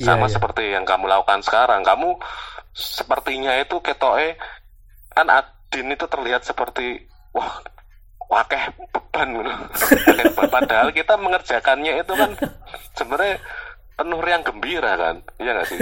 Iya, 0.00 0.16
sama 0.16 0.26
yeah, 0.26 0.32
seperti 0.32 0.62
yang 0.72 0.88
kamu 0.88 1.04
lakukan 1.04 1.44
sekarang 1.44 1.84
kamu 1.84 2.16
sepertinya 2.72 3.52
itu 3.60 3.76
ketoe 3.84 4.34
kan 5.12 5.28
Adin 5.28 5.92
itu 5.92 6.08
terlihat 6.08 6.40
seperti 6.40 7.04
wah 7.36 7.60
wakeh 8.32 8.64
beban 8.88 9.28
gitu. 9.36 9.52
padahal 10.56 10.88
kita 10.96 11.14
mengerjakannya 11.20 12.00
itu 12.00 12.12
kan 12.16 12.30
sebenarnya 12.96 13.36
penuh 13.92 14.20
yang 14.24 14.40
gembira 14.40 14.92
kan 14.96 15.16
iya 15.36 15.60
gak 15.60 15.68
sih 15.68 15.78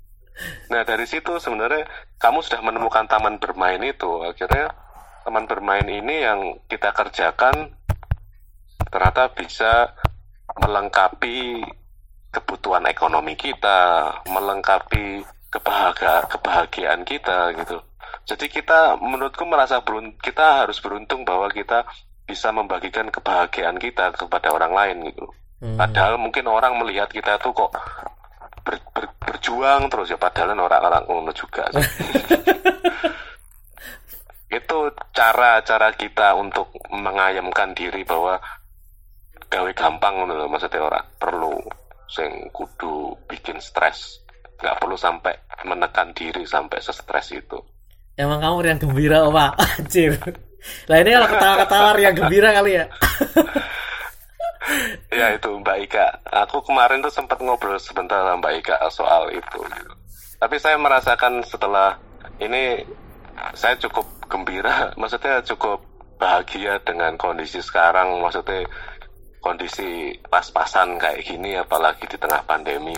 nah 0.70 0.86
dari 0.86 1.06
situ 1.06 1.34
sebenarnya 1.42 1.82
kamu 2.22 2.38
sudah 2.46 2.62
menemukan 2.62 3.10
taman 3.10 3.42
bermain 3.42 3.82
itu 3.82 4.22
akhirnya 4.22 4.70
taman 5.24 5.48
bermain 5.48 5.88
ini 5.88 6.20
yang 6.20 6.40
kita 6.68 6.92
kerjakan 6.92 7.72
ternyata 8.92 9.32
bisa 9.32 9.96
melengkapi 10.60 11.64
kebutuhan 12.28 12.84
ekonomi 12.86 13.34
kita, 13.34 14.12
melengkapi 14.28 15.24
kebahagiaan 15.48 16.28
kebahagiaan 16.28 17.02
kita 17.08 17.56
gitu. 17.56 17.80
Jadi 18.28 18.46
kita 18.52 19.00
menurutku 19.00 19.48
merasa 19.48 19.80
beruntung, 19.80 20.20
kita 20.20 20.66
harus 20.66 20.78
beruntung 20.84 21.24
bahwa 21.24 21.48
kita 21.48 21.88
bisa 22.28 22.52
membagikan 22.52 23.08
kebahagiaan 23.08 23.80
kita 23.80 24.12
kepada 24.12 24.52
orang 24.52 24.72
lain 24.76 24.96
gitu. 25.08 25.26
Hmm. 25.64 25.80
Padahal 25.80 26.20
mungkin 26.20 26.44
orang 26.48 26.76
melihat 26.76 27.08
kita 27.08 27.40
tuh 27.40 27.56
kok 27.56 27.72
ber, 28.64 28.76
ber, 28.92 29.04
berjuang 29.24 29.88
terus 29.88 30.12
ya 30.12 30.18
padahal 30.20 30.52
orang-orang 30.56 31.04
ngono 31.08 31.32
juga. 31.32 31.64
itu 34.54 34.78
cara-cara 35.10 35.90
kita 35.98 36.38
untuk 36.38 36.70
mengayamkan 36.94 37.74
diri 37.74 38.06
bahwa 38.06 38.38
gawe 39.50 39.70
gampang 39.74 40.26
loh 40.26 40.46
maksudnya 40.46 40.82
orang 40.82 41.06
perlu 41.18 41.58
sing 42.06 42.48
kudu 42.54 43.18
bikin 43.26 43.58
stres. 43.58 44.22
Nggak 44.62 44.78
perlu 44.78 44.96
sampai 44.96 45.34
menekan 45.66 46.14
diri 46.14 46.46
sampai 46.46 46.78
sestres 46.78 47.34
itu. 47.34 47.58
Emang 48.14 48.38
kamu 48.38 48.62
yang 48.62 48.80
gembira 48.80 49.18
pak? 49.26 49.50
Anjir. 49.82 50.14
Lah 50.88 50.96
ini 51.02 51.10
kalau 51.12 51.28
ketawa-ketawa 51.28 51.90
yang 52.00 52.14
gembira 52.14 52.50
kali 52.54 52.72
ya. 52.78 52.86
Ya 55.12 55.28
itu 55.36 55.60
Mbak 55.60 55.78
Ika. 55.86 56.06
Aku 56.48 56.64
kemarin 56.64 57.04
tuh 57.04 57.12
sempat 57.12 57.36
ngobrol 57.36 57.76
sebentar 57.76 58.24
sama 58.24 58.40
Mbak 58.40 58.54
Ika 58.64 58.76
soal 58.88 59.36
itu 59.36 59.60
tapi 60.44 60.60
saya 60.60 60.76
merasakan 60.76 61.40
setelah 61.40 61.96
ini 62.36 62.84
saya 63.54 63.74
cukup 63.78 64.06
gembira, 64.26 64.90
maksudnya 65.00 65.42
cukup 65.44 65.82
bahagia 66.16 66.78
dengan 66.82 67.18
kondisi 67.18 67.60
sekarang, 67.60 68.22
maksudnya 68.22 68.64
kondisi 69.42 70.16
pas-pasan 70.28 70.96
kayak 70.96 71.24
gini, 71.26 71.58
apalagi 71.58 72.08
di 72.08 72.16
tengah 72.16 72.42
pandemi. 72.48 72.96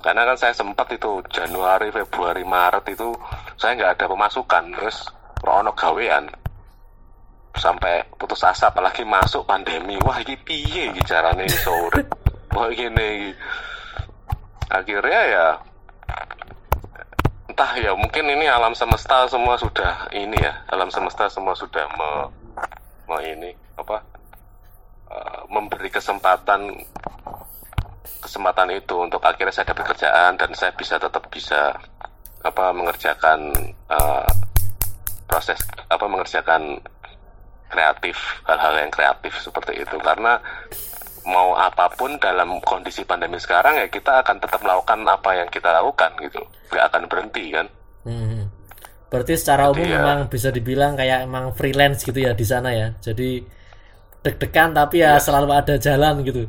Karena 0.00 0.22
kan 0.22 0.38
saya 0.38 0.54
sempat 0.54 0.86
itu 0.94 1.18
Januari, 1.28 1.90
Februari, 1.90 2.46
Maret 2.46 2.86
itu 2.94 3.10
saya 3.58 3.74
nggak 3.74 3.92
ada 3.98 4.06
pemasukan, 4.06 4.64
terus 4.76 5.08
rono 5.42 5.74
gawean. 5.74 6.30
Sampai 7.56 8.04
putus 8.20 8.44
asa 8.44 8.68
apalagi 8.68 9.02
masuk 9.02 9.48
pandemi. 9.48 9.96
Wah 10.04 10.20
ini 10.20 10.36
piye 10.36 10.92
caranya 11.08 11.48
sore? 11.48 12.04
Wah 12.54 12.68
gini 12.68 13.32
akhirnya 14.70 15.20
ya 15.30 15.48
entah 17.46 17.72
ya 17.78 17.94
mungkin 17.94 18.26
ini 18.26 18.50
alam 18.50 18.74
semesta 18.74 19.26
semua 19.30 19.54
sudah 19.54 20.10
ini 20.10 20.34
ya 20.38 20.66
alam 20.70 20.90
semesta 20.90 21.30
semua 21.30 21.54
sudah 21.54 21.86
me, 21.94 22.10
me 23.06 23.16
ini 23.22 23.50
apa 23.78 24.02
uh, 25.10 25.40
memberi 25.46 25.88
kesempatan 25.88 26.74
kesempatan 28.18 28.74
itu 28.74 28.94
untuk 28.98 29.22
akhirnya 29.22 29.54
saya 29.54 29.70
dapat 29.70 29.94
kerjaan 29.94 30.34
dan 30.34 30.50
saya 30.58 30.74
bisa 30.74 30.98
tetap 30.98 31.30
bisa 31.30 31.78
apa 32.42 32.74
mengerjakan 32.74 33.54
uh, 33.90 34.26
proses 35.26 35.58
apa 35.90 36.06
mengerjakan 36.06 36.82
kreatif 37.66 38.16
hal-hal 38.46 38.74
yang 38.78 38.92
kreatif 38.94 39.34
seperti 39.42 39.82
itu. 39.82 39.96
Karena 39.98 40.38
mau 41.26 41.58
apa 41.58 41.90
pun 41.90 42.14
dalam 42.22 42.62
kondisi 42.62 43.02
pandemi 43.02 43.36
sekarang 43.42 43.82
ya 43.82 43.86
kita 43.90 44.22
akan 44.22 44.38
tetap 44.38 44.62
melakukan 44.62 45.02
apa 45.10 45.30
yang 45.34 45.48
kita 45.50 45.74
lakukan 45.74 46.10
gitu. 46.22 46.40
Nggak 46.70 46.84
akan 46.94 47.02
berhenti 47.10 47.44
kan? 47.52 47.66
Hmm. 48.06 48.46
berarti 49.06 49.38
secara 49.38 49.70
umum 49.70 49.86
ya, 49.86 50.02
memang 50.02 50.26
bisa 50.26 50.50
dibilang 50.50 50.98
kayak 50.98 51.26
emang 51.26 51.54
freelance 51.54 52.06
gitu 52.06 52.22
ya 52.22 52.34
di 52.34 52.46
sana 52.46 52.70
ya. 52.74 52.94
Jadi 53.02 53.42
deg-degan 54.22 54.74
tapi 54.74 55.02
ya, 55.02 55.18
ya 55.18 55.22
selalu 55.22 55.50
ada 55.54 55.74
jalan 55.78 56.22
gitu. 56.22 56.46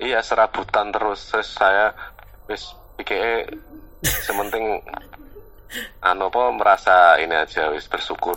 Iya 0.00 0.20
serabutan 0.20 0.92
terus. 0.92 1.28
Terus 1.28 1.48
saya 1.56 1.92
wis 2.48 2.72
PKE 3.00 3.52
sementing 4.04 4.80
anu 6.08 6.32
apa 6.32 6.52
merasa 6.52 6.96
ini 7.20 7.36
aja 7.36 7.72
wis 7.72 7.88
bersyukur. 7.88 8.36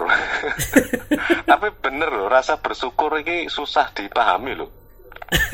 Tapi 1.52 1.68
bener 1.80 2.12
loh 2.12 2.28
rasa 2.32 2.60
bersyukur 2.60 3.16
ini 3.20 3.48
susah 3.48 3.92
dipahami 3.96 4.56
loh 4.60 4.81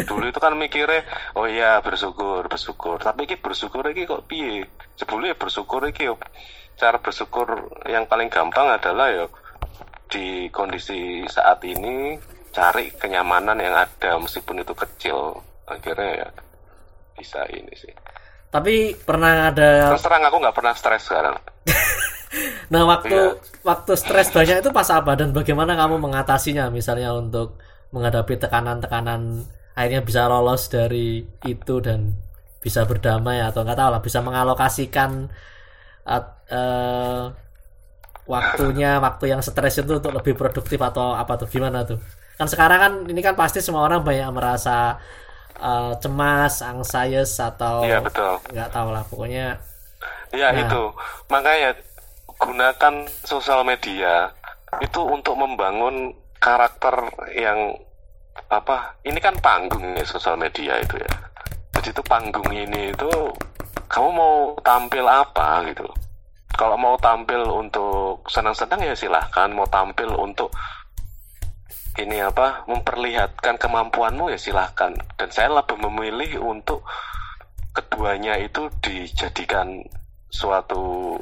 dulu 0.10 0.26
itu 0.26 0.40
kan 0.42 0.58
mikirnya 0.58 1.06
oh 1.38 1.46
iya 1.46 1.80
bersyukur 1.86 2.50
bersyukur. 2.50 2.98
Tapi 2.98 3.30
ini 3.30 3.36
bersyukur 3.38 3.86
ini 3.90 4.10
kok 4.10 4.26
piye? 4.26 4.66
Sebelumnya 4.98 5.38
bersyukur 5.38 5.86
ini 5.86 6.10
cara 6.78 6.98
bersyukur 6.98 7.78
yang 7.90 8.06
paling 8.10 8.30
gampang 8.30 8.70
adalah 8.74 9.10
ya 9.10 9.26
di 10.08 10.48
kondisi 10.50 11.26
saat 11.30 11.62
ini 11.66 12.18
cari 12.54 12.90
kenyamanan 12.98 13.58
yang 13.62 13.76
ada 13.78 14.18
meskipun 14.18 14.66
itu 14.66 14.74
kecil. 14.74 15.38
Akhirnya 15.70 16.26
ya 16.26 16.30
bisa 17.14 17.46
ini 17.54 17.74
sih. 17.78 17.94
Tapi 18.48 18.98
pernah 18.98 19.52
ada 19.52 19.92
terus 19.94 20.06
terang 20.06 20.24
aku 20.26 20.38
nggak 20.42 20.56
pernah 20.58 20.74
stres 20.74 21.06
sekarang. 21.06 21.38
Nah 22.68 22.84
waktu 22.84 23.16
iya. 23.16 23.40
waktu 23.64 23.96
stres 23.96 24.36
banyak 24.36 24.60
itu 24.60 24.70
pas 24.76 24.88
apa? 24.92 25.16
Dan 25.16 25.32
bagaimana 25.32 25.80
kamu 25.80 25.96
mengatasinya 25.96 26.68
misalnya 26.68 27.16
untuk 27.16 27.56
menghadapi 27.96 28.36
tekanan-tekanan 28.36 29.48
akhirnya 29.78 30.02
bisa 30.02 30.26
lolos 30.26 30.74
dari 30.74 31.22
itu 31.46 31.76
dan 31.78 32.18
bisa 32.58 32.82
berdamai 32.90 33.46
atau 33.46 33.62
nggak 33.62 33.78
tahu 33.78 33.90
lah 33.94 34.02
bisa 34.02 34.20
mengalokasikan 34.26 35.30
uh, 36.10 36.26
uh, 36.50 37.30
waktunya 38.26 38.98
waktu 38.98 39.38
yang 39.38 39.46
stres 39.46 39.78
itu 39.78 40.02
untuk 40.02 40.18
lebih 40.18 40.34
produktif 40.34 40.82
atau 40.82 41.14
apa 41.14 41.38
tuh 41.38 41.48
gimana 41.48 41.86
tuh 41.86 42.02
kan 42.42 42.50
sekarang 42.50 42.80
kan 42.82 42.94
ini 43.06 43.22
kan 43.22 43.38
pasti 43.38 43.62
semua 43.62 43.86
orang 43.86 44.02
banyak 44.02 44.30
merasa 44.34 44.98
uh, 45.62 45.94
cemas, 46.02 46.66
anxious 46.66 47.38
atau 47.38 47.86
iya, 47.86 48.02
betul. 48.02 48.42
nggak 48.50 48.70
tahu 48.74 48.90
lah 48.90 49.06
pokoknya 49.06 49.62
ya 50.34 50.52
nah. 50.52 50.60
itu 50.66 50.84
makanya 51.30 51.78
gunakan 52.38 52.94
sosial 53.24 53.62
media 53.62 54.34
itu 54.84 55.02
untuk 55.06 55.38
membangun 55.40 56.14
karakter 56.38 57.14
yang 57.34 57.80
apa 58.48 58.96
ini 59.04 59.18
kan 59.18 59.36
panggung 59.42 59.98
ya 59.98 60.06
sosial 60.06 60.38
media 60.38 60.78
itu 60.80 60.96
ya. 60.98 61.12
Jadi 61.78 61.94
itu 61.94 62.04
panggung 62.06 62.50
ini 62.54 62.94
itu 62.94 63.10
kamu 63.88 64.10
mau 64.12 64.36
tampil 64.62 65.06
apa 65.06 65.64
gitu 65.70 65.88
kalau 66.58 66.74
mau 66.74 66.98
tampil 66.98 67.46
untuk 67.54 68.26
senang-senang 68.26 68.82
ya 68.82 68.98
silahkan 68.98 69.46
mau 69.54 69.70
tampil 69.70 70.10
untuk 70.18 70.50
ini 72.02 72.18
apa 72.22 72.66
memperlihatkan 72.66 73.62
kemampuanmu 73.62 74.34
ya 74.34 74.42
silahkan. 74.42 74.94
Dan 75.18 75.30
saya 75.30 75.54
lebih 75.54 75.78
memilih 75.78 76.42
untuk 76.42 76.82
keduanya 77.78 78.42
itu 78.42 78.74
dijadikan 78.82 79.86
suatu 80.34 81.14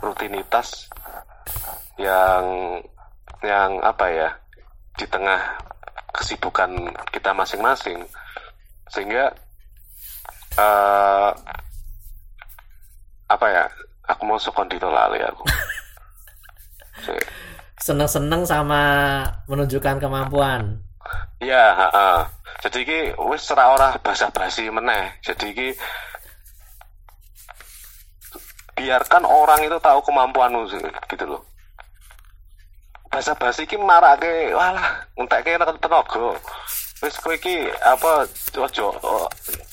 rutinitas 0.00 0.88
yang 2.00 2.80
yang 3.44 3.80
apa 3.84 4.06
ya 4.08 4.28
di 4.96 5.04
tengah 5.08 5.60
kesibukan 6.14 6.70
kita 7.14 7.30
masing-masing. 7.32 8.02
Sehingga 8.90 9.30
uh, 10.58 11.30
apa 13.30 13.46
ya 13.46 13.64
aku 14.10 14.22
mau 14.26 14.38
sekondito 14.38 14.90
lali 14.90 15.22
aku. 15.22 15.42
Seneng-seneng 17.86 18.44
sama 18.44 18.82
menunjukkan 19.48 20.02
kemampuan. 20.02 20.82
Iya 21.40 21.88
uh, 21.88 22.22
jadi 22.60 22.80
ki 22.84 23.00
wis 23.32 23.48
ora 23.56 23.72
ora 23.72 23.88
basa-basi 24.02 24.68
meneh. 24.68 25.16
Jadi 25.24 25.48
ki 25.56 25.68
biarkan 28.80 29.24
orang 29.28 29.60
itu 29.64 29.76
tahu 29.76 30.00
kemampuanmu 30.00 30.64
gitu 31.04 31.24
loh 31.28 31.49
bahasa 33.10 33.34
basi 33.34 33.66
ki 33.66 33.74
marake 33.76 34.54
walah 34.54 35.02
entek 35.18 35.58
nek 35.58 35.82
tenaga. 35.82 36.38
Wis 37.02 37.16
kowe 37.18 37.34
iki 37.34 37.66
apa 37.82 38.28
ojo 38.60 38.86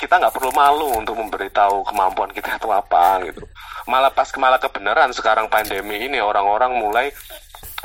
kita 0.02 0.18
nggak 0.18 0.34
perlu 0.34 0.50
malu 0.56 0.98
untuk 0.98 1.14
memberitahu 1.20 1.86
kemampuan 1.86 2.34
kita 2.34 2.58
itu 2.58 2.70
apa 2.74 3.22
gitu. 3.30 3.46
Malah 3.86 4.10
pas 4.10 4.28
malah 4.42 4.58
kebenaran 4.58 5.14
sekarang 5.14 5.46
pandemi 5.54 6.02
ini 6.02 6.18
orang-orang 6.18 6.82
mulai 6.82 7.08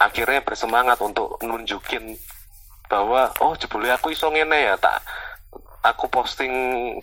akhirnya 0.00 0.40
bersemangat 0.40 0.96
untuk 1.04 1.36
nunjukin 1.44 2.16
bahwa 2.88 3.28
oh 3.44 3.52
jebule 3.60 3.92
aku 3.92 4.14
iso 4.16 4.32
ngene 4.32 4.72
ya 4.72 4.74
tak. 4.80 5.04
Aku 5.84 6.08
posting 6.08 6.52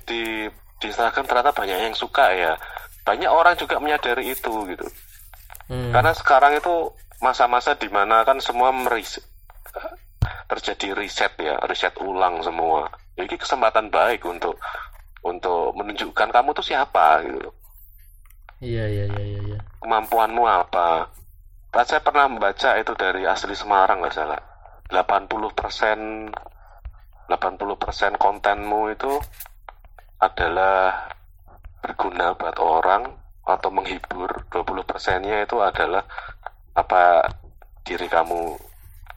di 0.09 0.49
di 0.79 0.85
Instagram 0.87 1.27
ternyata 1.27 1.51
banyak 1.53 1.91
yang 1.91 1.95
suka 1.95 2.33
ya. 2.33 2.57
Banyak 3.03 3.29
orang 3.29 3.59
juga 3.59 3.77
menyadari 3.77 4.33
itu 4.33 4.53
gitu. 4.73 4.87
Hmm. 5.69 5.93
karena 5.93 6.17
sekarang 6.17 6.57
itu 6.57 6.89
masa-masa 7.19 7.75
di 7.75 7.91
mana 7.91 8.23
kan 8.23 8.39
semua 8.39 8.71
meris 8.71 9.19
terjadi 10.49 10.97
riset 10.97 11.33
ya, 11.37 11.61
riset 11.69 11.93
ulang 12.01 12.41
semua. 12.41 12.89
Jadi 13.13 13.35
kesempatan 13.37 13.93
baik 13.93 14.25
untuk 14.25 14.57
untuk 15.21 15.75
menunjukkan 15.75 16.31
kamu 16.31 16.49
tuh 16.55 16.65
siapa 16.65 17.21
gitu. 17.27 17.49
Iya 18.59 18.85
iya 18.87 19.05
iya 19.13 19.23
iya. 19.23 19.41
iya. 19.55 19.59
Kemampuanmu 19.79 20.43
apa? 20.47 21.07
Saya 21.69 22.01
pernah 22.01 22.25
membaca 22.27 22.75
itu 22.75 22.91
dari 22.97 23.23
asli 23.29 23.53
Semarang 23.53 24.01
nggak 24.01 24.15
salah. 24.15 24.41
80 24.89 25.29
persen 25.53 25.99
80 27.29 27.77
persen 27.77 28.11
kontenmu 28.17 28.89
itu 28.89 29.21
adalah 30.17 31.13
berguna 31.79 32.33
buat 32.33 32.57
orang 32.57 33.05
atau 33.45 33.69
menghibur 33.69 34.49
20 34.49 34.65
persennya 34.89 35.45
itu 35.45 35.61
adalah 35.61 36.03
apa 36.79 37.27
diri 37.83 38.07
kamu 38.07 38.55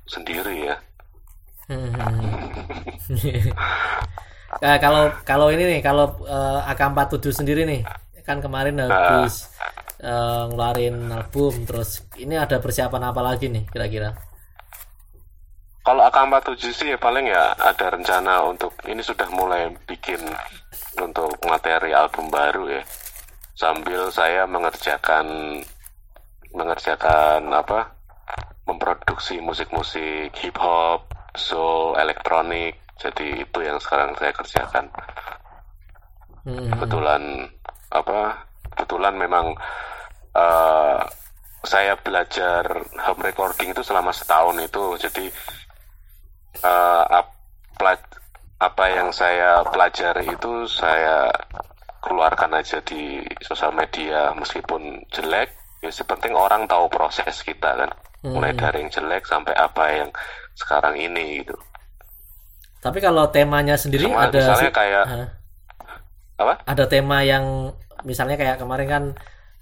sendiri 0.06 0.72
ya? 0.72 0.76
Nah, 4.60 4.76
kalau 4.84 5.08
kalau 5.22 5.48
ini 5.54 5.78
nih 5.78 5.80
kalau 5.80 6.18
uh, 6.26 6.66
AK47 6.68 7.42
sendiri 7.44 7.62
nih 7.64 7.80
kan 8.22 8.38
kemarin 8.38 8.78
habis 8.78 9.50
uh, 10.02 10.46
ngeluarin 10.50 11.10
album 11.10 11.66
terus 11.66 12.06
ini 12.18 12.38
ada 12.38 12.62
persiapan 12.62 13.10
apa 13.10 13.20
lagi 13.22 13.50
nih 13.50 13.66
kira-kira? 13.70 14.14
Kalau 15.82 16.06
AK47 16.06 16.62
sih 16.70 16.88
ya 16.94 16.98
paling 16.98 17.26
ya 17.26 17.58
ada 17.58 17.90
rencana 17.90 18.46
untuk 18.46 18.70
ini 18.86 19.02
sudah 19.02 19.26
mulai 19.34 19.66
bikin 19.82 20.22
untuk 21.02 21.34
materi 21.42 21.90
album 21.90 22.30
baru 22.30 22.70
ya. 22.70 22.82
Sambil 23.58 24.06
saya 24.14 24.46
mengerjakan 24.46 25.58
mengerjakan 26.52 27.48
apa 27.52 27.92
memproduksi 28.68 29.42
musik-musik 29.42 30.32
hip 30.38 30.56
hop 30.60 31.08
soul 31.34 31.96
elektronik. 31.98 32.78
Jadi 33.00 33.42
itu 33.42 33.58
yang 33.64 33.80
sekarang 33.82 34.14
saya 34.16 34.32
kerjakan. 34.32 34.86
Hmm. 36.42 36.74
kebetulan 36.74 37.22
apa 37.94 38.34
kebetulan 38.74 39.14
memang 39.14 39.54
uh, 40.34 40.98
saya 41.62 41.94
belajar 42.02 42.66
home 42.98 43.22
recording 43.22 43.70
itu 43.70 43.82
selama 43.86 44.10
setahun 44.10 44.58
itu. 44.58 44.84
Jadi 44.98 45.26
uh, 46.66 47.22
apa 48.62 48.84
yang 48.94 49.10
saya 49.10 49.66
pelajari 49.66 50.30
itu 50.30 50.70
saya 50.70 51.26
keluarkan 52.02 52.58
aja 52.58 52.78
di 52.82 53.22
sosial 53.42 53.74
media 53.74 54.30
meskipun 54.34 55.02
jelek 55.10 55.61
ya 55.82 55.90
penting 55.90 56.32
orang 56.32 56.64
tahu 56.70 56.86
proses 56.86 57.42
kita 57.42 57.74
kan 57.74 57.90
hmm. 58.22 58.32
mulai 58.32 58.54
dari 58.54 58.86
yang 58.86 58.90
jelek 58.90 59.26
sampai 59.26 59.52
apa 59.58 59.84
yang 59.90 60.08
sekarang 60.54 60.94
ini 60.94 61.42
gitu 61.42 61.58
tapi 62.82 62.98
kalau 62.98 63.30
temanya 63.30 63.74
sendiri 63.74 64.06
Sama, 64.06 64.30
ada 64.30 64.38
misalnya 64.38 64.72
kayak 64.74 65.04
uh, 65.06 65.28
apa 66.42 66.54
ada 66.66 66.84
tema 66.86 67.22
yang 67.22 67.74
misalnya 68.02 68.34
kayak 68.34 68.58
kemarin 68.58 68.88
kan 68.88 69.04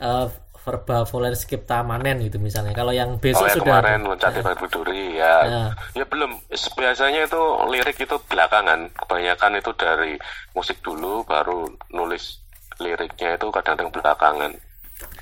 uh, 0.01 0.29
verba 0.61 1.09
volerskip 1.09 1.65
tamanen 1.65 2.21
gitu 2.21 2.37
misalnya. 2.37 2.77
Kalau 2.77 2.93
yang 2.93 3.17
besok 3.17 3.49
oh, 3.49 3.53
sudah 3.53 3.81
kemarin 3.81 4.05
loncat 4.05 4.33
berduri 4.61 5.17
ya. 5.17 5.35
ya. 5.49 5.63
Ya 5.97 6.05
belum. 6.05 6.37
Biasanya 6.53 7.25
itu 7.25 7.41
lirik 7.73 7.97
itu 7.97 8.17
belakangan. 8.29 8.93
Kebanyakan 8.93 9.53
itu 9.57 9.71
dari 9.75 10.21
musik 10.53 10.79
dulu 10.85 11.25
baru 11.25 11.65
nulis 11.97 12.45
liriknya 12.77 13.41
itu 13.41 13.47
kadang-kadang 13.49 13.89
belakangan. 13.89 14.53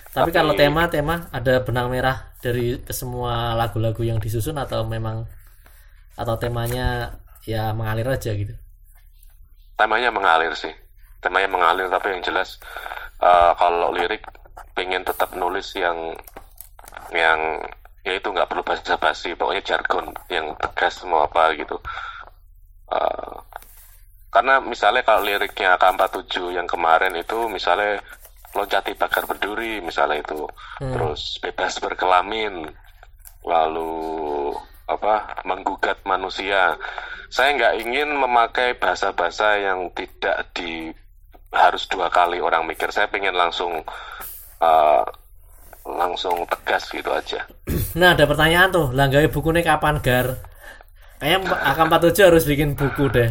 Tapi, 0.09 0.29
Tapi 0.29 0.31
kalau 0.33 0.57
tema-tema 0.57 1.29
ada 1.29 1.61
benang 1.61 1.93
merah 1.93 2.33
dari 2.41 2.81
semua 2.89 3.53
lagu-lagu 3.53 4.01
yang 4.01 4.17
disusun 4.17 4.57
atau 4.57 4.89
memang 4.89 5.29
atau 6.17 6.35
temanya 6.41 7.19
ya 7.45 7.71
mengalir 7.77 8.09
aja 8.09 8.33
gitu. 8.33 8.57
Temanya 9.77 10.09
mengalir 10.11 10.57
sih. 10.57 10.73
Temanya 11.21 11.51
mengalir 11.53 11.87
tapi 11.93 12.15
yang 12.17 12.23
jelas 12.25 12.57
uh, 13.23 13.53
kalau 13.59 13.93
lirik 13.95 14.25
pengen 14.75 15.03
tetap 15.03 15.35
nulis 15.35 15.75
yang 15.75 16.15
yang 17.13 17.39
ya 18.07 18.17
itu 18.17 18.29
nggak 18.31 18.49
perlu 18.49 18.63
bahasa 18.65 18.97
basi 18.97 19.35
pokoknya 19.35 19.63
jargon 19.65 20.15
yang 20.33 20.55
tegas 20.57 21.03
mau 21.05 21.27
apa 21.27 21.53
gitu 21.59 21.77
uh, 22.89 23.37
karena 24.29 24.61
misalnya 24.61 25.03
kalau 25.03 25.25
liriknya 25.25 25.77
K47 25.81 26.57
yang 26.57 26.69
kemarin 26.69 27.17
itu 27.17 27.49
misalnya 27.49 28.01
loncati 28.57 28.97
bakar 28.97 29.29
berduri 29.29 29.81
misalnya 29.85 30.25
itu 30.25 30.49
hmm. 30.81 30.93
terus 30.95 31.37
bebas 31.41 31.77
berkelamin 31.81 32.69
lalu 33.45 34.53
apa 34.89 35.45
menggugat 35.45 36.01
manusia 36.09 36.77
saya 37.29 37.53
nggak 37.61 37.75
ingin 37.85 38.09
memakai 38.17 38.81
bahasa-bahasa 38.81 39.61
yang 39.61 39.93
tidak 39.93 40.49
di 40.57 40.89
harus 41.53 41.85
dua 41.89 42.09
kali 42.09 42.41
orang 42.41 42.65
mikir 42.65 42.89
saya 42.89 43.09
pengen 43.09 43.37
langsung 43.37 43.85
uh, 44.61 45.05
langsung 45.89 46.45
tegas 46.45 46.89
gitu 46.93 47.09
aja. 47.13 47.45
Nah 47.99 48.15
ada 48.15 48.29
pertanyaan 48.29 48.69
tuh, 48.69 48.87
langgawi 48.93 49.33
bukunya 49.33 49.65
kapan 49.65 49.99
gar? 50.05 50.37
Kayaknya 51.19 51.57
AK47 51.73 52.19
harus 52.21 52.45
bikin 52.45 52.77
buku 52.77 53.09
deh 53.09 53.31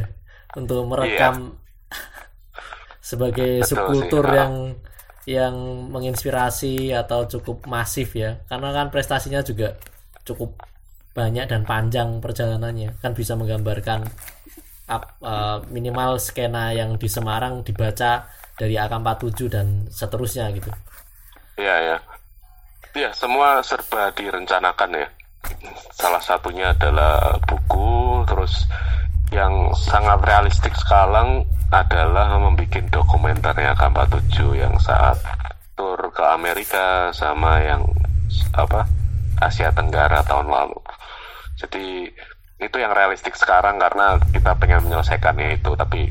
untuk 0.58 0.82
merekam 0.90 1.54
iya. 1.54 1.98
sebagai 3.14 3.62
Betul 3.62 3.70
subkultur 3.70 4.26
sih, 4.26 4.36
yang 4.36 4.54
yang 5.28 5.54
menginspirasi 5.92 6.96
atau 6.96 7.28
cukup 7.28 7.68
masif 7.68 8.16
ya, 8.16 8.40
karena 8.48 8.72
kan 8.72 8.88
prestasinya 8.88 9.44
juga 9.44 9.76
cukup 10.24 10.56
banyak 11.12 11.52
dan 11.52 11.68
panjang 11.68 12.24
perjalanannya, 12.24 12.96
kan 13.04 13.12
bisa 13.12 13.36
menggambarkan 13.36 14.08
up, 14.88 15.04
uh, 15.20 15.60
minimal 15.68 16.16
skena 16.16 16.72
yang 16.72 16.96
di 16.96 17.12
Semarang 17.12 17.60
dibaca 17.62 18.24
dari 18.56 18.80
AK47 18.80 19.38
dan 19.52 19.68
seterusnya 19.92 20.48
gitu. 20.56 20.72
Iya 21.60 21.76
ya. 21.84 21.98
Iya 22.96 23.10
semua 23.12 23.60
serba 23.62 24.10
direncanakan 24.16 24.90
ya. 24.96 25.08
Salah 25.94 26.24
satunya 26.24 26.72
adalah 26.72 27.36
buku, 27.46 28.24
terus 28.26 28.64
yang 29.32 29.76
sangat 29.76 30.24
realistik 30.24 30.74
sekarang 30.76 31.44
adalah 31.74 32.40
membuat 32.40 32.88
dokumenternya 32.88 33.76
K47 33.76 34.56
yang 34.56 34.76
saat 34.80 35.20
tur 35.76 36.00
ke 36.16 36.24
Amerika 36.24 37.12
sama 37.12 37.60
yang 37.60 37.84
apa 38.56 38.88
Asia 39.44 39.70
Tenggara 39.76 40.24
tahun 40.24 40.48
lalu. 40.48 40.80
Jadi 41.60 42.08
itu 42.58 42.78
yang 42.80 42.96
realistik 42.96 43.38
sekarang 43.38 43.78
karena 43.78 44.18
kita 44.34 44.58
pengen 44.58 44.90
menyelesaikannya 44.90 45.62
itu 45.62 45.72
tapi 45.78 46.10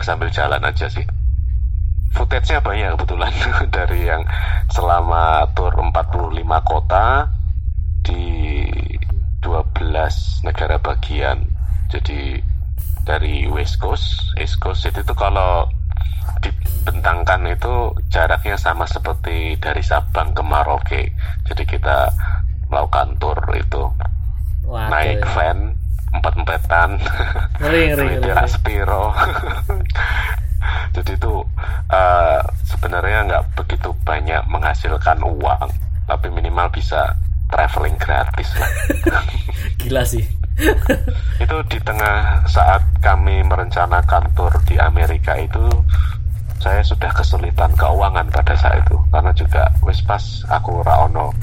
sambil 0.00 0.32
jalan 0.32 0.64
aja 0.64 0.88
sih 0.88 1.04
footage-nya 2.14 2.62
banyak 2.62 2.94
kebetulan 2.96 3.34
dari 3.76 4.06
yang 4.06 4.22
selama 4.70 5.50
tour 5.52 5.74
45 5.74 6.46
kota 6.62 7.28
di 8.06 8.24
12 9.42 10.46
negara 10.46 10.76
bagian. 10.80 11.53
Jadi 11.92 12.40
dari 13.04 13.44
West 13.48 13.80
Coast, 13.80 14.36
East 14.40 14.60
Coast 14.60 14.88
itu 14.88 15.02
kalau 15.16 15.68
dibentangkan 16.40 17.44
itu 17.48 17.92
jaraknya 18.08 18.56
sama 18.56 18.88
seperti 18.88 19.56
dari 19.60 19.84
Sabang 19.84 20.32
ke 20.32 20.42
Maroke. 20.44 21.02
Jadi 21.44 21.62
kita 21.68 22.12
melakukan 22.72 23.16
tour 23.20 23.38
itu. 23.54 23.84
Waduh. 24.64 24.88
naik 24.88 25.20
van 25.36 25.76
empat-empatan. 26.16 26.96
Ngeri 27.60 27.80
ngeri 27.92 28.06
ngeri 28.24 28.48
Spiro 28.48 29.12
jadi 30.94 31.12
itu 31.18 31.34
uh, 31.90 32.40
sebenarnya 32.64 33.26
nggak 33.28 33.44
begitu 33.58 33.90
banyak 34.06 34.40
menghasilkan 34.46 35.20
uang 35.20 35.68
tapi 36.06 36.30
minimal 36.30 36.70
bisa 36.70 37.12
traveling 37.50 37.96
gratis 37.98 38.48
lah. 38.56 38.70
Gila 39.80 40.02
sih 40.06 40.24
itu 41.42 41.56
di 41.66 41.78
tengah 41.82 42.46
saat 42.46 42.82
kami 43.02 43.42
merencanakan 43.42 44.30
tour 44.38 44.54
di 44.66 44.78
Amerika 44.78 45.34
itu 45.34 45.66
saya 46.62 46.80
sudah 46.80 47.10
kesulitan 47.12 47.74
keuangan 47.74 48.30
pada 48.30 48.54
saat 48.54 48.86
itu. 48.86 48.96
Karena 49.10 49.34
juga 49.34 49.68
wis 49.82 50.00
pas 50.06 50.22
aku 50.48 50.80
raono 50.86 51.34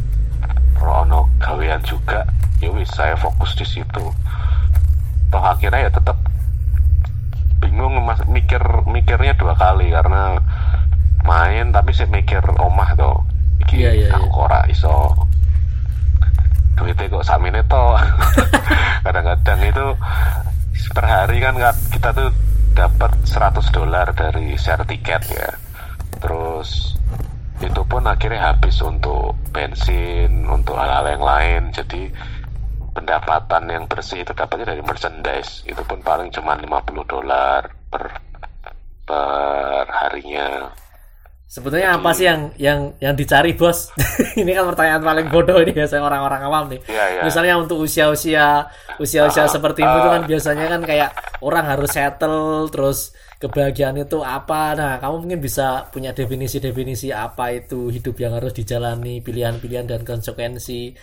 raono 0.79 1.29
gawean 1.37 1.83
juga 1.83 2.25
ya 2.63 2.71
wis 2.71 2.89
saya 2.95 3.19
fokus 3.19 3.53
di 3.59 3.67
situ. 3.67 4.05
Toh 5.31 5.43
akhirnya 5.43 5.87
ya 5.87 5.91
tetap 5.91 6.17
bingung 7.61 8.01
mas 8.01 8.23
mikir 8.25 8.63
mikirnya 8.87 9.35
dua 9.35 9.53
kali. 9.59 9.91
Karena 9.91 10.39
main 11.21 11.69
tapi 11.69 11.93
saya 11.93 12.09
mikir 12.09 12.41
omah 12.57 12.97
tuh 12.97 13.21
iki 13.61 13.85
yeah, 13.85 13.93
yeah, 13.93 14.11
aku 14.17 14.25
yeah. 14.25 14.41
ora 14.41 14.59
iso 14.71 15.13
duitnya 16.81 17.13
kok 17.13 17.27
samine 17.29 17.61
to 17.69 17.85
kadang-kadang 19.05 19.61
itu 19.61 19.87
per 20.91 21.05
hari 21.05 21.37
kan 21.37 21.53
kita 21.93 22.09
tuh 22.09 22.33
dapat 22.73 23.11
100 23.27 23.61
dolar 23.69 24.07
dari 24.15 24.55
share 24.57 24.83
tiket 24.87 25.21
ya. 25.29 25.49
Terus 26.17 26.97
itu 27.61 27.81
pun 27.85 28.09
akhirnya 28.09 28.55
habis 28.55 28.81
untuk 28.81 29.37
bensin 29.53 30.49
untuk 30.49 30.79
hal-hal 30.79 31.05
yang 31.13 31.23
lain. 31.23 31.61
Jadi 31.75 32.09
pendapatan 32.91 33.69
yang 33.69 33.85
bersih 33.85 34.25
itu 34.25 34.33
dapatnya 34.33 34.75
dari 34.75 34.83
merchandise. 34.83 35.61
Itu 35.67 35.85
pun 35.85 36.01
paling 36.01 36.33
cuma 36.33 36.57
50 36.57 37.05
dolar 37.05 37.61
per 37.91 38.03
per 39.05 39.85
harinya 39.91 40.71
Sebetulnya 41.51 41.99
apa 41.99 42.15
sih 42.15 42.31
yang 42.31 42.55
yang 42.55 42.95
yang 43.03 43.11
dicari 43.11 43.51
bos? 43.51 43.91
ini 44.39 44.55
kan 44.55 44.71
pertanyaan 44.71 45.03
paling 45.03 45.27
bodoh 45.27 45.59
ini 45.59 45.75
biasanya 45.75 46.07
orang-orang 46.07 46.41
awam 46.47 46.63
nih. 46.71 46.79
Iya, 46.87 47.05
iya. 47.11 47.21
Misalnya 47.27 47.59
untuk 47.59 47.83
usia-usia 47.83 48.71
usia-usia 48.95 49.43
uh, 49.43 49.51
seperti 49.51 49.83
uh, 49.83 49.91
itu 49.91 50.07
kan 50.15 50.21
biasanya 50.23 50.65
kan 50.71 50.81
kayak 50.87 51.11
orang 51.43 51.67
harus 51.67 51.91
settle 51.91 52.71
terus 52.71 53.11
kebahagiaan 53.41 53.99
itu 53.99 54.21
apa 54.21 54.77
nah 54.77 54.93
kamu 55.01 55.27
mungkin 55.27 55.39
bisa 55.41 55.89
punya 55.89 56.13
definisi-definisi 56.13 57.09
apa 57.09 57.51
itu 57.51 57.89
hidup 57.89 58.15
yang 58.21 58.37
harus 58.37 58.53
dijalani 58.53 59.19
pilihan-pilihan 59.19 59.89
dan 59.89 60.05
konsekuensi 60.05 60.93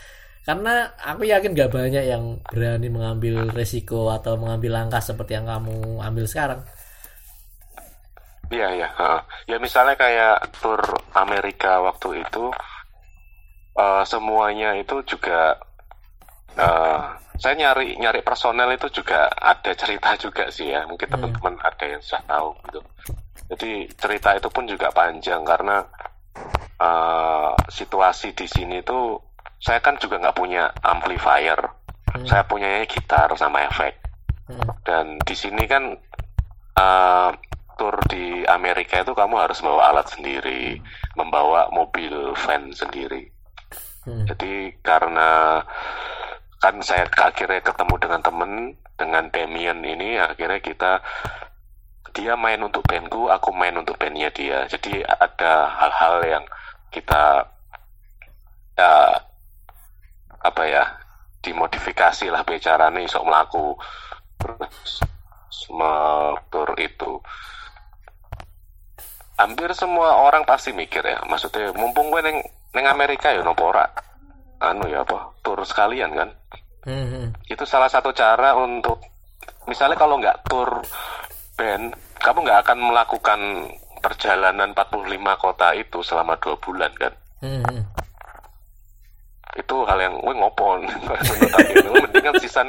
karena 0.46 0.96
aku 0.96 1.28
yakin 1.28 1.52
gak 1.52 1.74
banyak 1.74 2.08
yang 2.08 2.40
berani 2.46 2.88
mengambil 2.88 3.50
resiko 3.52 4.08
atau 4.14 4.38
mengambil 4.38 4.80
langkah 4.80 5.02
seperti 5.02 5.36
yang 5.36 5.50
kamu 5.50 5.98
ambil 5.98 6.24
sekarang 6.24 6.62
Iya 8.48 8.68
ya, 8.72 8.88
ya 9.44 9.56
misalnya 9.60 9.92
kayak 9.92 10.56
tur 10.56 10.80
Amerika 11.12 11.84
waktu 11.84 12.24
itu, 12.24 12.48
uh, 13.76 14.02
semuanya 14.08 14.72
itu 14.80 15.04
juga 15.04 15.60
uh, 16.56 17.12
saya 17.36 17.54
nyari 17.54 18.00
nyari 18.00 18.24
personel 18.24 18.72
itu 18.72 18.88
juga 18.88 19.28
ada 19.36 19.76
cerita 19.76 20.16
juga 20.16 20.48
sih 20.48 20.72
ya, 20.72 20.88
mungkin 20.88 21.12
hmm. 21.12 21.14
teman-teman 21.14 21.54
ada 21.60 21.84
yang 21.84 22.00
sudah 22.00 22.24
tahu 22.24 22.48
gitu. 22.72 22.80
Jadi 23.52 23.72
cerita 24.00 24.32
itu 24.32 24.48
pun 24.48 24.64
juga 24.64 24.88
panjang 24.96 25.44
karena 25.44 25.84
uh, 26.80 27.52
situasi 27.68 28.32
di 28.32 28.48
sini 28.48 28.80
tuh 28.80 29.20
saya 29.60 29.84
kan 29.84 30.00
juga 30.00 30.16
nggak 30.24 30.36
punya 30.40 30.72
amplifier, 30.80 31.60
hmm. 32.16 32.24
saya 32.24 32.48
punya 32.48 32.80
gitar 32.88 33.28
sama 33.36 33.68
efek, 33.68 33.92
hmm. 34.48 34.72
dan 34.88 35.20
di 35.20 35.36
sini 35.36 35.68
kan 35.68 35.92
uh, 36.80 37.30
tur 37.78 37.94
di 38.10 38.42
Amerika 38.44 39.00
itu 39.06 39.14
kamu 39.14 39.38
harus 39.38 39.62
bawa 39.62 39.94
alat 39.94 40.10
sendiri, 40.10 40.82
membawa 41.14 41.70
mobil 41.70 42.34
van 42.34 42.74
sendiri. 42.74 43.30
Hmm. 44.02 44.26
Jadi 44.26 44.74
karena 44.82 45.62
kan 46.58 46.82
saya 46.82 47.06
akhirnya 47.06 47.62
ketemu 47.62 47.94
dengan 48.02 48.20
temen 48.20 48.50
dengan 48.98 49.24
Demian 49.30 49.78
ini 49.86 50.18
akhirnya 50.18 50.58
kita 50.58 50.98
dia 52.10 52.34
main 52.34 52.58
untuk 52.58 52.82
bandku 52.82 53.30
aku 53.30 53.54
main 53.54 53.78
untuk 53.78 53.94
bandnya 53.94 54.26
dia 54.34 54.66
jadi 54.66 55.06
ada 55.06 55.70
hal-hal 55.70 56.14
yang 56.26 56.44
kita 56.90 57.46
ya, 58.74 59.22
apa 60.42 60.62
ya 60.66 60.84
dimodifikasi 61.46 62.26
lah 62.26 62.42
bicaranya 62.42 62.98
isok 63.06 63.22
melaku 63.22 63.78
terus 64.42 64.98
tur 66.50 66.70
itu 66.80 67.22
hampir 69.38 69.70
semua 69.72 70.18
orang 70.18 70.42
pasti 70.42 70.74
mikir 70.74 71.00
ya 71.06 71.22
maksudnya 71.30 71.70
mumpung 71.78 72.10
gue 72.10 72.20
neng 72.20 72.38
neng 72.74 72.86
Amerika 72.90 73.30
ya 73.30 73.40
nopo 73.40 73.70
ora? 73.70 73.86
Anu 74.58 74.90
ya 74.90 75.06
apa 75.06 75.38
tur 75.40 75.62
sekalian 75.62 76.12
kan? 76.12 76.30
Hmm. 76.88 77.36
itu 77.44 77.68
salah 77.68 77.90
satu 77.90 78.16
cara 78.16 78.56
untuk 78.56 79.02
misalnya 79.68 79.98
kalau 79.98 80.16
nggak 80.16 80.40
tur 80.48 80.80
band 81.52 81.92
kamu 82.16 82.48
nggak 82.48 82.60
akan 82.64 82.78
melakukan 82.80 83.40
perjalanan 84.00 84.72
45 84.72 85.04
kota 85.36 85.68
itu 85.76 85.98
selama 86.00 86.38
dua 86.42 86.56
bulan 86.58 86.92
kan? 86.96 87.12
Hmm. 87.38 87.82
itu 89.58 89.74
hal 89.90 89.98
yang 89.98 90.14
gue 90.22 90.34
ngopon 90.38 90.86
mending 92.02 92.24
kan 92.30 92.34
sisan 92.38 92.68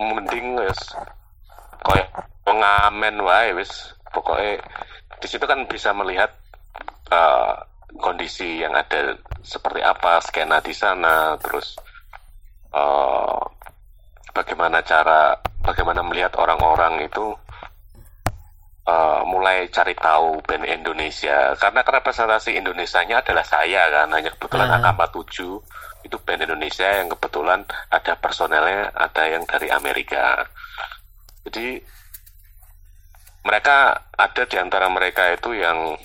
mending 0.00 0.56
wes 0.56 0.80
kayak 1.84 2.08
pengamen 2.44 3.16
wae 3.24 3.56
wis. 3.56 3.94
Pokoknya 4.10 4.58
di 5.20 5.28
situ 5.28 5.44
kan 5.44 5.68
bisa 5.68 5.92
melihat 5.92 6.32
uh, 7.12 7.54
kondisi 8.00 8.64
yang 8.64 8.72
ada 8.72 9.18
seperti 9.44 9.84
apa 9.84 10.22
skena 10.24 10.64
di 10.64 10.72
sana 10.72 11.36
terus 11.36 11.76
uh, 12.72 13.40
bagaimana 14.32 14.80
cara 14.80 15.36
bagaimana 15.60 16.00
melihat 16.06 16.32
orang-orang 16.40 17.04
itu 17.04 17.34
uh, 18.86 19.22
mulai 19.26 19.68
cari 19.68 19.92
tahu 19.98 20.40
band 20.46 20.64
Indonesia 20.64 21.52
karena 21.58 21.80
representasi 21.82 22.56
Indonesia-nya 22.56 23.20
adalah 23.20 23.44
saya 23.44 23.90
kan 23.90 24.08
hanya 24.14 24.30
kebetulan 24.38 24.70
uh. 24.70 24.78
AK47 24.80 25.36
itu 26.00 26.16
band 26.24 26.40
Indonesia 26.46 26.88
yang 26.88 27.12
kebetulan 27.12 27.60
ada 27.92 28.12
personelnya 28.16 28.88
ada 28.96 29.22
yang 29.28 29.44
dari 29.44 29.68
Amerika 29.68 30.46
jadi 31.44 31.82
mereka 33.40 34.04
ada 34.16 34.42
di 34.44 34.56
antara 34.60 34.86
mereka 34.92 35.32
itu 35.32 35.56
yang 35.56 35.96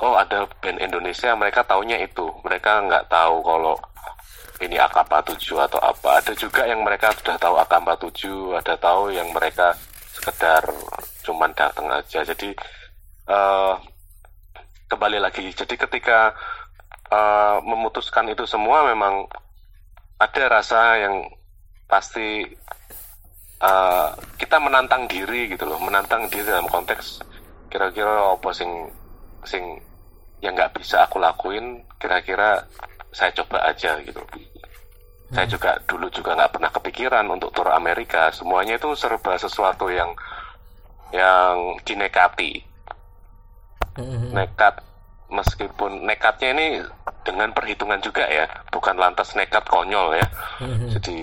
oh 0.00 0.14
ada 0.16 0.48
band 0.58 0.82
Indonesia 0.82 1.30
mereka 1.38 1.62
taunya 1.62 2.00
itu. 2.02 2.26
Mereka 2.42 2.90
nggak 2.90 3.06
tahu 3.06 3.44
kalau 3.44 3.76
ini 4.60 4.76
AK47 4.76 5.56
atau 5.70 5.80
apa. 5.80 6.20
Ada 6.20 6.32
juga 6.34 6.66
yang 6.66 6.82
mereka 6.82 7.14
sudah 7.14 7.36
tahu 7.38 7.54
AK47 7.64 8.20
ada 8.58 8.74
tahu 8.76 9.14
yang 9.14 9.28
mereka 9.30 9.72
sekedar 10.10 10.66
cuman 11.22 11.54
datang 11.54 11.86
aja. 11.88 12.26
Jadi 12.26 12.50
uh, 13.30 13.78
kembali 14.90 15.22
lagi. 15.22 15.46
Jadi 15.54 15.78
ketika 15.78 16.34
uh, 17.14 17.62
memutuskan 17.62 18.26
itu 18.26 18.42
semua 18.44 18.90
memang 18.90 19.30
ada 20.20 20.44
rasa 20.50 21.00
yang 21.00 21.24
pasti 21.88 22.44
uh, 23.60 24.08
kita 24.40 24.56
menantang 24.58 25.06
diri 25.06 25.52
gitu 25.52 25.68
loh 25.68 25.78
menantang 25.80 26.26
diri 26.32 26.48
dalam 26.48 26.66
konteks 26.66 27.22
kira-kira 27.70 28.34
apa 28.34 28.50
sing 28.50 28.90
sing 29.46 29.78
yang 30.40 30.56
nggak 30.56 30.74
bisa 30.80 31.04
aku 31.06 31.20
lakuin 31.20 31.84
kira-kira 32.00 32.64
saya 33.12 33.30
coba 33.36 33.68
aja 33.68 34.00
gitu 34.02 34.18
hmm. 34.18 35.34
saya 35.36 35.46
juga 35.46 35.76
dulu 35.84 36.08
juga 36.10 36.34
nggak 36.34 36.52
pernah 36.56 36.70
kepikiran 36.72 37.26
untuk 37.30 37.52
tur 37.52 37.68
Amerika 37.70 38.32
semuanya 38.32 38.80
itu 38.80 38.90
serba 38.96 39.36
sesuatu 39.36 39.86
yang 39.92 40.10
yang 41.12 41.76
dinekati 41.84 42.64
hmm. 44.00 44.32
nekat 44.34 44.80
meskipun 45.30 46.02
nekatnya 46.08 46.50
ini 46.58 46.66
dengan 47.22 47.54
perhitungan 47.54 48.02
juga 48.02 48.26
ya 48.26 48.50
bukan 48.74 48.98
lantas 48.98 49.36
nekat 49.38 49.62
konyol 49.70 50.18
ya 50.18 50.26
hmm. 50.58 50.90
jadi 50.98 51.18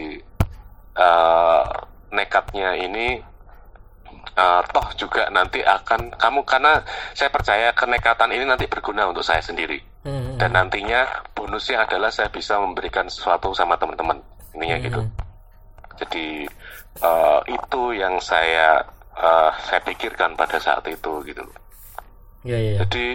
uh, 0.96 1.68
nekatnya 2.12 2.78
ini 2.80 3.20
uh, 4.38 4.62
toh 4.70 4.88
juga 4.95 5.28
nanti 5.34 5.64
akan 5.66 6.14
kamu 6.16 6.41
karena 6.45 6.84
saya 7.18 7.34
percaya 7.34 7.74
kenekatan 7.74 8.32
ini 8.32 8.45
nanti 8.45 8.70
berguna 8.70 9.10
untuk 9.10 9.26
saya 9.26 9.41
sendiri 9.41 9.82
hmm. 10.05 10.38
dan 10.38 10.53
nantinya 10.53 11.08
bonusnya 11.34 11.84
adalah 11.84 12.14
saya 12.14 12.30
bisa 12.30 12.60
memberikan 12.62 13.10
sesuatu 13.10 13.51
sama 13.51 13.76
teman-teman 13.76 14.22
ininya 14.55 14.78
hmm. 14.78 14.86
gitu 14.86 15.01
jadi 15.97 16.28
uh, 17.01 17.41
itu 17.49 17.84
yang 17.97 18.22
saya 18.22 18.86
uh, 19.18 19.51
saya 19.66 19.82
pikirkan 19.82 20.38
pada 20.38 20.62
saat 20.62 20.86
itu 20.86 21.12
gitu 21.26 21.43
yeah, 22.45 22.60
yeah. 22.62 22.76
Ya. 22.78 22.86
jadi 22.86 23.08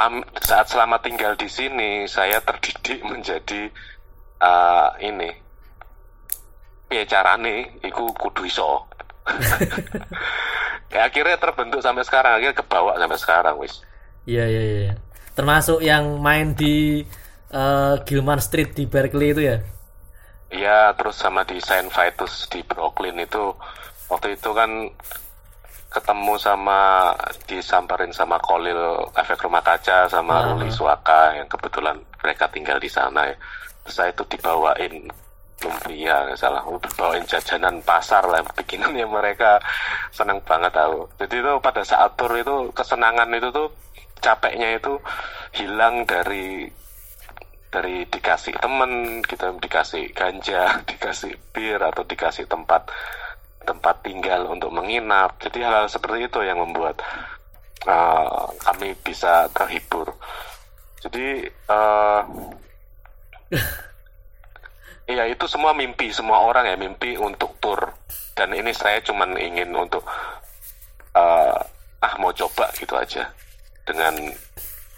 um, 0.00 0.24
saat 0.40 0.72
selama 0.72 1.02
tinggal 1.04 1.36
di 1.36 1.50
sini 1.50 2.08
saya 2.08 2.40
terdidik 2.40 3.04
menjadi 3.10 3.68
uh, 4.40 4.96
ini 5.02 5.47
piye 6.88 7.04
carane 7.04 7.78
iku 7.84 8.10
kudu 8.16 8.48
iso. 8.48 8.88
Ya 10.88 11.04
akhirnya 11.04 11.36
terbentuk 11.36 11.84
sampai 11.84 12.00
sekarang 12.00 12.40
akhirnya 12.40 12.56
kebawa 12.56 12.96
sampai 12.96 13.18
sekarang 13.20 13.54
wis. 13.60 13.84
Iya 14.24 14.44
iya 14.48 14.62
iya. 14.64 14.94
Termasuk 15.36 15.84
yang 15.84 16.16
main 16.24 16.56
di 16.56 17.04
uh, 17.52 18.00
Gilman 18.08 18.40
Street 18.40 18.72
di 18.72 18.88
Berkeley 18.88 19.36
itu 19.36 19.42
ya? 19.44 19.56
Iya 20.48 20.96
terus 20.96 21.20
sama 21.20 21.44
di 21.44 21.60
Saint 21.60 21.92
Vitus 21.92 22.48
di 22.48 22.64
Brooklyn 22.64 23.20
itu. 23.20 23.52
Waktu 24.08 24.40
itu 24.40 24.50
kan 24.56 24.88
ketemu 25.92 26.40
sama 26.40 27.12
disamperin 27.44 28.12
sama 28.12 28.40
Kolil 28.40 29.08
efek 29.12 29.44
rumah 29.44 29.60
kaca 29.60 30.08
sama 30.08 30.40
uh 30.40 30.44
Ruli 30.56 30.72
Suaka 30.72 31.36
yang 31.36 31.48
kebetulan 31.52 32.00
mereka 32.24 32.48
tinggal 32.48 32.80
di 32.80 32.88
sana 32.88 33.28
ya. 33.28 33.36
Terus 33.84 33.92
saya 33.92 34.10
itu 34.16 34.24
dibawain 34.24 35.04
lumpia 35.62 36.34
salah. 36.38 36.62
Bawain 36.94 37.24
jajanan 37.26 37.82
pasar 37.82 38.26
lah 38.26 38.42
bikinannya 38.54 39.06
mereka. 39.06 39.58
Senang 40.14 40.42
banget 40.42 40.74
tahu 40.74 41.08
jadi 41.18 41.34
itu 41.42 41.52
pada 41.60 41.82
saat 41.82 42.14
tur 42.14 42.32
itu 42.34 42.70
kesenangan 42.72 43.28
itu 43.34 43.48
tuh 43.50 43.68
capeknya 44.18 44.78
itu 44.78 44.98
hilang 45.54 46.06
dari 46.06 46.66
dari 47.68 48.08
dikasih 48.08 48.56
temen 48.58 49.20
kita 49.20 49.52
dikasih 49.60 50.10
ganja 50.16 50.78
dikasih 50.90 51.36
bir 51.52 51.78
atau 51.82 52.02
dikasih 52.06 52.48
tempat 52.48 52.88
tempat 53.68 54.00
tinggal 54.00 54.48
untuk 54.48 54.72
menginap. 54.72 55.36
Jadi 55.44 55.60
hal-hal 55.60 55.92
seperti 55.92 56.24
itu 56.32 56.40
yang 56.40 56.56
membuat 56.56 57.04
uh, 57.84 58.48
kami 58.64 58.96
bisa 59.04 59.44
terhibur. 59.52 60.16
Jadi 61.04 61.44
uh, 61.68 62.24
Iya 65.08 65.24
itu 65.24 65.48
semua 65.48 65.72
mimpi 65.72 66.12
semua 66.12 66.44
orang 66.44 66.68
ya 66.68 66.76
mimpi 66.76 67.16
untuk 67.16 67.56
tur 67.64 67.80
dan 68.36 68.52
ini 68.52 68.76
saya 68.76 69.00
cuman 69.00 69.34
ingin 69.40 69.72
untuk 69.72 70.04
uh, 71.16 71.58
ah 71.98 72.14
mau 72.20 72.30
coba 72.30 72.68
gitu 72.76 72.92
aja 72.92 73.24
dengan 73.88 74.12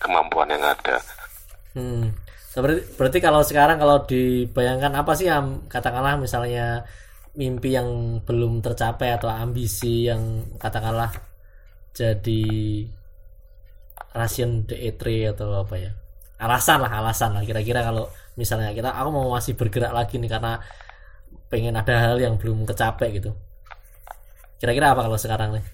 kemampuan 0.02 0.50
yang 0.50 0.66
ada. 0.66 0.98
Hmm. 1.78 2.10
Berarti, 2.50 2.82
berarti 2.98 3.18
kalau 3.22 3.46
sekarang 3.46 3.78
kalau 3.78 4.02
dibayangkan 4.02 4.90
apa 4.98 5.14
sih 5.14 5.30
yang 5.30 5.70
katakanlah 5.70 6.18
misalnya 6.18 6.82
mimpi 7.38 7.78
yang 7.78 8.18
belum 8.26 8.58
tercapai 8.58 9.14
atau 9.14 9.30
ambisi 9.30 10.10
yang 10.10 10.50
katakanlah 10.58 11.14
jadi 11.94 12.42
ration 14.10 14.66
D3 14.66 15.30
atau 15.30 15.62
apa 15.62 15.74
ya 15.78 15.94
alasan 16.42 16.82
lah 16.82 16.90
alasan 16.90 17.38
lah 17.38 17.46
kira-kira 17.46 17.86
kalau 17.86 18.10
misalnya 18.40 18.72
kita 18.72 18.96
aku 18.96 19.12
mau 19.12 19.36
masih 19.36 19.52
bergerak 19.52 19.92
lagi 19.92 20.16
nih 20.16 20.32
karena 20.32 20.56
pengen 21.52 21.76
ada 21.76 21.92
hal 21.92 22.16
yang 22.16 22.40
belum 22.40 22.64
kecapai 22.64 23.20
gitu. 23.20 23.36
Kira-kira 24.56 24.96
apa 24.96 25.04
kalau 25.04 25.20
sekarang 25.20 25.60
nih? 25.60 25.64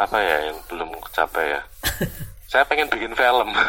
Apa 0.00 0.16
ya 0.16 0.36
yang 0.48 0.58
belum 0.72 0.88
kecapai 1.04 1.44
ya? 1.52 1.60
Saya 2.50 2.64
pengen 2.64 2.88
bikin 2.88 3.12
film. 3.12 3.48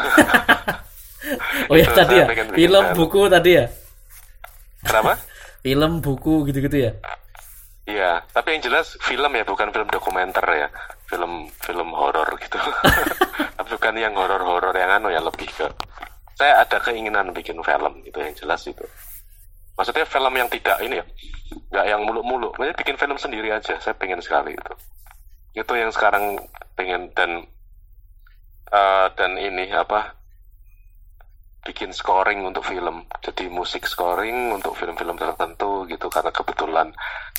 Oh 1.72 1.76
ya 1.80 1.88
tadi 1.88 2.20
ya? 2.20 2.28
film 2.52 2.84
film. 2.84 2.84
buku 2.92 3.32
tadi 3.32 3.56
ya? 3.56 3.64
Kenapa? 4.84 5.16
Film 5.64 6.04
buku 6.04 6.44
gitu-gitu 6.44 6.76
ya? 6.76 6.92
Iya, 7.88 8.20
tapi 8.36 8.52
yang 8.52 8.68
jelas 8.68 9.00
film 9.00 9.32
ya 9.32 9.44
bukan 9.48 9.72
film 9.72 9.88
dokumenter 9.88 10.44
ya, 10.52 10.68
film 11.08 11.48
film 11.64 11.88
horor 11.96 12.28
gitu. 12.36 12.60
Bukan 13.64 13.96
yang 13.96 14.12
horor-horor 14.12 14.76
yang 14.76 15.00
anu 15.00 15.08
ya 15.08 15.24
lebih 15.24 15.48
ke. 15.48 15.64
Saya 16.34 16.66
ada 16.66 16.78
keinginan 16.82 17.30
bikin 17.30 17.58
film 17.62 17.92
gitu 18.02 18.18
yang 18.18 18.34
jelas 18.34 18.62
itu. 18.66 18.84
Maksudnya 19.74 20.06
film 20.06 20.34
yang 20.38 20.46
tidak 20.50 20.78
ini 20.82 21.02
ya, 21.02 21.06
nggak 21.70 21.86
yang 21.86 22.02
muluk-muluk. 22.06 22.54
Maksudnya 22.58 22.78
bikin 22.78 22.96
film 22.98 23.18
sendiri 23.18 23.48
aja. 23.50 23.74
Saya 23.82 23.94
pengen 23.94 24.22
sekali 24.22 24.54
itu. 24.54 24.72
Itu 25.54 25.72
yang 25.74 25.90
sekarang 25.94 26.38
pengen 26.74 27.10
dan 27.14 27.46
eh, 28.70 29.06
dan 29.14 29.38
ini 29.38 29.70
apa? 29.70 30.24
bikin 31.64 31.96
scoring 31.96 32.44
untuk 32.44 32.60
film 32.68 33.08
jadi 33.24 33.48
musik 33.48 33.88
scoring 33.88 34.52
untuk 34.52 34.76
film-film 34.76 35.16
tertentu 35.16 35.88
gitu 35.88 36.12
karena 36.12 36.28
kebetulan 36.28 36.92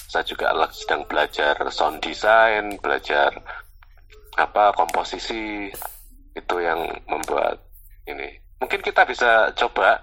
saya 0.09 0.25
juga 0.25 0.49
sedang 0.73 1.05
belajar 1.05 1.53
sound 1.69 2.01
design 2.01 2.81
belajar 2.81 3.37
apa 4.35 4.73
komposisi 4.73 5.69
itu 6.33 6.55
yang 6.57 6.89
membuat 7.05 7.61
ini 8.09 8.44
mungkin 8.57 8.79
kita 8.79 9.01
bisa 9.03 9.29
coba 9.53 9.99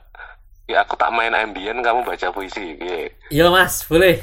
ya 0.64 0.80
aku 0.80 0.94
tak 0.94 1.10
main 1.10 1.32
ambient 1.32 1.80
kamu 1.80 2.00
baca 2.02 2.28
puisi 2.30 2.76
Iya. 2.76 3.10
Iya 3.28 3.46
mas, 3.48 3.82
boleh. 3.84 4.16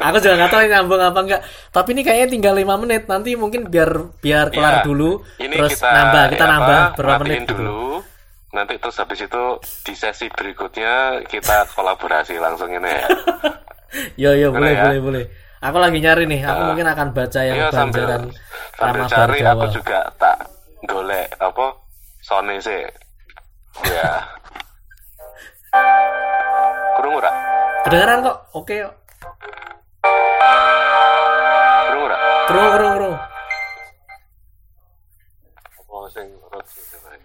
aku 0.00 0.16
juga 0.18 0.34
nggak 0.36 0.50
tahu 0.50 0.60
ini 0.60 0.70
nyambung 0.70 1.02
apa 1.02 1.18
enggak. 1.18 1.40
Tapi 1.70 1.88
ini 1.92 2.02
kayaknya 2.02 2.28
tinggal 2.30 2.54
lima 2.54 2.74
menit. 2.76 3.04
Nanti 3.04 3.32
mungkin 3.34 3.66
biar 3.66 3.90
biar 4.18 4.46
kelar 4.48 4.80
Iya. 4.80 4.84
dulu. 4.84 5.10
ini 5.38 5.54
terus 5.54 5.72
kita 5.74 5.88
nambah, 5.88 6.24
kita 6.30 6.44
ya 6.44 6.50
nambah 6.50 6.78
apa, 6.78 6.94
berapa 6.94 7.22
menit 7.22 7.40
gitu. 7.42 7.54
dulu 7.54 7.84
nanti 8.54 8.78
terus 8.78 8.94
habis 8.94 9.18
itu 9.18 9.44
di 9.82 9.94
sesi 9.94 10.30
berikutnya 10.30 10.92
kita 11.26 11.66
kolaborasi 11.74 12.38
langsung 12.38 12.70
ini 12.70 12.86
ya 12.86 13.06
Yo 14.22 14.30
yo 14.32 14.48
Boleh 14.50 14.54
boleh 14.54 14.72
ya? 14.72 14.82
boleh 14.84 15.00
boleh. 15.02 15.24
Aku 15.60 15.76
lagi 15.76 15.98
nyari 15.98 16.24
nih. 16.24 16.40
Aku 16.44 16.54
Nah. 16.54 16.66
mungkin 16.68 16.86
akan 16.86 17.08
baca 17.10 17.40
yang 17.40 17.56
Iya 17.56 17.68
sambil 17.72 18.04
sambil 18.74 19.02
cari 19.06 19.38
Bargawa. 19.38 19.52
aku 19.56 19.66
juga 19.72 19.98
tak 20.14 20.36
golek 20.84 21.26
apa 21.34 21.66
Sony 22.24 22.56
sih 22.56 22.80
ya 23.84 24.10
kurung 26.96 27.20
ora 27.20 27.30
Kedengeran 27.84 28.24
kok? 28.24 28.36
Oke. 28.56 28.80
kok. 28.80 28.94
kurung 31.84 32.02
ora 32.08 32.16
Kru 32.48 32.62
kru 32.72 32.86
kru. 32.96 33.10
apa 35.84 36.08
sing 36.16 36.28
roti 36.48 36.80
sebae? 36.80 37.18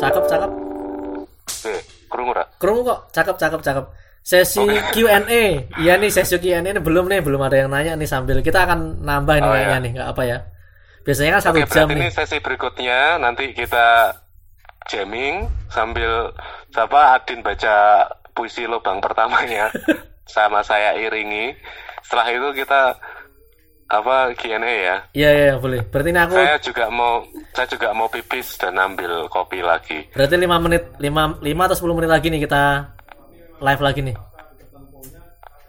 Cakep 0.00 0.24
cakep. 0.28 0.50
eh 1.68 1.80
kurung 2.08 2.28
ora 2.32 2.44
Kru 2.56 2.80
kok. 2.84 2.98
Cakep 3.12 3.36
cakep 3.36 3.60
cakep. 3.60 3.84
Sesi 4.24 4.64
Q&A. 4.96 5.68
Iya 5.76 6.00
nih 6.00 6.08
sesi 6.08 6.40
Q&A 6.40 6.64
ini 6.64 6.80
belum 6.80 7.12
nih, 7.12 7.20
belum 7.20 7.44
ada 7.44 7.60
yang 7.60 7.68
nanya 7.68 7.92
nih 7.92 8.08
sambil 8.08 8.40
kita 8.40 8.64
akan 8.64 9.04
nambah 9.04 9.36
nih 9.36 9.44
Oh, 9.44 9.52
kayaknya 9.52 9.68
iya. 9.76 9.84
nih, 9.84 9.90
nggak 9.92 10.08
apa 10.16 10.22
ya? 10.24 10.38
Biasanya 11.04 11.30
kan 11.36 11.42
satu 11.44 11.58
Oke, 11.60 11.68
jam 11.68 11.86
nih. 11.92 11.96
ini 12.00 12.08
sesi 12.08 12.36
berikutnya 12.40 13.20
nanti 13.20 13.52
kita 13.52 14.16
jamming 14.88 15.44
sambil 15.68 16.32
siapa 16.72 17.20
Adin 17.20 17.44
baca 17.44 18.08
puisi 18.32 18.64
lubang 18.64 19.04
pertamanya 19.04 19.68
sama 20.34 20.64
saya 20.64 20.96
iringi. 20.96 21.52
Setelah 22.00 22.26
itu 22.32 22.64
kita 22.64 22.96
apa 23.92 24.32
Q&A 24.32 24.56
ya. 24.56 24.96
Iya 25.12 25.30
iya 25.36 25.52
boleh. 25.60 25.84
Berarti 25.84 26.08
ini 26.08 26.20
aku 26.24 26.32
Saya 26.40 26.56
juga 26.64 26.84
mau 26.88 27.20
saya 27.52 27.68
juga 27.68 27.88
mau 27.92 28.08
pipis 28.08 28.56
dan 28.56 28.80
ambil 28.80 29.28
kopi 29.28 29.60
lagi. 29.60 30.08
Berarti 30.16 30.40
5 30.40 30.64
menit 30.64 30.82
5 30.96 31.44
5 31.44 31.68
atau 31.68 31.76
10 31.76 31.96
menit 32.00 32.08
lagi 32.08 32.32
nih 32.32 32.40
kita 32.40 32.64
live 33.58 33.82
lagi 33.82 34.00
nih. 34.02 34.16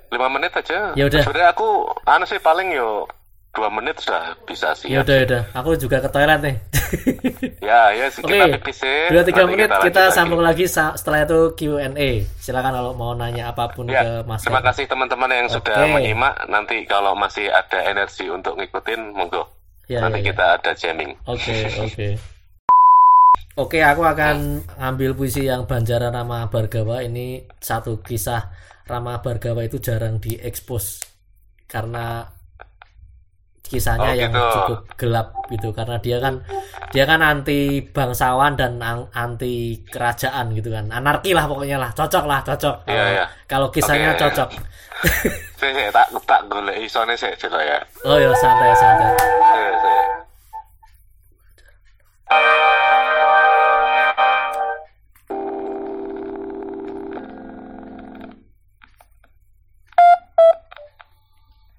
lima 0.07 0.31
menit 0.31 0.53
aja. 0.53 0.95
Ya 0.95 1.05
udah. 1.05 1.21
Sebenarnya 1.21 1.49
aku 1.51 1.67
anu 2.05 2.23
sih 2.23 2.39
paling 2.39 2.71
yo 2.71 3.03
dua 3.51 3.67
menit 3.69 3.99
sudah 3.99 4.35
bisa 4.43 4.71
sih. 4.71 4.87
Ya 4.89 4.99
udah 5.01 5.11
ya 5.13 5.23
udah. 5.25 5.43
Aku 5.53 5.75
juga 5.75 5.99
ke 5.99 6.07
toilet 6.07 6.39
nih. 6.41 6.55
Ya, 7.59 7.89
ya 7.91 8.05
sih, 8.07 8.21
Oke. 8.21 8.29
kita 8.31 8.45
pipis 8.55 8.79
ya. 8.79 9.09
Dua 9.09 9.23
tiga 9.25 9.43
menit 9.43 9.67
kita 9.81 10.07
lagi. 10.07 10.13
sambung 10.13 10.39
lagi 10.39 10.69
sa- 10.69 10.93
setelah 10.93 11.25
itu 11.25 11.39
Q&A. 11.57 12.23
Silakan 12.37 12.71
kalau 12.71 12.93
mau 12.93 13.11
nanya 13.11 13.49
apa 13.49 13.67
pun 13.67 13.89
Ya, 13.89 13.99
ke 13.99 14.11
Mas. 14.23 14.45
terima 14.45 14.61
kasih 14.61 14.85
teman-teman 14.85 15.27
yang 15.27 15.49
sudah 15.49 15.73
Oke. 15.75 15.91
menyimak. 15.91 16.45
Nanti 16.45 16.85
kalau 16.85 17.11
masih 17.11 17.49
ada 17.49 17.81
energi 17.83 18.29
untuk 18.29 18.55
ngikutin, 18.55 19.11
monggo. 19.11 19.49
Ya, 19.85 19.99
Nanti 19.99 20.21
ya, 20.21 20.23
ya. 20.23 20.27
kita 20.29 20.45
ada 20.55 20.71
jamming. 20.71 21.11
Oke, 21.25 21.55
oke. 21.75 22.07
Oke, 23.55 23.79
aku 23.79 24.03
akan 24.03 24.67
ngambil 24.75 25.15
puisi 25.15 25.47
yang 25.47 25.63
Banjaran 25.63 26.11
Rama 26.11 26.51
Bargawa. 26.51 26.99
Ini 27.07 27.47
satu 27.55 28.03
kisah 28.03 28.51
Rama 28.83 29.23
Bargawa 29.23 29.63
itu 29.63 29.79
jarang 29.79 30.19
diekspos 30.19 30.99
karena 31.63 32.27
kisahnya 33.65 34.11
Oh, 34.11 34.19
yang 34.19 34.33
gitu. 34.35 34.51
cukup 34.53 34.79
gelap 34.99 35.27
gitu 35.49 35.69
karena 35.73 35.97
dia 35.97 36.17
kan 36.21 36.37
dia 36.93 37.03
kan 37.09 37.17
anti 37.17 37.81
bangsawan 37.81 38.53
dan 38.53 38.77
anti 39.09 39.81
kerajaan 39.89 40.53
gitu 40.53 40.69
kan 40.69 40.85
anarki 40.93 41.33
lah 41.33 41.49
pokoknya 41.49 41.81
lah 41.81 41.89
cocok 41.97 42.29
lah 42.29 42.45
cocok 42.45 42.85
kalau, 42.85 43.09
iya. 43.09 43.25
kalau 43.49 43.67
kisahnya 43.73 44.13
Oke. 44.13 44.21
cocok 44.21 44.49
sih, 45.59 45.89
tak 45.89 46.07
tak 46.29 46.41
golek 46.45 46.77
isone 46.77 47.17
sih 47.17 47.33
coba 47.41 47.57
ya. 47.65 47.79
oh 48.05 48.21
ya 48.21 48.29
santai 48.37 48.69
santai 48.77 49.11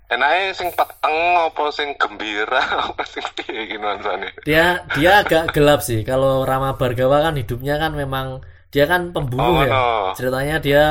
Enaknya 0.06 0.54
sing 0.54 0.70
peteng 0.70 1.16
apa 1.36 1.62
sing 1.70 1.88
gembira 1.98 2.62
apa 2.88 3.02
sing 3.02 3.26
piye 3.34 3.66
iki 3.66 3.76
nuansane. 3.76 4.30
dia 4.46 4.86
dia 4.94 5.20
agak 5.20 5.50
gelap 5.50 5.82
sih 5.82 6.02
kalau 6.02 6.46
Rama 6.46 6.78
Bargawa 6.78 7.20
kan 7.20 7.34
hidupnya 7.34 7.74
kan 7.76 7.90
memang 7.92 8.38
dia 8.70 8.86
kan 8.86 9.10
pembunuh 9.10 9.56
Oh, 9.56 9.62
ya 9.62 9.70
no. 9.70 9.86
ceritanya 10.14 10.56
dia 10.58 10.84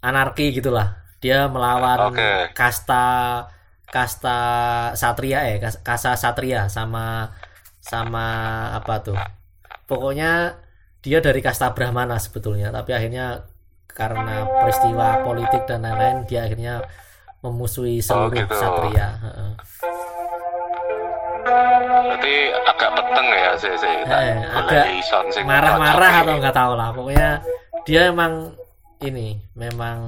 anarki 0.00 0.50
gitulah 0.50 0.96
dia 1.20 1.46
melawan 1.46 2.10
Oke. 2.10 2.50
kasta 2.50 3.04
kasta 3.86 4.38
satria 4.94 5.44
ya 5.46 5.56
kas- 5.60 5.82
kasta 5.82 6.16
satria 6.16 6.66
sama 6.66 7.30
sama 7.78 8.26
apa 8.72 8.94
tuh 9.02 9.18
pokoknya 9.84 10.56
dia 11.00 11.18
dari 11.18 11.38
kasta 11.38 11.70
brahmana 11.70 12.16
sebetulnya 12.16 12.70
tapi 12.70 12.90
akhirnya 12.90 13.44
karena 13.86 14.46
peristiwa 14.46 15.20
politik 15.22 15.62
dan 15.66 15.82
lain-lain 15.82 16.24
dia 16.24 16.46
akhirnya 16.46 16.74
memusuhi 17.40 18.04
seluruh 18.04 18.36
gitu. 18.36 18.54
satria 18.56 19.08
Heeh. 19.20 19.50
Berarti 21.40 22.36
agak 22.68 22.90
peteng 22.94 23.28
ya 23.32 23.52
sih 23.56 23.74
sih. 23.80 23.94
Eh, 24.04 24.36
agak 24.44 24.84
marah-marah 25.44 26.12
atau 26.24 26.34
nggak 26.36 26.56
tahu 26.56 26.72
lah 26.76 26.88
pokoknya 26.92 27.30
dia 27.88 28.12
emang 28.12 28.52
ini 29.00 29.40
memang 29.56 29.98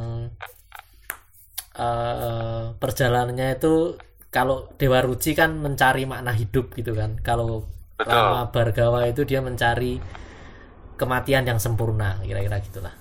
eh 1.73 2.65
perjalanannya 2.77 3.57
itu 3.57 3.97
kalau 4.29 4.69
Dewa 4.77 5.01
Ruci 5.01 5.33
kan 5.33 5.57
mencari 5.57 6.05
makna 6.05 6.33
hidup 6.37 6.77
gitu 6.77 6.93
kan 6.93 7.17
kalau 7.25 7.65
Betul. 7.97 8.13
Rama 8.13 8.49
Bargawa 8.53 9.09
itu 9.09 9.25
dia 9.25 9.41
mencari 9.41 9.97
kematian 11.01 11.49
yang 11.49 11.57
sempurna 11.57 12.21
kira-kira 12.21 12.61
gitulah 12.61 12.93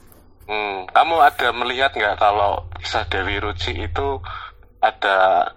Hmm, 0.51 0.83
kamu 0.91 1.15
ada 1.23 1.47
melihat 1.55 1.95
nggak 1.95 2.19
kalau 2.19 2.67
kisah 2.75 3.07
Dewi 3.07 3.39
Ruci 3.39 3.71
itu 3.87 4.07
ada 4.83 5.47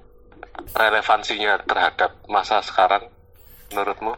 relevansinya 0.70 1.58
terhadap 1.66 2.14
masa 2.30 2.62
sekarang 2.62 3.10
menurutmu? 3.70 4.14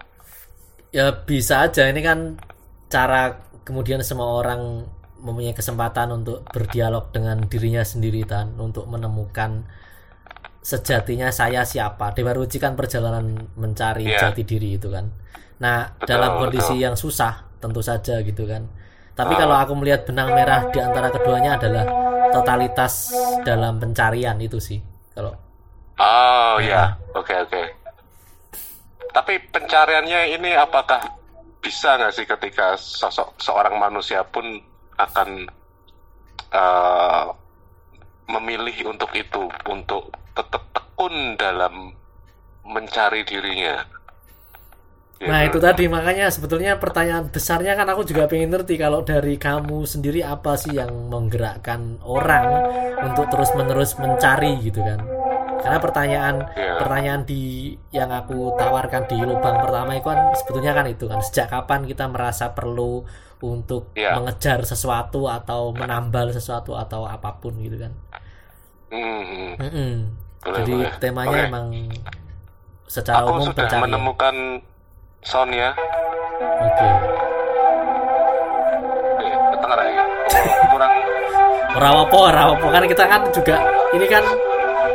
ya 0.93 1.13
bisa 1.29 1.67
aja 1.69 1.89
ini 1.89 2.01
kan 2.01 2.41
cara 2.89 3.37
kemudian 3.67 4.01
semua 4.01 4.41
orang 4.41 4.87
mempunyai 5.19 5.53
kesempatan 5.53 6.13
untuk 6.15 6.47
berdialog 6.49 7.11
dengan 7.11 7.45
dirinya 7.49 7.83
sendiri 7.83 8.23
dan 8.25 8.55
untuk 8.57 8.87
menemukan 8.87 9.65
sejatinya 10.63 11.31
saya 11.31 11.63
siapa. 11.63 12.11
Dewa 12.13 12.35
Ruci 12.35 12.59
kan 12.59 12.75
perjalanan 12.75 13.49
mencari 13.55 14.07
Iya. 14.07 14.31
jati 14.31 14.43
diri 14.43 14.77
itu 14.79 14.91
kan. 14.91 15.09
Nah, 15.63 15.95
Betul, 15.95 16.07
dalam 16.11 16.31
kondisi 16.43 16.75
betul. 16.75 16.85
yang 16.85 16.95
susah 16.99 17.33
tentu 17.59 17.81
saja 17.81 18.21
gitu 18.23 18.45
kan. 18.45 18.67
Tapi 19.17 19.33
kalau 19.33 19.57
aku 19.57 19.73
melihat 19.81 20.05
benang 20.05 20.37
merah 20.37 20.69
di 20.69 20.77
antara 20.77 21.09
keduanya 21.09 21.57
adalah 21.57 21.89
totalitas 22.29 23.17
dalam 23.49 23.81
pencarian 23.81 24.37
itu 24.37 24.61
sih. 24.61 24.77
Kalau 25.17 25.33
Oh 25.97 26.61
ya, 26.61 26.93
oke 27.17 27.33
oke. 27.49 27.63
Tapi 29.17 29.41
pencariannya 29.49 30.37
ini 30.37 30.53
apakah 30.53 31.01
bisa 31.65 31.97
nggak 31.97 32.13
sih 32.13 32.29
ketika 32.29 32.77
sosok 32.77 33.33
seorang 33.41 33.81
manusia 33.81 34.21
pun 34.29 34.45
akan 35.01 35.49
eh, 36.53 37.27
memilih 38.29 38.93
untuk 38.93 39.09
itu, 39.17 39.49
untuk 39.65 40.13
tetap 40.37 40.69
tekun 40.77 41.41
dalam 41.41 41.97
mencari 42.69 43.25
dirinya. 43.25 43.81
Nah 45.17 45.41
Gitu. 45.43 45.57
itu 45.57 45.59
tadi 45.65 45.85
makanya 45.89 46.29
sebetulnya 46.29 46.77
pertanyaan 46.77 47.33
besarnya 47.33 47.73
kan 47.73 47.89
aku 47.89 48.05
juga 48.05 48.29
pengen 48.29 48.53
ngerti 48.53 48.77
kalau 48.77 49.01
dari 49.01 49.41
kamu 49.41 49.89
sendiri 49.89 50.21
apa 50.21 50.61
sih 50.61 50.77
yang 50.77 51.09
menggerakkan 51.09 51.97
orang 52.05 52.45
untuk 53.01 53.25
terus 53.33 53.49
menerus 53.57 53.97
mencari 53.97 54.61
gitu 54.61 54.85
kan? 54.85 55.01
Karena 55.57 55.81
pertanyaan 55.81 56.37
Iya. 56.53 56.77
pertanyaan 56.77 57.23
di 57.25 57.43
yang 57.91 58.13
aku 58.13 58.53
tawarkan 58.55 59.09
di 59.09 59.17
lubang 59.19 59.57
pertama 59.57 59.97
itu 59.97 60.05
kan 60.05 60.37
sebetulnya 60.37 60.73
kan 60.77 60.85
itu 60.85 61.09
kan 61.09 61.25
sejak 61.25 61.49
kapan 61.49 61.89
kita 61.89 62.05
merasa 62.07 62.53
perlu 62.53 63.09
untuk 63.41 63.97
Iya. 63.97 64.21
mengejar 64.21 64.69
sesuatu 64.69 65.33
atau 65.33 65.73
menambal 65.73 66.29
sesuatu 66.31 66.77
atau 66.77 67.09
apa 67.09 67.41
pun 67.41 67.57
gitu 67.57 67.81
kan? 67.81 67.93
Hmm, 68.93 69.57
Mm-mm. 69.57 69.93
Boleh, 70.39 70.57
Jadi 70.61 70.75
temanya 71.01 71.39
Oke. 71.43 71.49
emang 71.49 71.67
secara 72.87 73.25
Aku 73.25 73.33
umum 73.35 73.49
sudah 73.49 73.65
pencarian. 73.65 73.83
menemukan 73.83 74.35
Sonya. 75.23 75.73
Oke. 76.61 76.89
Eh, 79.23 79.33
ketengah 79.55 79.77
lagi. 79.77 79.95
Kurang 80.73 80.93
Rawapo, 81.77 82.21
Rawapo 82.33 82.67
kan 82.73 82.83
kita 82.89 83.05
kan 83.05 83.21
juga 83.33 83.57
ini 83.93 84.07
kan 84.09 84.25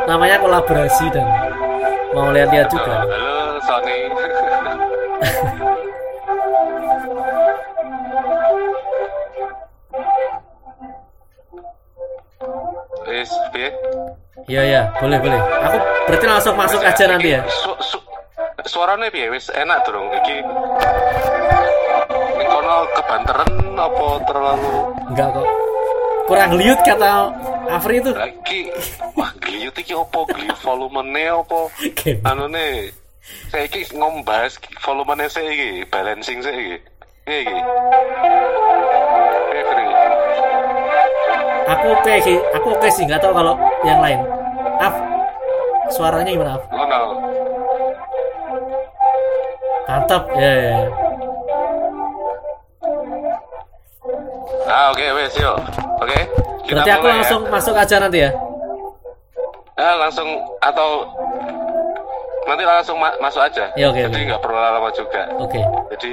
namanya 0.10 0.42
kolaborasi 0.42 1.06
dan 1.14 1.26
mau 2.14 2.34
lihat-lihat 2.34 2.68
juga. 2.74 3.06
Halo 3.06 3.62
Sony. 3.64 3.98
Iya 14.52 14.64
ya, 14.68 14.82
boleh 15.00 15.16
boleh. 15.24 15.40
Aku 15.40 15.78
berarti 16.12 16.26
langsung 16.28 16.56
masuk 16.60 16.84
aja 16.84 17.04
nanti 17.08 17.40
ya. 17.40 17.42
Su, 17.48 17.72
su, 17.80 17.98
suaranya 18.66 19.08
piye? 19.10 19.30
Wis 19.32 19.50
enak 19.50 19.86
durung 19.86 20.12
iki. 20.12 20.38
Kono 22.42 22.76
kebanteran 22.94 23.52
apa 23.80 24.08
terlalu 24.28 24.74
Enggak 25.14 25.28
kok. 25.34 25.48
Kurang 26.28 26.52
liut 26.56 26.80
kata 26.84 27.32
Afri 27.72 28.04
itu. 28.04 28.12
lagi 28.12 28.68
wah 29.16 29.32
gliyut 29.40 29.76
iki 29.80 29.96
opo 29.96 30.28
gliyut 30.28 30.60
volumene 30.60 31.32
opo 31.32 31.72
Game. 31.96 32.20
anune 32.28 32.92
saya 33.48 33.64
iki 33.68 33.88
ngombahas 33.96 34.60
volumene 34.84 35.32
saya 35.32 35.48
iki 35.52 35.88
balancing 35.88 36.44
saya 36.44 36.56
iki 36.56 36.78
Piye 37.24 37.48
iki 37.48 37.60
Fri. 39.62 39.86
Aku 41.72 41.86
oke 41.96 42.14
sih, 42.26 42.38
aku 42.52 42.68
oke 42.76 42.88
sih, 42.92 43.04
nggak 43.08 43.22
tahu 43.24 43.32
kalau 43.32 43.56
yang 43.88 44.02
lain. 44.04 44.20
Af, 44.82 44.92
suaranya 45.94 46.34
gimana 46.34 46.58
Af? 46.60 46.64
Mantap, 49.92 50.24
ya. 50.32 50.40
ya, 50.40 50.52
ya. 50.64 50.78
ah 54.64 54.86
oke 54.90 55.04
wes 55.14 55.36
yuk 55.36 55.56
oke 56.00 56.20
kita 56.64 56.80
Berarti 56.80 56.92
aku 56.92 57.06
ya. 57.06 57.14
langsung 57.14 57.42
masuk 57.46 57.76
aja 57.76 57.96
nanti 58.00 58.20
ya. 58.24 58.32
ah, 59.76 59.96
langsung 60.00 60.28
atau 60.60 60.90
nanti 62.44 62.64
langsung 62.64 62.96
ma- 62.96 63.18
masuk 63.20 63.42
aja 63.42 63.68
Ya, 63.76 63.92
oke, 63.92 64.00
jadi 64.02 64.32
nggak 64.32 64.42
perlu 64.42 64.56
lama 64.56 64.90
juga 64.92 65.28
Oke. 65.38 65.60
Jadi 65.92 66.12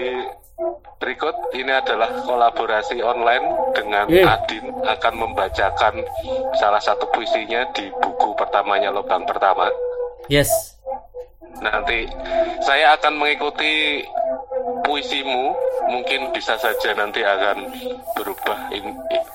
berikut 0.98 1.30
ini 1.54 1.70
adalah 1.70 2.10
kolaborasi 2.20 2.98
online 2.98 3.46
dengan 3.72 4.10
Iya. 4.10 4.34
Adin 4.34 4.64
akan 4.82 5.14
membacakan 5.16 5.94
salah 6.52 6.82
satu 6.82 7.06
puisinya 7.08 7.62
di 7.70 7.86
buku 7.94 8.34
pertamanya 8.34 8.90
lubang 8.90 9.22
pertama. 9.22 9.70
Yes. 10.26 10.50
Nanti 11.62 12.06
saya 12.62 12.94
akan 12.94 13.18
mengikuti 13.18 14.02
puisimu, 14.84 15.52
mungkin 15.90 16.30
bisa 16.32 16.54
saja 16.58 16.94
nanti 16.94 17.20
akan 17.24 17.66
berubah 18.16 18.70
in- 18.72 18.98
i- 19.12 19.26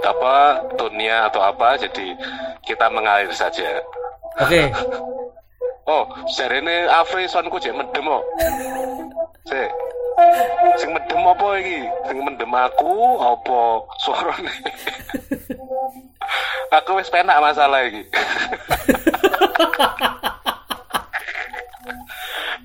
apa 0.00 0.64
tonnya 0.80 1.28
atau 1.28 1.44
apa, 1.44 1.76
jadi 1.76 2.16
kita 2.64 2.88
mengalir 2.92 3.32
saja. 3.32 3.80
Oke. 4.40 4.68
Oh, 5.90 6.06
jarene 6.38 6.86
Afri 6.86 7.26
sonku 7.26 7.58
jek 7.58 7.74
mendem 7.74 8.06
kok. 8.06 8.22
Sik. 9.42 9.70
Sing 10.78 10.94
mendem 10.94 11.18
apa 11.26 11.58
iki? 11.58 11.82
Sing 12.06 12.18
mendem 12.22 12.52
aku 12.54 13.18
apa 13.18 13.58
suarane? 13.98 14.54
aku 16.78 16.94
wis 16.94 17.10
penak 17.10 17.42
masalah 17.42 17.82
iki. 17.90 18.06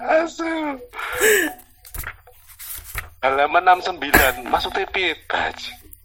Asu. 0.05 0.77
Halaman 3.25 3.54
69, 3.65 4.45
maksudnya 4.45 4.85
piye, 4.93 5.17
Baj? 5.25 5.57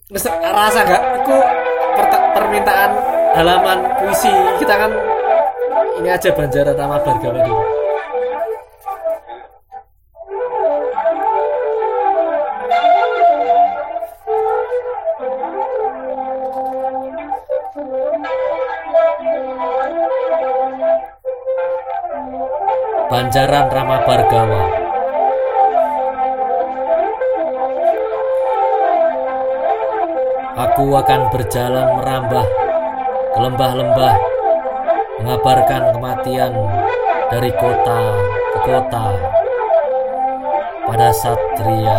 Terus 0.09 0.25
rasa 0.27 0.81
nggak? 0.83 1.03
Aku 1.23 1.37
perta- 1.95 2.27
permintaan 2.35 2.91
halaman 3.37 3.79
puisi 4.01 4.33
kita 4.59 4.75
kan 4.75 4.91
ini 6.01 6.09
aja 6.09 6.33
Banjara 6.33 6.73
Tama 6.73 6.97
Bargawa 7.05 7.45
dulu. 7.45 7.57
Banjaran 23.11 23.67
Rama 23.69 24.07
Bargawa 24.07 24.80
Aku 30.61 30.93
akan 30.93 31.33
berjalan 31.33 31.89
merambah 31.97 32.45
ke 33.33 33.39
lembah-lembah 33.41 34.17
mengabarkan 35.25 35.97
kematian 35.97 36.53
dari 37.33 37.49
kota 37.57 38.01
ke 38.53 38.59
kota 38.69 39.07
pada 40.85 41.09
satria 41.17 41.97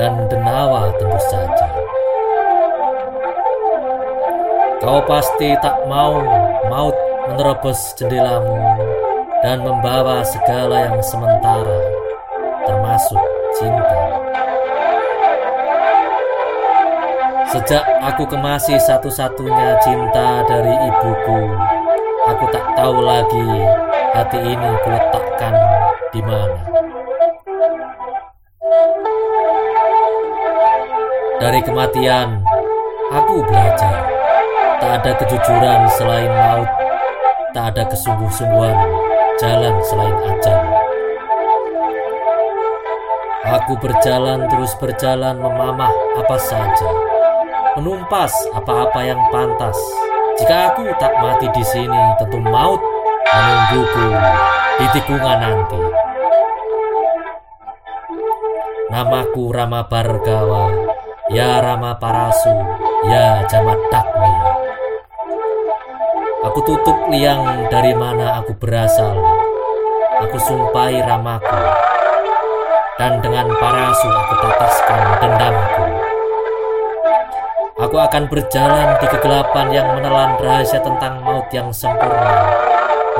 dan 0.00 0.24
denawa 0.32 0.96
tentu 0.96 1.20
saja. 1.28 1.68
Kau 4.80 5.04
pasti 5.04 5.52
tak 5.60 5.76
mau 5.84 6.24
maut 6.72 6.96
menerobos 7.28 7.92
jendelamu 8.00 8.56
dan 9.44 9.60
membawa 9.60 10.24
segala 10.24 10.88
yang 10.88 11.04
sementara 11.04 11.80
termasuk 12.64 13.20
cinta. 13.60 14.01
Sejak 17.52 17.84
aku 18.00 18.24
kemasi 18.32 18.80
satu-satunya 18.80 19.76
cinta 19.84 20.40
dari 20.48 20.72
ibuku, 20.88 21.52
aku 22.24 22.48
tak 22.48 22.64
tahu 22.72 23.04
lagi 23.04 23.44
hati 24.16 24.40
ini 24.40 24.70
kuletakkan 24.80 25.52
di 26.16 26.24
mana. 26.24 26.64
Dari 31.44 31.60
kematian, 31.60 32.40
aku 33.12 33.44
belajar. 33.44 34.00
Tak 34.80 35.04
ada 35.04 35.12
kejujuran 35.20 35.80
selain 36.00 36.32
maut, 36.32 36.70
tak 37.52 37.76
ada 37.76 37.84
kesungguh-sungguhan 37.84 38.80
jalan 39.36 39.76
selain 39.84 40.16
ajal. 40.24 40.60
Aku 43.60 43.76
berjalan 43.76 44.48
terus 44.48 44.72
berjalan 44.80 45.36
memamah 45.36 45.92
apa 46.16 46.36
saja 46.40 47.11
menumpas 47.76 48.32
apa-apa 48.52 49.00
yang 49.06 49.20
pantas. 49.32 49.76
Jika 50.40 50.72
aku 50.72 50.88
tak 51.00 51.12
mati 51.20 51.48
di 51.52 51.64
sini, 51.64 52.02
tentu 52.20 52.40
maut 52.40 52.80
menungguku 53.32 54.08
di 54.80 54.86
tikungan 54.96 55.38
nanti. 55.40 55.80
Namaku 58.92 59.48
Rama 59.48 59.88
Bargawa, 59.88 60.68
ya 61.32 61.64
Rama 61.64 61.96
Parasu, 61.96 62.52
ya 63.08 63.40
Jamat 63.48 63.80
Dakmi. 63.88 64.34
Aku 66.42 66.58
tutup 66.66 66.98
liang 67.08 67.70
dari 67.72 67.96
mana 67.96 68.42
aku 68.42 68.52
berasal. 68.58 69.16
Aku 70.28 70.36
sumpahi 70.36 71.00
ramaku. 71.00 71.60
Dan 73.00 73.22
dengan 73.24 73.48
parasu 73.56 74.10
aku 74.10 74.34
tetaskan 74.44 75.00
dendamku. 75.22 75.81
Aku 77.92 78.00
akan 78.00 78.24
berjalan 78.24 78.96
di 79.04 79.04
kegelapan 79.04 79.68
yang 79.68 79.92
menelan 79.92 80.40
rahasia 80.40 80.80
tentang 80.80 81.20
maut 81.20 81.44
yang 81.52 81.68
sempurna. 81.76 82.48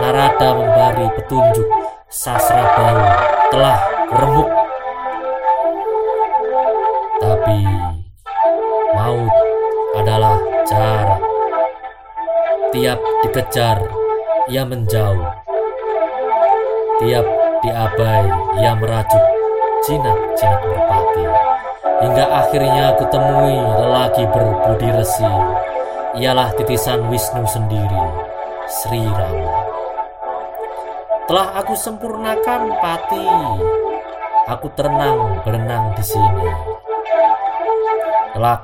Narada 0.01 0.57
memberi 0.57 1.13
petunjuk 1.13 1.69
sasra 2.09 2.73
baru 2.73 3.05
telah 3.53 3.79
remuk. 4.17 4.49
Tapi 7.21 7.59
maut 8.97 9.35
adalah 10.01 10.41
jarak. 10.65 11.21
Tiap 12.73 12.99
dikejar, 13.29 13.77
ia 14.49 14.65
menjauh. 14.65 15.37
Tiap 16.97 17.27
diabai, 17.61 18.25
ia 18.57 18.73
merajuk 18.73 19.25
jinak-jinak 19.85 20.65
merpati. 20.65 21.52
Hingga 22.03 22.27
akhirnya 22.27 22.99
aku 22.99 23.07
temui 23.15 23.55
lelaki 23.55 24.27
berbudi 24.27 24.91
resi. 24.91 25.33
Ialah 26.19 26.51
titisan 26.59 27.07
Wisnu 27.09 27.47
sendiri, 27.47 28.05
Sri 28.67 29.07
Rama. 29.07 29.55
Telah 31.31 31.63
aku 31.63 31.79
sempurnakan 31.79 32.75
pati. 32.83 33.27
Aku 34.51 34.67
terenang 34.75 35.39
berenang 35.47 35.95
di 35.95 36.03
sini. 36.03 36.51
Kelak, 38.35 38.61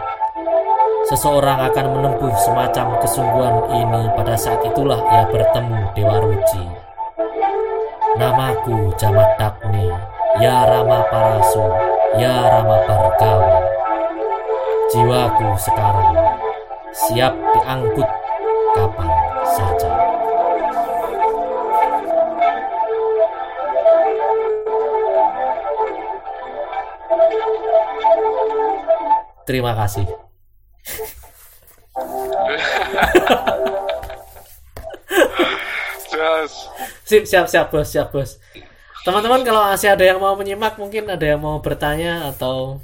seseorang 1.06 1.70
akan 1.70 1.86
menempuh 1.94 2.34
semacam 2.42 2.98
kesungguhan 2.98 3.56
ini 3.70 4.02
pada 4.18 4.34
saat 4.34 4.60
itulah 4.66 4.98
ia 5.14 5.24
bertemu 5.30 5.78
Dewa 5.94 6.18
Ruci. 6.18 6.64
Namaku 8.18 8.90
Jamat 8.98 9.38
Dagni, 9.38 9.86
Ya 10.42 10.66
Rama 10.66 11.06
Parasu, 11.06 11.62
Ya 12.16 12.48
Rama 12.48 12.80
Bargawa. 12.88 13.60
Jiwaku 14.88 15.52
sekarang 15.60 16.16
siap 16.96 17.36
diangkut 17.36 18.08
kapan 18.72 19.08
saja. 19.44 19.92
Terima 29.44 29.76
kasih. 29.76 30.08
Sip, 37.08 37.24
siap, 37.24 37.48
siap, 37.48 37.72
bos, 37.72 37.88
siap, 37.88 38.12
bos. 38.12 38.36
Teman-teman 39.08 39.40
kalau 39.40 39.72
masih 39.72 39.88
ada 39.88 40.04
yang 40.04 40.20
mau 40.20 40.36
menyimak, 40.36 40.76
mungkin 40.76 41.08
ada 41.08 41.24
yang 41.24 41.40
mau 41.40 41.64
bertanya 41.64 42.28
atau 42.28 42.76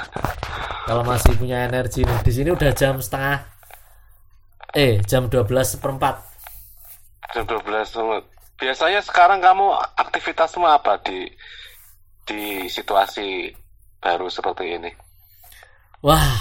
kalau 0.88 1.04
masih 1.04 1.36
punya 1.36 1.68
energi 1.68 2.00
nih. 2.00 2.18
Di 2.24 2.32
sini 2.32 2.48
udah 2.48 2.72
jam 2.72 2.96
setengah, 2.96 3.44
eh 4.72 5.04
jam 5.04 5.28
12 5.28 5.44
seperempat. 5.76 6.16
jam 7.30 7.44
12 7.44 7.92
tuh. 7.92 8.24
Biasanya 8.56 9.04
sekarang 9.04 9.38
kamu 9.38 9.68
aktivitasmu 10.00 10.64
apa 10.64 10.96
di 11.04 11.28
di 12.24 12.64
situasi 12.66 13.52
baru 14.00 14.32
seperti 14.32 14.80
ini? 14.80 14.90
Wah, 16.00 16.40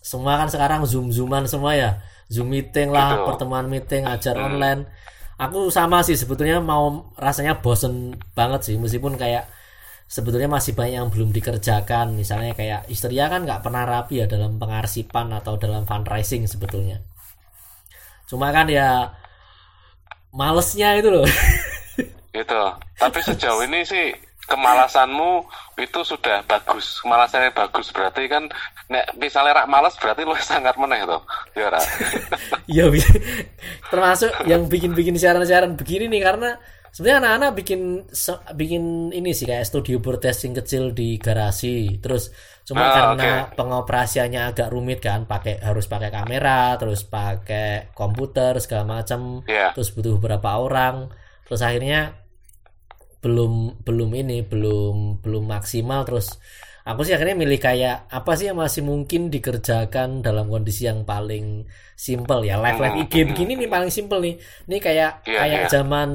semua 0.00 0.38
kan 0.38 0.46
sekarang 0.46 0.86
zoom 0.86 1.10
zooman 1.10 1.50
semua 1.50 1.74
ya, 1.74 1.90
zoom 2.30 2.54
meeting 2.54 2.94
lah, 2.94 3.18
Gitu. 3.18 3.26
pertemuan 3.26 3.66
meeting, 3.66 4.06
ajar 4.06 4.38
online. 4.38 4.86
Aku 5.40 5.72
sama 5.72 6.04
sih 6.04 6.20
sebetulnya 6.20 6.60
mau 6.60 7.08
rasanya 7.16 7.64
bosen 7.64 8.12
banget 8.36 8.60
sih, 8.68 8.76
meskipun 8.76 9.16
kayak 9.16 9.48
sebetulnya 10.04 10.52
masih 10.52 10.76
banyak 10.76 11.00
yang 11.00 11.08
belum 11.08 11.32
dikerjakan. 11.32 12.12
Misalnya 12.12 12.52
kayak 12.52 12.90
Istria 12.92 13.32
kan 13.32 13.48
nggak 13.48 13.64
pernah 13.64 13.88
rapi 13.88 14.20
ya 14.20 14.26
dalam 14.28 14.60
pengarsipan 14.60 15.32
atau 15.32 15.56
dalam 15.56 15.88
fundraising 15.88 16.44
sebetulnya. 16.44 17.00
Cuma 18.28 18.52
kan 18.52 18.68
ya 18.68 19.16
malesnya 20.36 21.00
itu 21.00 21.08
loh. 21.08 21.26
Gitu. 22.30 22.62
Tapi 22.94 23.18
sejauh 23.24 23.64
ini 23.66 23.82
sih 23.82 24.14
kemalasanmu 24.46 25.46
itu 25.80 26.00
sudah 26.04 26.44
bagus. 26.44 27.00
Kemalasannya 27.00 27.50
bagus 27.52 27.88
berarti 27.90 28.28
kan 28.28 28.46
nek 28.86 29.16
misalnya 29.16 29.64
rak 29.64 29.68
malas 29.68 29.96
berarti 29.96 30.22
lu 30.22 30.36
sangat 30.44 30.76
meneh 30.76 31.00
tuh. 31.04 31.22
Ya 31.56 31.68
Ra? 31.68 31.80
Iya, 32.70 32.86
bi- 32.86 33.02
termasuk 33.90 34.30
yang 34.46 34.70
bikin-bikin 34.70 35.18
siaran-siaran 35.18 35.74
begini 35.74 36.06
nih 36.06 36.22
karena 36.22 36.50
sebenarnya 36.90 37.18
anak-anak 37.26 37.50
bikin 37.58 37.80
bikin 38.54 38.84
ini 39.10 39.30
sih 39.34 39.46
kayak 39.46 39.66
studio 39.66 39.98
broadcasting 39.98 40.54
kecil 40.54 40.94
di 40.94 41.18
garasi. 41.18 41.98
Terus 41.98 42.30
cuma 42.62 42.86
Ah, 42.86 42.94
karena 42.94 43.30
pengoperasiannya 43.58 44.54
agak 44.54 44.70
rumit 44.70 45.02
kan, 45.02 45.26
pakai 45.26 45.58
harus 45.58 45.90
pakai 45.90 46.14
kamera, 46.14 46.78
terus 46.78 47.02
pakai 47.02 47.90
komputer 47.90 48.62
segala 48.62 49.02
macam, 49.02 49.42
Iya. 49.50 49.74
terus 49.74 49.90
butuh 49.90 50.14
beberapa 50.22 50.54
orang. 50.54 51.10
Terus 51.50 51.66
akhirnya 51.66 52.14
belum 53.20 53.84
belum 53.84 54.10
ini 54.16 54.42
belum 54.42 55.20
belum 55.20 55.44
maksimal. 55.46 56.04
Terus 56.04 56.40
aku 56.82 57.04
sih 57.04 57.12
akhirnya 57.12 57.36
milih 57.36 57.60
kayak 57.60 58.08
apa 58.08 58.32
sih 58.34 58.48
yang 58.48 58.58
masih 58.58 58.82
mungkin 58.82 59.28
dikerjakan 59.28 60.24
dalam 60.24 60.48
kondisi 60.48 60.88
yang 60.88 61.04
paling 61.04 61.68
simple? 61.94 62.40
Ya 62.42 62.56
live 62.56 62.80
live 62.80 62.96
IG 63.04 63.14
begini 63.28 63.60
nih 63.60 63.68
paling 63.68 63.92
simple 63.92 64.18
nih. 64.18 64.34
Ini 64.66 64.76
kayak 64.80 65.10
Iya, 65.24 65.38
kayak 65.38 65.60
iya. 65.64 65.68
zaman 65.68 66.08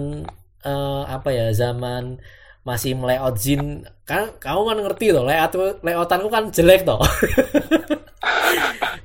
eh, 0.65 1.03
apa 1.05 1.29
ya 1.29 1.53
zaman 1.53 2.17
masih 2.65 2.97
layout 2.97 3.37
zin. 3.37 3.85
Kan 4.03 4.33
kamu 4.41 4.61
kan 4.65 4.77
ngerti 4.81 5.05
toh 5.13 5.21
layout 5.21 5.53
layoutanku 5.85 6.27
kan 6.27 6.49
jelek 6.49 6.81
toh. 6.81 6.97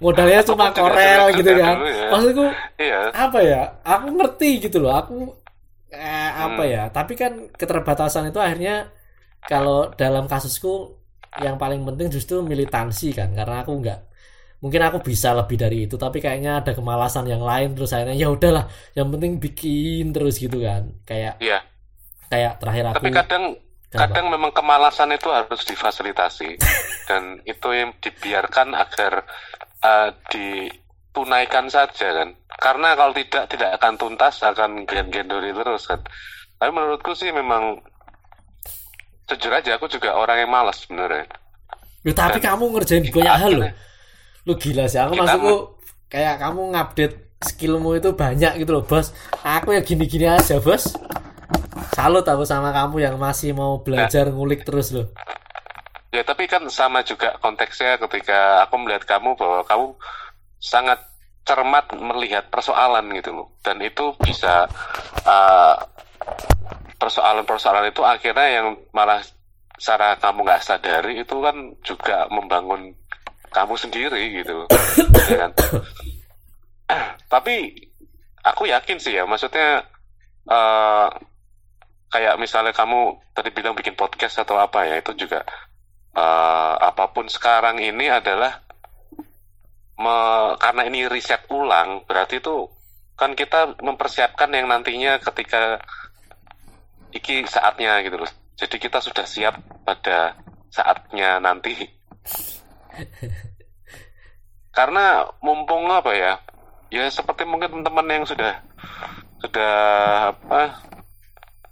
Modalnya 0.01 0.41
cuma 0.41 0.73
korel 0.73 1.29
gitu 1.37 1.53
kan. 1.61 1.77
ya. 1.85 2.09
maksudku 2.09 2.45
Iya. 2.81 3.01
apa 3.13 3.39
ya 3.45 3.63
aku 3.85 4.07
ngerti 4.17 4.51
gitu 4.65 4.81
loh. 4.81 4.97
Aku 4.97 5.37
eh, 5.95 6.31
apa 6.47 6.63
Hmm. 6.63 6.73
ya 6.75 6.81
tapi 6.97 7.13
kan 7.21 7.33
keterbatasan 7.61 8.25
itu 8.31 8.39
akhirnya 8.47 8.73
kalau 9.51 9.91
dalam 10.01 10.25
kasusku 10.33 10.69
yang 11.45 11.57
paling 11.63 11.81
penting 11.89 12.09
justru 12.15 12.35
militansi 12.53 13.05
kan 13.19 13.29
karena 13.39 13.55
aku 13.63 13.73
nggak 13.83 13.99
mungkin 14.63 14.83
aku 14.89 14.99
bisa 15.11 15.29
lebih 15.39 15.57
dari 15.63 15.77
itu 15.89 15.97
tapi 16.05 16.19
kayaknya 16.25 16.51
ada 16.61 16.73
kemalasan 16.79 17.25
yang 17.33 17.43
lain 17.51 17.69
terus 17.77 17.91
akhirnya 17.95 18.17
ya 18.23 18.29
udahlah 18.37 18.65
yang 18.99 19.09
penting 19.13 19.33
bikin 19.45 20.05
terus 20.15 20.35
gitu 20.45 20.57
kan 20.69 20.83
kayak 21.09 21.35
Iya. 21.41 21.59
kayak 22.33 22.53
terakhir 22.61 22.87
aku 22.95 22.99
Tapi 23.01 23.09
kadang 23.11 23.45
Kenapa? 23.91 24.15
kadang 24.15 24.27
memang 24.31 24.53
kemalasan 24.55 25.11
itu 25.15 25.29
harus 25.31 25.63
difasilitasi 25.67 26.51
dan 27.09 27.43
itu 27.43 27.69
yang 27.75 27.91
dibiarkan 27.99 28.75
agar 28.75 29.13
uh, 29.83 30.11
ditunaikan 31.11 31.67
saja 31.67 32.09
kan. 32.15 32.29
Karena 32.57 32.95
kalau 32.95 33.11
tidak 33.11 33.51
tidak 33.51 33.71
akan 33.77 33.99
tuntas 33.99 34.39
akan 34.41 34.87
gen-gendori 34.87 35.51
terus 35.51 35.85
kan. 35.85 35.99
Tapi 36.57 36.71
menurutku 36.71 37.13
sih 37.13 37.35
memang 37.35 37.83
jujur 39.27 39.51
aja 39.51 39.75
aku 39.75 39.87
juga 39.87 40.15
orang 40.15 40.39
yang 40.41 40.51
malas 40.51 40.83
sebenarnya. 40.83 41.27
Loh, 42.01 42.15
tapi 42.15 42.39
Dan 42.39 42.47
kamu 42.49 42.65
ngerjain 42.73 43.05
banyak 43.05 43.27
hal 43.29 43.53
loh 43.53 43.67
akhirnya- 43.67 43.77
lu 44.41 44.53
gila 44.57 44.89
sih 44.89 44.97
aku 44.97 45.13
maksudku 45.15 45.57
kayak 46.09 46.41
kamu 46.41 46.73
ngupdate 46.73 47.17
skillmu 47.45 47.93
itu 47.93 48.17
banyak 48.17 48.57
gitu 48.57 48.73
loh 48.73 48.81
bos 48.81 49.13
aku 49.45 49.77
ya 49.77 49.85
gini-gini 49.85 50.25
aja 50.25 50.57
bos 50.59 50.97
salut 51.93 52.25
aku 52.25 52.49
sama 52.49 52.73
kamu 52.73 53.05
yang 53.05 53.21
masih 53.21 53.53
mau 53.53 53.85
belajar 53.85 54.33
ngulik 54.33 54.65
terus 54.65 54.97
loh 54.97 55.13
Ya 56.11 56.25
tapi 56.25 56.49
kan 56.49 56.65
sama 56.67 57.05
juga 57.05 57.37
konteksnya 57.39 58.01
ketika 58.01 58.65
aku 58.65 58.81
melihat 58.81 59.05
kamu 59.07 59.37
bahwa 59.37 59.61
kamu 59.63 59.87
sangat 60.61 61.01
cermat 61.49 61.91
melihat 61.97 62.47
persoalan 62.53 63.09
gitu 63.17 63.33
loh 63.33 63.49
dan 63.65 63.81
itu 63.81 64.13
bisa 64.21 64.69
uh, 65.25 65.75
persoalan-persoalan 67.01 67.89
itu 67.91 68.05
akhirnya 68.05 68.49
yang 68.61 68.67
malah 68.93 69.25
secara 69.81 70.21
kamu 70.21 70.45
nggak 70.45 70.63
sadari 70.63 71.25
itu 71.25 71.37
kan 71.41 71.57
juga 71.81 72.29
membangun 72.29 72.93
kamu 73.51 73.75
sendiri 73.75 74.45
gitu 74.45 74.69
ya 75.33 75.49
kan? 75.49 75.53
tapi 77.33 77.73
aku 78.45 78.69
yakin 78.69 79.01
sih 79.01 79.17
ya 79.17 79.25
maksudnya 79.25 79.89
uh, 80.47 81.09
kayak 82.11 82.37
misalnya 82.37 82.75
kamu 82.75 83.17
tadi 83.33 83.49
bilang 83.55 83.79
bikin 83.79 83.95
podcast 83.95 84.43
atau 84.43 84.59
apa 84.59 84.83
ya 84.83 84.99
itu 84.99 85.15
juga 85.15 85.47
eh, 86.11 86.75
apa 86.83 87.15
pun 87.15 87.31
sekarang 87.31 87.79
ini 87.79 88.11
adalah 88.11 88.67
me- 90.01 90.57
karena 90.57 90.83
ini 90.89 91.07
riset 91.07 91.45
ulang 91.53 92.09
berarti 92.09 92.41
itu 92.41 92.67
kan 93.21 93.37
kita 93.37 93.77
mempersiapkan 93.85 94.49
yang 94.57 94.73
nantinya 94.73 95.21
ketika 95.21 95.77
iki 97.13 97.45
saatnya 97.45 98.01
gitu 98.01 98.17
loh. 98.17 98.31
Jadi 98.57 98.77
kita 98.81 99.05
sudah 99.05 99.29
siap 99.29 99.61
pada 99.85 100.41
saatnya 100.73 101.37
nanti. 101.37 101.77
Karena 104.77 105.29
mumpung 105.45 105.85
apa 105.93 106.17
ya 106.17 106.41
ya 106.91 107.07
seperti 107.13 107.47
mungkin 107.47 107.71
teman-teman 107.71 108.09
yang 108.09 108.25
sudah 108.27 108.65
sudah 109.45 109.75
apa 110.35 110.81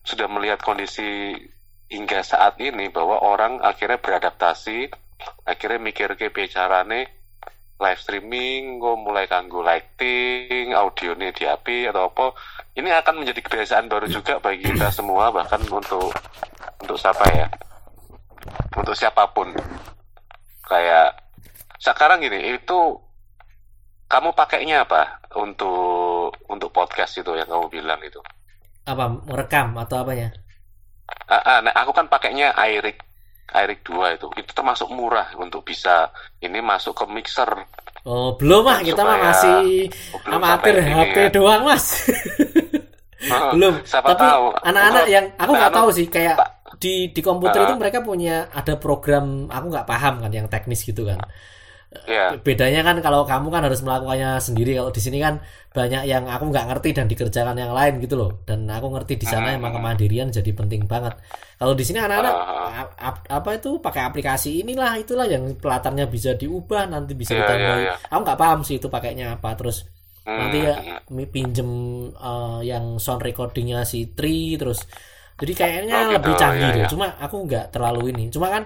sudah 0.06 0.26
melihat 0.30 0.62
kondisi 0.62 1.34
hingga 1.90 2.22
saat 2.22 2.60
ini 2.60 2.92
bahwa 2.92 3.18
orang 3.18 3.64
akhirnya 3.64 3.98
beradaptasi 3.98 4.92
akhirnya 5.42 5.80
mikir 5.82 6.14
ke 6.14 6.30
bicarane 6.30 7.17
live 7.78 8.00
streaming 8.02 8.82
kok 8.82 8.98
mulai 8.98 9.30
kanggo 9.30 9.62
lighting 9.62 10.74
audionya 10.74 11.30
di 11.30 11.46
HP 11.46 11.90
atau 11.90 12.10
apa. 12.10 12.34
Ini 12.74 12.90
akan 13.02 13.22
menjadi 13.22 13.40
kebiasaan 13.42 13.86
baru 13.86 14.06
juga 14.10 14.38
bagi 14.42 14.66
kita 14.66 14.90
semua 14.90 15.30
bahkan 15.30 15.62
untuk 15.70 16.10
untuk 16.82 16.98
siapa 16.98 17.24
ya? 17.34 17.46
Untuk 18.74 18.94
siapa 18.98 19.30
pun. 19.30 19.54
Kayak 20.66 21.16
sekarang 21.78 22.22
gini 22.22 22.58
itu 22.58 22.98
kamu 24.10 24.34
pakainya 24.34 24.82
apa 24.82 25.22
untuk 25.38 26.34
untuk 26.50 26.74
podcast 26.74 27.22
itu 27.22 27.30
yang 27.38 27.46
kamu 27.46 27.70
bilang 27.70 28.02
itu? 28.02 28.18
Apa 28.84 29.06
merekam 29.06 29.76
atau 29.78 30.02
apanya 30.02 30.34
ah, 31.28 31.40
ah, 31.44 31.58
nah 31.64 31.72
aku 31.76 31.92
kan 31.96 32.06
pakainya 32.08 32.52
iRig 32.56 32.96
iRig 33.50 33.80
2 33.82 33.90
itu. 34.14 34.26
Itu 34.34 34.50
termasuk 34.52 34.88
murah 34.88 35.32
untuk 35.34 35.62
bisa 35.62 36.08
ini 36.38 36.58
masuk 36.58 36.92
ke 36.92 37.04
mixer. 37.06 37.48
Oh 38.02 38.32
belum 38.34 38.62
mah 38.62 38.80
kita 38.80 39.00
mah 39.00 39.18
masih 39.22 39.90
Oh, 40.14 40.20
amatir 40.30 40.76
HP 40.78 41.16
ya. 41.18 41.30
doang 41.30 41.62
mas. 41.62 42.08
Oh, 43.26 43.50
belum. 43.54 43.82
siapa 43.82 44.12
tapi 44.12 44.24
tahu. 44.24 44.46
anak-anak 44.62 45.04
yang 45.06 45.24
aku 45.34 45.50
nggak 45.52 45.74
tahu 45.74 45.88
sih 45.90 46.06
kayak 46.06 46.36
di 46.78 47.10
di 47.10 47.20
komputer 47.20 47.58
Ah. 47.58 47.66
itu 47.66 47.74
mereka 47.74 47.98
punya 48.00 48.46
ada 48.48 48.76
program 48.76 49.44
aku 49.46 49.66
nggak 49.68 49.84
paham 49.84 50.14
kan 50.20 50.30
yang 50.30 50.46
teknis 50.46 50.80
gitu 50.80 51.02
kan 51.02 51.18
ya 52.04 52.36
bedanya 52.46 52.80
kan 52.84 52.96
kalau 53.00 53.24
kamu 53.24 53.48
kan 53.54 53.62
harus 53.64 53.80
melakukannya 53.80 54.36
sendiri 54.44 54.76
kalau 54.76 54.92
di 54.92 55.00
sini 55.00 55.18
kan 55.24 55.34
banyak 55.72 56.02
yang 56.04 56.24
aku 56.28 56.44
nggak 56.52 56.66
ngerti 56.68 56.88
dan 56.92 57.06
dikerjakan 57.08 57.56
yang 57.56 57.72
lain 57.72 57.94
gitu 58.04 58.14
loh 58.20 58.30
dan 58.44 58.68
aku 58.68 58.86
ngerti 58.92 59.16
di 59.16 59.24
sana 59.24 59.56
Hmm. 59.56 59.56
emang 59.56 59.72
kemandirian 59.72 60.28
jadi 60.28 60.50
penting 60.52 60.84
banget 60.84 61.16
kalau 61.56 61.72
di 61.72 61.84
sini 61.88 61.98
anak-anak 62.04 62.34
Ah. 62.36 62.84
ap- 63.08 63.24
apa 63.28 63.50
itu 63.56 63.80
pakai 63.80 64.02
aplikasi 64.04 64.60
inilah 64.62 65.00
itulah 65.00 65.24
yang 65.24 65.44
pelatarnya 65.56 66.04
bisa 66.12 66.36
diubah 66.36 66.82
nanti 66.92 67.12
bisa 67.16 67.32
Iya, 67.32 67.40
ditambahin 67.40 67.80
iya, 67.80 67.84
iya. 67.84 67.94
aku 68.12 68.20
nggak 68.24 68.38
paham 68.42 68.58
sih 68.68 68.76
itu 68.76 68.88
pakainya 68.92 69.24
apa 69.40 69.48
terus 69.56 69.76
Hmm, 70.28 70.36
nanti 70.38 70.56
ya 70.68 70.76
hmm. 70.76 71.24
pinjem 71.32 71.70
eh, 72.14 72.58
yang 72.68 72.84
sound 73.00 73.22
recordingnya 73.24 73.80
si 73.88 74.12
Tri 74.16 74.60
terus 74.60 74.84
jadi 75.40 75.52
kayaknya 75.56 75.94
Oh, 75.94 76.02
gitu, 76.12 76.14
lebih 76.20 76.34
canggih 76.36 76.68
iya, 76.68 76.74
deh 76.76 76.84
iya. 76.84 76.88
cuma 76.92 77.06
aku 77.16 77.36
nggak 77.48 77.64
terlalu 77.74 78.00
ini 78.12 78.22
cuma 78.34 78.46
kan 78.54 78.62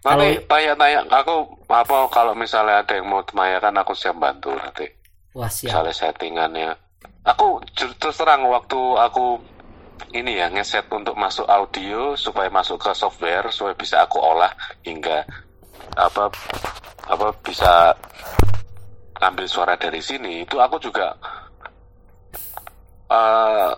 nanti 0.00 0.40
tanya-tanya 0.48 1.04
aku 1.12 1.44
apa 1.68 2.08
kalau 2.08 2.32
misalnya 2.32 2.80
ada 2.80 2.96
yang 2.96 3.08
mau 3.08 3.20
temayakan 3.20 3.80
aku 3.84 3.92
siap 3.92 4.16
bantu 4.16 4.52
nanti. 4.56 4.88
Wah 5.36 5.50
siap. 5.50 5.70
Misalnya 5.70 5.94
settingannya. 5.94 6.70
Aku 7.28 7.60
terus 7.76 8.16
terang 8.16 8.48
waktu 8.48 8.80
aku 8.96 9.36
ini 10.16 10.40
ya 10.40 10.48
ngeset 10.50 10.88
untuk 10.90 11.14
masuk 11.14 11.46
audio 11.46 12.16
supaya 12.16 12.48
masuk 12.50 12.80
ke 12.80 12.90
software 12.96 13.46
supaya 13.52 13.76
bisa 13.76 14.02
aku 14.02 14.18
olah 14.18 14.50
hingga 14.82 15.22
apa 15.94 16.32
apa 17.06 17.26
bisa 17.44 17.94
ambil 19.20 19.46
suara 19.46 19.76
dari 19.76 20.00
sini 20.00 20.42
itu 20.42 20.56
aku 20.56 20.80
juga 20.80 21.14
eh, 23.12 23.70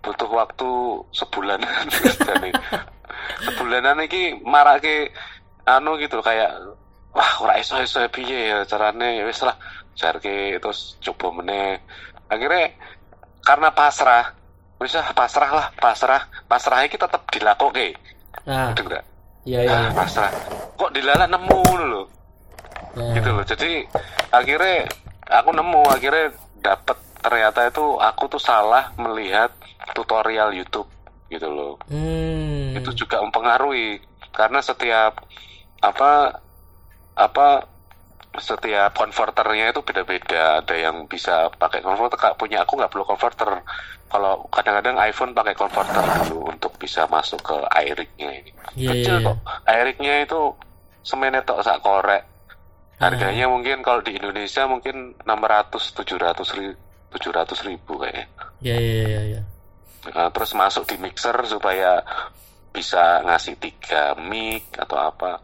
butuh 0.00 0.30
waktu 0.32 0.70
sebulanan 1.12 1.84
Jadi, 2.28 2.50
sebulanan 3.44 4.00
ini 4.08 4.40
marake 4.42 5.12
anu 5.66 5.96
gitu 6.00 6.20
kayak 6.24 6.52
wah 7.10 7.32
ora 7.42 7.58
iso 7.58 7.76
iso 7.82 8.00
piye 8.12 8.54
ya 8.54 8.58
carane 8.64 9.18
ya 9.20 9.24
wis 9.26 9.42
lah 9.42 9.56
jarke 9.98 10.56
terus 10.62 10.96
coba 11.02 11.42
meneh. 11.42 11.82
Akhirnya 12.30 12.70
karena 13.42 13.68
pasrah 13.74 14.32
wis 14.80 14.96
ah, 14.96 15.12
pasrah 15.12 15.50
lah 15.52 15.66
pasrah 15.76 16.22
pasrah 16.48 16.80
iki 16.88 16.96
tetep 16.96 17.20
dilakoke 17.28 17.92
nah 18.48 18.72
enggak 18.72 19.04
iya 19.44 19.66
iya 19.66 19.76
ah, 19.76 19.92
pasrah. 19.92 20.32
Kok 20.80 20.92
dilalah 20.96 21.28
nemu 21.28 21.62
lho? 21.76 22.02
Nah, 22.96 23.12
gitu 23.12 23.28
loh 23.30 23.44
jadi 23.44 23.84
akhirnya 24.32 24.88
aku 25.28 25.50
nemu 25.52 25.82
akhirnya 25.92 26.26
dapet 26.64 26.96
ternyata 27.20 27.68
itu 27.68 27.84
aku 28.00 28.24
tuh 28.32 28.40
salah 28.40 28.88
melihat 28.96 29.52
tutorial 29.92 30.56
YouTube 30.56 30.88
gitu 31.30 31.46
loh. 31.46 31.78
Hmm. 31.86 32.74
itu 32.74 33.04
juga 33.04 33.22
mempengaruhi 33.22 34.00
karena 34.34 34.58
setiap 34.64 35.20
apa 35.80 36.40
apa 37.16 37.48
setiap 38.38 38.94
konverternya 38.94 39.74
itu 39.74 39.82
beda-beda. 39.82 40.62
Ada 40.62 40.74
yang 40.78 41.10
bisa 41.10 41.50
pakai 41.50 41.82
konverter 41.82 42.14
Kak, 42.14 42.38
punya 42.38 42.62
aku 42.62 42.78
nggak 42.78 42.92
perlu 42.92 43.04
konverter 43.08 43.66
kalau 44.10 44.46
kadang-kadang 44.50 44.98
iPhone 45.02 45.34
pakai 45.34 45.54
konverter 45.58 46.02
dulu 46.26 46.50
untuk 46.50 46.74
bisa 46.78 47.10
masuk 47.10 47.42
ke 47.42 47.56
iRig-nya 47.90 48.30
ini. 48.42 48.50
Iya, 48.78 48.90
kecil 48.94 49.16
iya. 49.18 49.26
kok. 49.26 49.36
iRig-nya 49.66 50.14
itu 50.22 50.40
semenit 51.02 51.42
tok 51.42 51.62
sak 51.66 51.82
korek. 51.82 52.22
Harganya 53.00 53.48
mungkin 53.48 53.80
kalau 53.80 54.04
di 54.04 54.12
Indonesia 54.14 54.68
mungkin 54.68 55.16
600 55.24 55.96
700 55.96 56.58
ribu 56.60 56.76
700 57.10 57.66
ribu 57.66 57.92
kayaknya. 57.98 58.26
Iya 58.62 58.76
iya 58.76 59.04
iya 59.08 59.22
iya. 59.34 59.42
Nah, 60.14 60.28
terus 60.30 60.52
masuk 60.54 60.84
di 60.86 60.96
mixer 61.00 61.34
supaya 61.48 62.04
bisa 62.70 63.24
ngasih 63.26 63.58
tiga 63.58 64.14
mic 64.20 64.70
atau 64.78 64.96
apa 65.00 65.42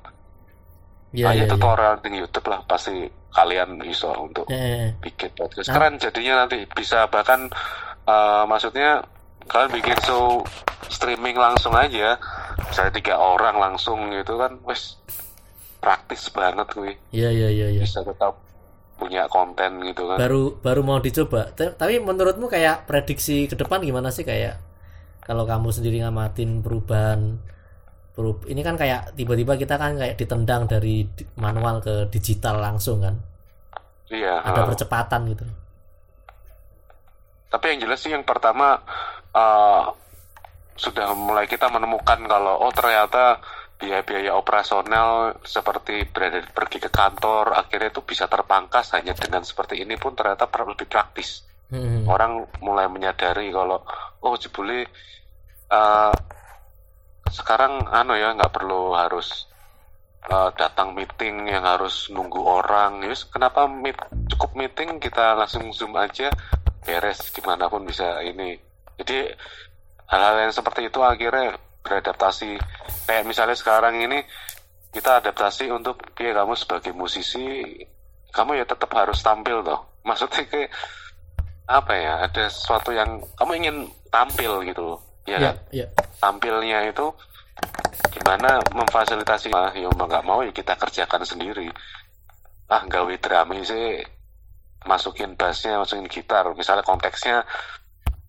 Iya 1.16 1.24
Banyak 1.26 1.36
iya. 1.38 1.48
iya. 1.48 1.54
tutorial 1.56 1.94
di 1.98 2.10
YouTube 2.14 2.46
lah 2.46 2.60
pasti 2.62 2.92
kalian 3.30 3.68
bisa 3.78 4.12
untuk 4.14 4.44
Eh, 4.48 4.92
bikin 4.98 5.32
podcast 5.32 5.66
Nah. 5.66 5.74
keren 5.74 5.94
jadinya 5.96 6.34
nanti 6.38 6.68
bisa 6.68 7.08
bahkan 7.08 7.48
eh, 8.04 8.42
maksudnya 8.44 9.00
kalian 9.46 9.72
bikin 9.72 9.96
show 10.02 10.44
streaming 10.86 11.34
langsung 11.34 11.72
aja 11.72 12.20
misalnya 12.62 12.92
tiga 12.92 13.14
orang 13.16 13.56
langsung 13.56 14.10
gitu 14.10 14.36
kan 14.36 14.60
wes 14.62 15.00
praktis 15.78 16.28
banget 16.28 16.66
gue 16.70 16.92
Iya 17.10 17.30
iya 17.30 17.48
iya 17.48 17.66
iya. 17.72 17.82
bisa 17.82 18.02
tetap 18.02 18.36
punya 18.96 19.28
konten 19.28 19.84
gitu 19.84 20.06
kan 20.06 20.16
Baru 20.18 20.56
baru 20.56 20.80
mau 20.80 20.98
dicoba. 20.98 21.52
T- 21.52 21.72
Tapi 21.72 21.98
menurutmu 21.98 22.46
kayak 22.46 22.84
prediksi 22.84 23.44
ke 23.44 23.54
depan 23.54 23.80
gimana 23.80 24.08
sih 24.08 24.24
kayak 24.24 24.56
kalau 25.20 25.44
kamu 25.44 25.68
sendiri 25.70 26.00
ngamatin 26.00 26.60
perubahan 26.60 27.36
perub 28.16 28.48
ini 28.48 28.64
kan 28.64 28.80
kayak 28.80 29.12
tiba-tiba 29.12 29.60
kita 29.60 29.76
kan 29.76 30.00
kayak 30.00 30.16
ditendang 30.16 30.64
dari 30.64 31.04
manual 31.36 31.84
ke 31.84 32.08
digital 32.08 32.58
langsung 32.64 33.04
kan. 33.04 33.14
iya 34.08 34.40
Ada 34.40 34.64
ha. 34.64 34.68
percepatan 34.72 35.20
gitu. 35.28 35.44
tapi 37.52 37.64
yang 37.76 37.86
jelas 37.86 38.00
sih 38.00 38.10
yang 38.10 38.24
pertama 38.24 38.80
eh, 39.36 39.82
sudah 40.76 41.12
mulai 41.12 41.44
kita 41.48 41.68
menemukan 41.68 42.20
kalau 42.24 42.56
oh 42.64 42.72
ternyata 42.72 43.40
biaya-biaya 43.76 44.32
operasional 44.32 45.36
seperti 45.44 46.08
berada 46.08 46.40
pergi 46.48 46.80
ke 46.80 46.88
kantor 46.88 47.52
akhirnya 47.52 47.92
itu 47.92 48.00
bisa 48.04 48.24
terpangkas 48.24 48.96
hanya 48.96 49.12
dengan 49.12 49.44
seperti 49.44 49.84
ini 49.84 50.00
pun 50.00 50.16
ternyata 50.16 50.48
lebih 50.48 50.88
praktis 50.88 51.44
Hmm. 51.66 52.06
orang 52.06 52.46
mulai 52.62 52.86
menyadari 52.86 53.50
kalau 53.50 53.82
oh 54.22 54.34
jebule 54.38 54.86
eh, 55.66 56.12
sekarang 57.30 57.86
anu 57.90 58.14
ya 58.14 58.34
nggak 58.34 58.54
perlu 58.54 58.94
harus 58.94 59.46
eh, 60.26 60.50
datang 60.54 60.94
meeting 60.94 61.50
yang 61.50 61.66
harus 61.66 62.10
nunggu 62.10 62.40
orang. 62.42 63.06
Yus, 63.06 63.26
kenapa 63.26 63.66
meet, 63.66 63.98
cukup 64.30 64.54
meeting 64.54 64.98
kita 65.02 65.34
langsung 65.34 65.70
zoom 65.74 65.94
aja 65.98 66.30
beres 66.86 67.18
di 67.34 67.42
mana 67.42 67.66
pun 67.66 67.82
bisa 67.82 68.22
ini. 68.22 68.54
Jadi 68.96 69.26
hal-hal 70.06 70.48
yang 70.48 70.54
seperti 70.54 70.86
itu 70.86 71.02
akhirnya 71.02 71.58
beradaptasi. 71.82 72.58
Kayak 73.06 73.24
misalnya 73.26 73.56
sekarang 73.58 73.98
ini 73.98 74.22
kita 74.94 75.20
adaptasi 75.20 75.68
untuk 75.70 76.00
ya 76.16 76.32
kamu 76.32 76.54
sebagai 76.56 76.94
musisi 76.96 77.76
kamu 78.32 78.60
ya 78.60 78.64
tetap 78.64 78.90
harus 78.94 79.18
tampil 79.20 79.66
toh. 79.66 79.82
Maksudnya 80.08 80.46
kayak 80.46 80.70
apa 81.66 81.92
ya 81.98 82.12
ada 82.22 82.46
sesuatu 82.46 82.94
yang 82.94 83.18
kamu 83.34 83.52
ingin 83.58 83.76
tampil 84.06 84.62
gitu 84.62 85.02
ya 85.26 85.38
kan? 85.42 85.54
iya. 85.74 85.86
tampilnya 86.22 86.86
itu 86.88 87.06
gimana 88.14 88.62
memfasilitasi? 88.72 89.50
Ah 89.52 89.74
ya 89.74 89.90
mau 89.92 90.06
nggak 90.06 90.24
mau 90.24 90.40
ya 90.46 90.52
kita 90.54 90.78
kerjakan 90.78 91.26
sendiri. 91.26 91.68
Ah 92.70 92.82
gawe 92.86 93.14
drama 93.18 93.58
sih 93.62 94.02
masukin 94.86 95.34
bassnya 95.34 95.82
masukin 95.82 96.06
gitar. 96.06 96.46
Misalnya 96.54 96.86
konteksnya 96.86 97.42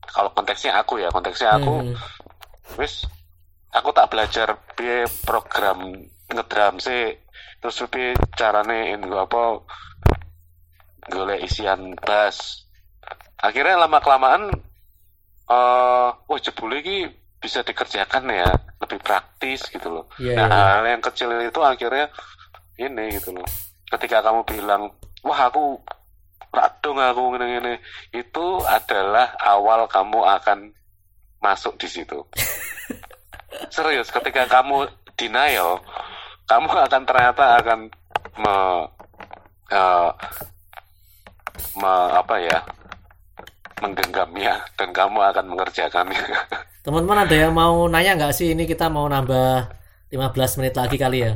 kalau 0.09 0.33
konteksnya 0.33 0.73
aku 0.79 0.97
ya 0.99 1.13
konteksnya 1.13 1.59
aku 1.59 1.73
Hmm. 1.83 1.95
wis 2.81 3.05
aku 3.71 3.93
tak 3.93 4.09
belajar 4.09 4.57
piye 4.73 5.05
program 5.23 5.93
ngedrum 6.33 6.81
sih. 6.81 7.15
Terus 7.61 7.77
piye 7.89 8.17
carane 8.33 8.93
ini 8.95 9.05
apa 9.13 9.61
golek 11.07 11.45
isian 11.45 11.95
bass. 11.99 12.65
Akhirnya 13.37 13.77
lama 13.85 14.01
kelamaan 14.01 14.49
eh 15.47 16.09
oh 16.11 16.39
jebule 16.39 16.83
iki 16.83 17.07
bisa 17.37 17.63
dikerjakan 17.63 18.27
ya 18.33 18.49
lebih 18.83 18.99
praktis 18.99 19.67
gitu 19.71 19.87
loh. 19.87 20.05
Iya 20.19 20.35
nah 20.35 20.47
iya. 20.47 20.65
hal 20.81 20.85
yang 20.97 21.03
kecil 21.03 21.29
itu 21.39 21.61
akhirnya 21.63 22.11
ini 22.77 23.15
gitu 23.15 23.31
loh. 23.31 23.47
Ketika 23.87 24.19
kamu 24.19 24.43
bilang 24.43 24.91
wah 25.23 25.47
aku 25.47 25.79
radung 26.51 26.97
aku 26.97 27.35
ngene-ngene 27.35 27.79
itu 28.11 28.45
adalah 28.65 29.37
awal 29.39 29.85
kamu 29.87 30.19
akan 30.25 30.73
masuk 31.39 31.77
di 31.79 31.87
situ. 31.87 32.19
Serius 33.75 34.11
ketika 34.11 34.49
kamu 34.49 34.89
denial 35.15 35.79
kamu 36.47 36.71
akan 36.71 37.03
ternyata 37.03 37.59
akan 37.59 37.79
me, 38.39 38.55
uh, 39.75 40.09
me 41.75 41.93
apa 42.15 42.35
ya 42.39 42.59
menggenggamnya 43.83 44.57
dan 44.73 44.89
kamu 44.89 45.21
akan 45.21 45.45
mengerjakannya 45.53 46.23
teman-teman 46.87 47.27
ada 47.27 47.35
yang 47.35 47.51
mau 47.51 47.83
nanya 47.91 48.15
nggak 48.15 48.31
sih? 48.31 48.55
Ini 48.55 48.63
kita 48.63 48.87
mau 48.87 49.03
nambah 49.11 49.67
15 50.07 50.63
menit 50.63 50.73
lagi 50.79 50.95
kali 50.95 51.19
ya? 51.19 51.35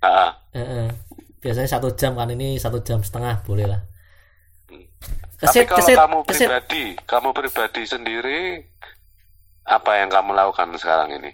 Eh, 0.00 0.30
eh. 0.56 0.88
biasanya 1.36 1.68
satu 1.68 1.92
jam 1.92 2.16
kan? 2.16 2.32
Ini 2.32 2.56
satu 2.56 2.80
jam 2.80 3.04
setengah 3.04 3.44
boleh 3.44 3.68
lah. 3.68 3.84
Tapi 5.36 5.52
kesit 5.52 5.68
kalau 5.68 5.78
kesit 5.84 5.96
kamu 6.00 6.18
kesit. 6.24 6.48
pribadi 6.48 6.84
kamu 7.04 7.28
pribadi 7.36 7.82
sendiri 7.84 8.40
apa 9.68 10.00
yang 10.00 10.08
kamu 10.08 10.32
lakukan 10.32 10.72
sekarang 10.80 11.12
ini? 11.12 11.28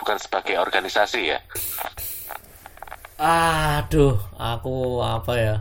Bukan 0.00 0.16
sebagai 0.16 0.56
organisasi 0.56 1.36
ya? 1.36 1.38
Aduh 3.20 4.16
aku 4.40 5.04
apa 5.04 5.32
ya 5.36 5.56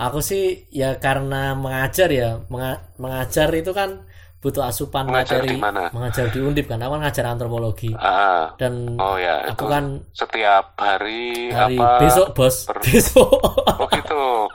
aku 0.00 0.24
sih 0.24 0.64
ya 0.72 0.96
karena 0.96 1.52
mengajar 1.54 2.08
ya 2.08 2.40
menga- 2.48 2.88
mengajar 2.96 3.52
itu 3.52 3.70
kan 3.70 4.08
butuh 4.40 4.64
asupan 4.64 5.04
Mengajar 5.04 5.44
materi 5.44 5.52
di 5.52 5.60
mana? 5.60 5.92
mengajar 5.92 6.32
di 6.32 6.40
undip 6.40 6.64
kan. 6.64 6.80
Aku 6.80 6.96
kan 6.96 7.04
ngajar 7.04 7.24
antropologi. 7.28 7.92
Ah, 7.92 8.56
dan 8.56 8.96
oh 8.96 9.20
ya 9.20 9.44
aku 9.44 9.52
itu 9.52 9.64
kan 9.68 9.84
setiap 10.16 10.64
hari, 10.80 11.52
hari 11.52 11.76
apa 11.76 12.00
besok 12.00 12.32
bos. 12.32 12.64
per- 12.64 12.80
besok. 12.88 13.28
Oh 13.76 13.84
gitu. 13.92 14.48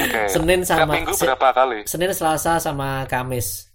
Oke. 0.00 0.22
Senin 0.32 0.64
Setiap 0.64 0.88
sama 0.88 0.92
minggu 0.96 1.12
berapa 1.12 1.48
kali? 1.52 1.78
Senin 1.84 2.16
Selasa 2.16 2.56
sama 2.56 3.04
Kamis. 3.04 3.68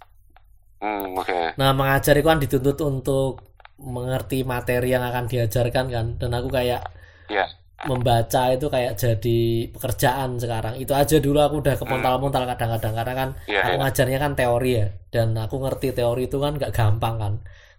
Hmm, 0.82 1.14
oke. 1.16 1.54
Nah, 1.56 1.70
mengajar 1.72 2.18
itu 2.18 2.26
kan 2.26 2.42
dituntut 2.42 2.78
untuk 2.82 3.32
mengerti 3.78 4.42
materi 4.44 4.90
yang 4.90 5.06
akan 5.06 5.30
diajarkan 5.30 5.86
kan. 5.88 6.06
Dan 6.18 6.34
aku 6.34 6.50
kayak 6.50 6.82
ya 7.30 7.46
membaca 7.84 8.42
itu 8.56 8.66
kayak 8.72 8.94
jadi 8.96 9.40
pekerjaan 9.76 10.40
sekarang. 10.40 10.74
Itu 10.80 10.94
aja 10.96 11.18
dulu 11.20 11.40
aku 11.44 11.56
udah 11.66 11.76
kepontal-pontal 11.82 12.44
kadang-kadang 12.48 12.94
karena 12.96 13.14
kan 13.14 13.30
Iya, 13.50 13.60
aku 13.68 13.76
iya. 13.76 13.82
ngajarnya 13.84 14.18
kan 14.24 14.32
teori 14.40 14.72
ya. 14.80 14.88
Dan 15.12 15.28
aku 15.36 15.56
ngerti 15.60 15.88
teori 15.92 16.22
itu 16.32 16.38
kan 16.40 16.56
gak 16.56 16.72
gampang 16.72 17.16
kan. 17.20 17.34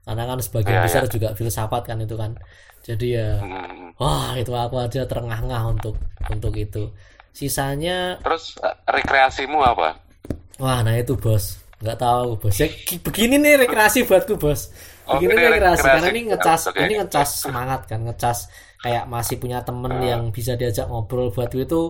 Karena 0.05 0.23
kan 0.29 0.39
sebagian 0.45 0.77
Iya, 0.77 0.85
besar 0.85 1.03
juga 1.09 1.29
filsafat 1.33 1.83
kan 1.89 1.99
itu 2.05 2.15
kan. 2.21 2.37
Jadi 2.85 3.17
ya 3.17 3.41
Hmm. 3.41 3.97
wah 3.97 4.37
itu 4.37 4.53
aku 4.53 4.77
aja 4.77 5.09
terengah-engah 5.09 5.63
untuk 5.73 5.97
untuk 6.29 6.53
itu. 6.57 6.93
Sisanya 7.33 8.21
terus 8.21 8.55
eh, 8.61 8.77
rekreasimu 8.87 9.59
apa 9.65 9.99
Wah, 10.63 10.87
nah 10.87 10.95
itu 10.95 11.19
bos. 11.19 11.59
Nggak 11.83 11.99
tahu 11.99 12.29
bos. 12.39 12.55
Ya, 12.57 12.69
begini 13.03 13.35
nih 13.43 13.67
rekreasi 13.67 14.07
buatku 14.07 14.39
bos. 14.39 14.71
Oh, 15.05 15.19
Begini 15.19 15.35
ini 15.35 15.43
rekreasi 15.51 15.83
rekreasi. 15.83 15.85
karena 15.85 16.09
ini 16.09 16.21
ngecas, 16.31 16.61
Oke. 16.71 16.81
ini 16.81 16.95
ngecas 17.03 17.31
semangat 17.43 17.81
kan, 17.85 18.01
ngecas 18.07 18.39
kayak 18.85 19.05
masih 19.15 19.37
punya 19.43 19.59
temen 19.69 19.93
yang 20.11 20.23
bisa 20.37 20.53
diajak 20.61 20.87
ngobrol 20.91 21.29
buatku 21.35 21.59
itu 21.67 21.81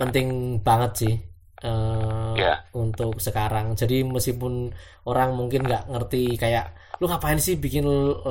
penting 0.00 0.26
banget 0.66 0.92
sih. 1.02 1.14
eh, 1.58 2.34
Ya. 2.38 2.54
untuk 2.82 3.18
sekarang. 3.18 3.66
Jadi 3.80 4.06
meskipun 4.06 4.70
orang 5.10 5.34
mungkin 5.34 5.66
nggak 5.66 5.90
ngerti 5.90 6.38
kayak 6.42 6.64
lu 7.02 7.10
ngapain 7.10 7.40
sih 7.42 7.58
bikin 7.64 7.82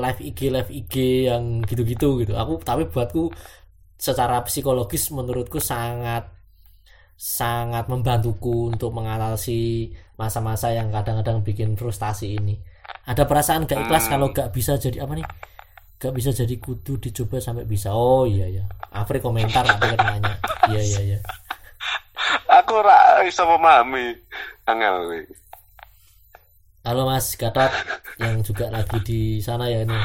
live 0.03 0.19
IG 0.23 0.39
live 0.55 0.71
IG 0.71 0.93
yang 1.27 1.43
gitu-gitu 1.69 2.23
gitu. 2.23 2.33
Aku 2.39 2.53
tapi 2.63 2.87
buatku 2.87 3.27
secara 3.99 4.37
psikologis 4.47 5.03
menurutku 5.11 5.59
sangat 5.59 6.23
sangat 7.17 7.89
membantuku 7.89 8.71
untuk 8.71 8.93
mengatasi 8.93 9.91
masa-masa 10.21 10.69
yang 10.71 10.93
kadang-kadang 10.93 11.41
bikin 11.41 11.73
frustasi 11.73 12.37
ini. 12.37 12.55
Ada 13.09 13.25
perasaan 13.25 13.65
gak 13.65 13.79
ikhlas 13.89 14.05
Hmm. 14.07 14.11
kalau 14.15 14.27
gak 14.31 14.49
bisa 14.53 14.77
jadi 14.77 15.03
apa 15.03 15.13
nih? 15.17 15.27
Gak 15.97 16.13
bisa 16.13 16.29
jadi 16.29 16.55
kudu 16.61 17.01
dicoba 17.01 17.41
sampai 17.41 17.65
bisa. 17.65 17.89
Oh 17.93 18.29
iya 18.29 18.45
ya. 18.49 18.63
Afri 18.93 19.17
komentar 19.17 19.65
aku 19.65 19.97
kan 19.97 19.99
nanya. 20.05 20.33
Iya 20.69 20.81
iya 20.81 21.01
iya. 21.13 21.19
aku 22.47 22.77
ora 22.81 23.23
bisa 23.25 23.45
memahami 23.45 24.13
angel. 24.69 25.25
Halo 26.85 27.09
Mas 27.09 27.33
Gatot 27.33 27.73
yang 28.21 28.41
juga 28.45 28.69
lagi 28.69 28.97
di 29.01 29.41
sana 29.41 29.69
ya 29.69 29.83
ini 29.83 29.97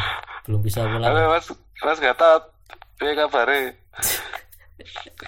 belum 0.46 0.60
bisa 0.60 0.82
pulang. 0.82 1.06
halo 1.06 1.30
mas 1.30 1.46
mas 1.82 1.98
Gatot 2.02 2.42
piye 2.98 3.14
kabare 3.14 3.78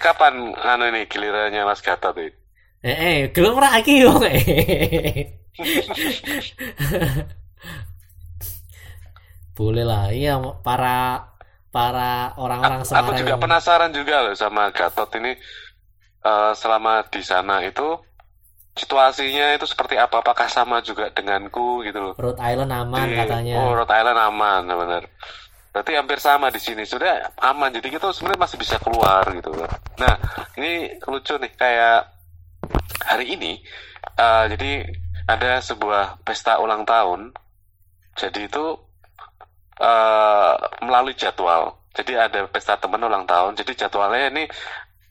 kapan 0.03 0.51
anu 0.59 0.91
ini 0.91 1.07
gilirannya 1.07 1.63
mas 1.63 1.79
Gatot 1.79 2.15
ini 2.19 2.31
Eh, 2.85 2.93
eh, 2.93 3.17
gelem 3.33 3.57
ora 3.57 3.81
iki 3.81 4.05
eh. 4.05 5.25
Boleh 9.55 9.87
lah, 9.87 10.11
iya 10.11 10.35
para 10.61 11.31
para 11.71 12.35
orang-orang 12.35 12.83
aku 12.83 13.11
juga 13.15 13.35
yang- 13.35 13.41
penasaran 13.41 13.91
juga 13.91 14.23
loh 14.23 14.35
sama 14.35 14.71
Gatot 14.71 15.11
ini 15.19 15.35
eh, 16.21 16.51
selama 16.55 17.03
di 17.07 17.19
sana 17.19 17.59
itu 17.63 17.99
situasinya 18.75 19.55
itu 19.55 19.63
seperti 19.63 19.95
apa 19.95 20.19
apakah 20.19 20.47
sama 20.51 20.83
juga 20.83 21.07
denganku 21.11 21.83
gitu 21.83 21.99
loh 21.99 22.13
Rhode 22.19 22.39
Island 22.43 22.71
aman 22.71 23.07
Di- 23.07 23.15
katanya. 23.15 23.55
Oh, 23.59 23.71
Rhode 23.71 23.91
Island 23.91 24.19
aman, 24.19 24.61
benar. 24.67 25.03
Berarti 25.71 25.91
hampir 25.95 26.19
sama 26.19 26.47
di 26.47 26.59
sini. 26.59 26.87
Sudah 26.87 27.35
aman. 27.43 27.67
Jadi 27.67 27.91
kita 27.91 28.07
sebenarnya 28.11 28.47
masih 28.47 28.55
bisa 28.55 28.79
keluar 28.79 29.27
gitu. 29.27 29.51
loh. 29.51 29.67
Nah, 29.99 30.15
ini 30.55 30.95
lucu 31.03 31.35
nih 31.35 31.51
kayak 31.51 32.07
hari 33.03 33.35
ini. 33.35 33.59
eh, 34.15 34.45
jadi 34.47 34.71
ada 35.27 35.59
sebuah 35.59 36.23
pesta 36.23 36.63
ulang 36.63 36.87
tahun. 36.87 37.35
Jadi 38.15 38.47
itu 38.47 38.63
eh, 39.79 40.53
melalui 40.83 41.15
jadwal. 41.15 41.75
Jadi 41.95 42.19
ada 42.19 42.47
pesta 42.51 42.75
teman 42.75 42.99
ulang 42.99 43.23
tahun. 43.23 43.55
Jadi 43.55 43.71
jadwalnya 43.75 44.31
ini 44.31 44.43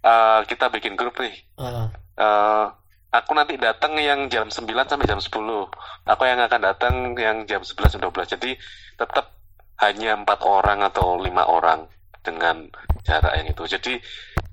eh, 0.04 0.40
kita 0.44 0.68
bikin 0.68 0.96
grup 0.96 1.16
nih. 1.20 1.34
Heeh. 1.60 1.86
Eh, 2.14 2.66
aku 3.14 3.30
nanti 3.32 3.54
datang 3.56 3.94
yang 3.98 4.26
jam 4.26 4.50
9 4.50 4.66
sampai 4.86 5.06
jam 5.08 5.20
10. 5.22 5.70
Aku 6.04 6.22
yang 6.26 6.40
akan 6.42 6.60
datang 6.60 6.94
yang 7.16 7.46
jam 7.46 7.62
11 7.62 7.94
sampai 7.94 8.10
12. 8.10 8.34
Jadi 8.36 8.50
tetap 8.98 9.34
hanya 9.82 10.14
empat 10.14 10.46
orang 10.46 10.86
atau 10.86 11.18
lima 11.18 11.46
orang 11.50 11.90
dengan 12.24 12.70
jarak 13.04 13.36
yang 13.36 13.46
itu. 13.50 13.62
Jadi 13.68 13.94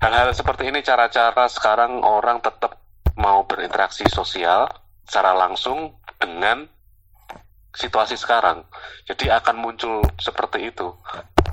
hal-hal 0.01 0.33
seperti 0.33 0.69
ini 0.69 0.83
cara-cara 0.83 1.47
sekarang 1.47 2.01
orang 2.01 2.41
tetap 2.41 2.81
mau 3.15 3.45
berinteraksi 3.45 4.07
sosial 4.09 4.67
secara 5.05 5.35
langsung 5.35 5.95
dengan 6.17 6.67
situasi 7.71 8.19
sekarang. 8.19 8.63
Jadi 9.07 9.31
akan 9.31 9.55
muncul 9.59 10.03
seperti 10.19 10.71
itu. 10.71 10.91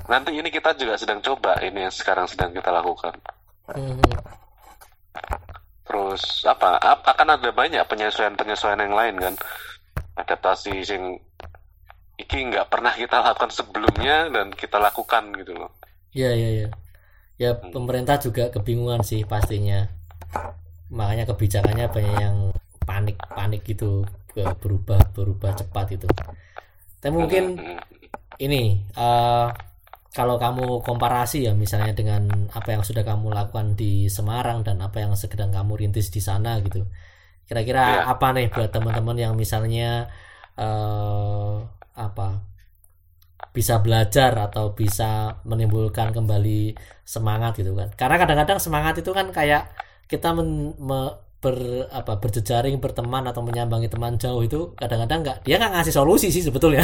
Nanti 0.09 0.35
ini 0.35 0.49
kita 0.49 0.75
juga 0.75 0.97
sedang 0.99 1.21
coba 1.21 1.59
ini 1.63 1.85
yang 1.87 1.93
sekarang 1.93 2.25
sedang 2.27 2.51
kita 2.51 2.69
lakukan. 2.73 3.15
Terus 5.85 6.45
apa? 6.45 6.77
ap- 6.77 7.05
Akan 7.07 7.29
ada 7.33 7.49
banyak 7.49 7.81
penyesuaian-penyesuaian 7.87 8.81
yang 8.83 8.95
lain 8.95 9.15
kan. 9.17 9.35
Adaptasi 10.19 10.83
sing 10.83 11.17
iki 12.19 12.51
nggak 12.51 12.67
pernah 12.67 12.91
kita 12.91 13.23
lakukan 13.23 13.49
sebelumnya 13.49 14.27
dan 14.29 14.51
kita 14.51 14.77
lakukan 14.77 15.31
gitu 15.39 15.55
loh. 15.55 15.71
Iya 16.11 16.31
iya 16.35 16.49
iya. 16.51 16.69
Ya 17.39 17.55
pemerintah 17.55 18.19
juga 18.19 18.51
kebingungan 18.51 19.01
sih 19.01 19.23
pastinya. 19.23 19.87
Makanya 20.91 21.23
kebijakannya 21.29 21.87
banyak 21.87 22.15
yang 22.19 22.37
panik-panik 22.83 23.61
gitu 23.63 24.03
berubah 24.35 25.01
berubah 25.15 25.51
cepat 25.59 25.87
itu. 25.97 26.07
Tapi 27.01 27.15
mungkin 27.15 27.45
ini 28.39 28.83
eh 28.97 29.47
kalau 30.17 30.35
kamu 30.43 30.81
komparasi 30.87 31.47
ya 31.47 31.53
misalnya 31.53 31.93
dengan 31.93 32.49
apa 32.57 32.69
yang 32.75 32.83
sudah 32.87 33.03
kamu 33.05 33.29
lakukan 33.31 33.77
di 33.79 34.09
Semarang 34.09 34.65
dan 34.67 34.81
apa 34.81 34.97
yang 35.05 35.13
sedang 35.19 35.51
kamu 35.53 35.73
rintis 35.81 36.09
di 36.15 36.21
sana 36.23 36.59
gitu. 36.65 36.87
Kira-kira 37.47 37.81
Iya. 37.81 38.01
apa 38.13 38.27
nih 38.35 38.47
buat 38.53 38.69
teman-teman 38.75 39.17
yang 39.19 39.33
misalnya 39.37 40.09
eh 40.59 41.55
apa 41.97 42.27
bisa 43.55 43.81
belajar 43.81 44.31
atau 44.47 44.77
bisa 44.77 45.41
menimbulkan 45.49 46.13
kembali 46.13 46.77
semangat 47.03 47.57
gitu 47.59 47.73
kan. 47.73 47.89
Karena 47.97 48.15
kadang-kadang 48.21 48.59
semangat 48.61 49.01
itu 49.01 49.11
kan 49.17 49.27
kayak 49.33 49.73
kita 50.11 50.27
men, 50.37 50.75
me- 50.77 51.15
ber 51.43 51.55
apa 51.99 52.19
berjejaring 52.21 52.75
berteman 52.83 53.23
atau 53.31 53.41
menyambangi 53.47 53.87
teman 53.93 54.19
jauh 54.19 54.41
itu 54.43 54.75
kadang-kadang 54.79 55.19
nggak 55.23 55.37
dia 55.47 55.55
nggak 55.59 55.71
ngasih 55.79 55.93
solusi 55.95 56.27
sih 56.35 56.43
sebetulnya. 56.43 56.83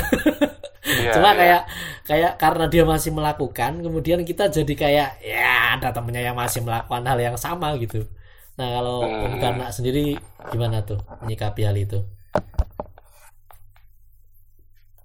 Iya, 0.86 1.12
Cuma 1.16 1.30
iya. 1.34 1.40
kayak 1.40 1.62
kayak 2.10 2.32
karena 2.42 2.66
dia 2.74 2.84
masih 2.88 3.12
melakukan, 3.18 3.72
kemudian 3.86 4.20
kita 4.30 4.44
jadi 4.54 4.74
kayak 4.84 5.10
ya 5.22 5.76
ada 5.76 5.90
temennya 5.96 6.22
yang 6.32 6.38
masih 6.38 6.62
melakukan 6.66 7.04
hal 7.10 7.20
yang 7.20 7.38
sama 7.46 7.68
gitu. 7.84 7.98
Nah 8.60 8.68
kalau 8.80 8.98
Hmm. 9.02 9.24
Om 9.26 9.36
Karna 9.42 9.66
sendiri 9.76 10.00
gimana 10.52 10.78
tuh 10.88 11.00
menyikapi 11.24 11.62
hal 11.68 11.76
itu? 11.78 12.00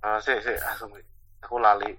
Ah, 0.02 0.18
sih, 0.24 0.36
sih, 0.44 0.56
aku 1.44 1.56
lali. 1.64 1.92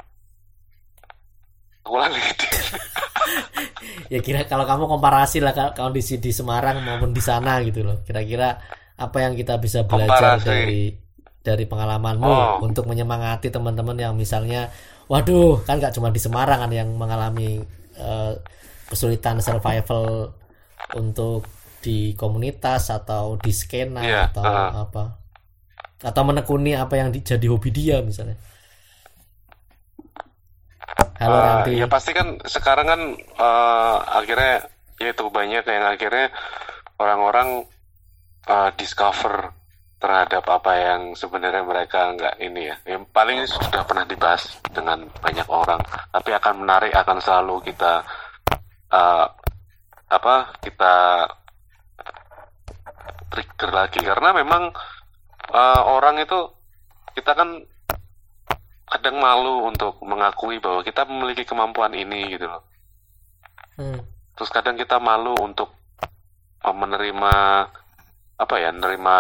Lali. 1.83 2.21
ya 4.13 4.19
kira 4.19 4.45
kalau 4.45 4.63
kamu 4.63 4.85
komparasi 4.87 5.39
lah 5.39 5.53
kondisi 5.71 6.17
di 6.17 6.29
Semarang 6.29 6.79
maupun 6.79 7.11
di 7.11 7.19
sana 7.19 7.59
gitu 7.61 7.81
loh 7.81 7.99
kira-kira 8.01 8.59
apa 8.95 9.17
yang 9.19 9.33
kita 9.33 9.57
bisa 9.57 9.83
belajar 9.83 10.37
Komparasi. 10.37 10.45
dari 10.45 10.81
dari 11.41 11.65
pengalamanmu 11.65 12.21
Oh. 12.23 12.61
untuk 12.61 12.85
menyemangati 12.85 13.49
teman-teman 13.49 13.97
yang 13.97 14.13
misalnya 14.13 14.69
waduh 15.07 15.57
kan 15.61 15.79
gak 15.79 15.91
cuma 15.91 16.07
di 16.07 16.21
Semarang 16.21 16.59
kan 16.59 16.71
yang 16.71 16.89
mengalami 16.91 17.59
eh, 17.97 18.33
kesulitan 18.85 19.39
survival 19.39 20.29
untuk 20.93 21.47
di 21.81 22.13
komunitas 22.13 22.93
atau 22.93 23.35
di 23.35 23.49
skena 23.49 24.05
Iya, 24.05 24.29
atau 24.29 24.43
uh. 24.43 24.71
apa 24.85 25.03
atau 25.99 26.21
menekuni 26.23 26.73
apa 26.73 26.93
yang 26.95 27.09
di- 27.09 27.21
jadi 27.21 27.45
hobi 27.47 27.69
dia 27.69 28.01
misalnya 28.01 28.37
halo 31.21 31.37
Eh, 31.37 31.43
Ranti. 31.45 31.71
ya 31.77 31.85
pasti 31.85 32.11
kan 32.17 32.41
sekarang 32.43 32.87
kan 32.89 33.01
eh, 33.15 33.97
akhirnya 34.09 34.65
ya 34.97 35.09
itu 35.13 35.25
banyak 35.29 35.63
yang 35.65 35.85
akhirnya 35.85 36.33
orang-orang 36.97 37.65
eh, 38.49 38.69
discover 38.77 39.53
terhadap 40.01 40.41
apa 40.49 40.71
yang 40.81 41.01
sebenarnya 41.13 41.61
mereka 41.61 42.09
nggak 42.17 42.35
ini 42.41 42.73
ya. 42.73 42.75
Yang 42.89 43.03
paling 43.13 43.37
sudah 43.45 43.85
pernah 43.85 44.05
dibahas 44.09 44.49
dengan 44.73 45.05
banyak 45.21 45.45
orang, 45.45 45.77
tapi 46.09 46.33
akan 46.33 46.65
menarik 46.65 46.89
akan 46.97 47.17
selalu 47.21 47.69
kita 47.69 48.01
eh, 48.89 49.25
apa 50.09 50.35
kita 50.65 50.93
trigger 53.31 53.69
lagi. 53.71 54.01
Karena 54.01 54.33
memang 54.33 54.73
eh, 55.53 55.81
orang 55.85 56.17
itu 56.17 56.39
kita 57.13 57.37
kan 57.37 57.61
kadang 58.91 59.23
malu 59.23 59.71
untuk 59.71 60.03
mengakui 60.03 60.59
bahwa 60.59 60.83
kita 60.83 61.07
memiliki 61.07 61.47
kemampuan 61.47 61.95
ini 61.95 62.35
gitu 62.35 62.43
loh. 62.43 62.59
Hmm. 63.79 64.03
Terus 64.35 64.51
kadang 64.51 64.75
kita 64.75 64.99
malu 64.99 65.31
untuk 65.39 65.71
uh, 66.67 66.75
menerima 66.75 67.33
apa 68.35 68.55
ya, 68.59 68.75
menerima 68.75 69.17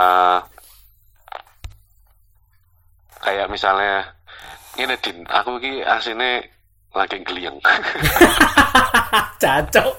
kayak 3.23 3.47
misalnya 3.47 4.11
ini 4.75 4.91
Din, 4.99 5.23
aku 5.31 5.55
ki 5.63 5.87
asine 5.87 6.51
lagi 6.91 7.23
geliang. 7.23 7.55
Cacok. 9.41 9.95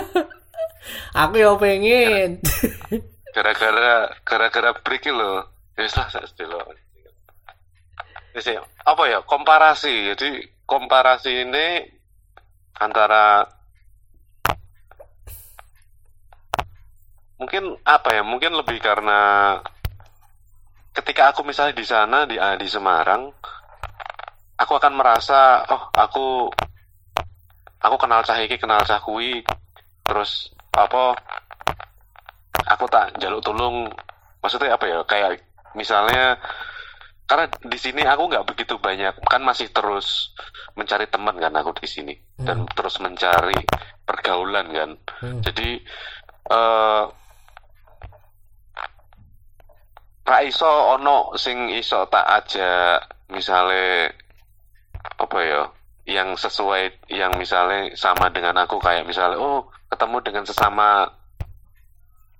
Aku 1.16 1.40
ya 1.40 1.56
pengen. 1.56 2.44
gara-gara 3.34 4.12
gara-gara 4.20 4.70
break 4.84 5.08
lho. 5.08 5.48
Ya 5.80 5.88
lah. 6.44 6.64
Wis 8.36 8.44
ya, 8.44 8.60
apa 8.84 9.02
ya 9.08 9.24
komparasi. 9.24 10.12
Jadi 10.12 10.44
komparasi 10.68 11.48
ini 11.48 11.88
antara 12.76 13.48
mungkin 17.40 17.80
apa 17.84 18.08
ya 18.16 18.22
mungkin 18.24 18.52
lebih 18.56 18.80
karena 18.80 19.56
ketika 20.96 21.32
aku 21.32 21.44
misalnya 21.44 21.76
di 21.76 21.84
sana 21.84 22.18
di 22.24 22.40
ah, 22.40 22.56
di 22.56 22.64
Semarang 22.64 23.28
aku 24.56 24.72
akan 24.80 24.92
merasa 24.96 25.64
oh 25.68 25.92
aku 25.92 26.48
aku 27.76 27.96
kenal 28.00 28.24
cah 28.24 28.40
iki 28.40 28.56
kenal 28.56 28.80
cah 28.88 29.00
terus 30.04 30.55
apa? 30.76 31.16
Aku 32.76 32.84
tak 32.92 33.16
jaluk 33.16 33.40
tolong 33.40 33.88
maksudnya 34.44 34.76
apa 34.76 34.84
ya? 34.84 34.98
Kayak 35.08 35.42
misalnya 35.72 36.36
karena 37.26 37.50
di 37.66 37.78
sini 37.80 38.06
aku 38.06 38.28
nggak 38.28 38.46
begitu 38.46 38.78
banyak. 38.78 39.16
Kan 39.26 39.42
masih 39.42 39.72
terus 39.72 40.36
mencari 40.76 41.08
teman 41.08 41.34
kan 41.40 41.56
aku 41.56 41.72
di 41.80 41.88
sini. 41.88 42.14
Dan 42.36 42.68
terus 42.76 43.00
mencari 43.00 43.56
pergaulan 44.06 44.66
kan. 44.70 44.90
Hmm. 45.18 45.40
jadi 45.42 45.82
eh 46.46 47.04
ra 50.26 50.38
iso 50.42 50.66
ono 50.66 51.34
sing 51.38 51.70
iso 51.70 52.06
tak 52.10 52.26
aja 52.26 52.98
misale 53.30 54.10
apa 55.18 55.38
ya 55.42 55.62
yang 56.06 56.38
sesuai 56.38 57.10
yang 57.10 57.34
misalnya 57.34 57.90
sama 57.98 58.30
dengan 58.30 58.54
aku 58.62 58.78
kayak 58.78 59.02
misalnya 59.04 59.42
oh 59.42 59.66
ketemu 59.90 60.16
dengan 60.22 60.44
sesama 60.46 61.10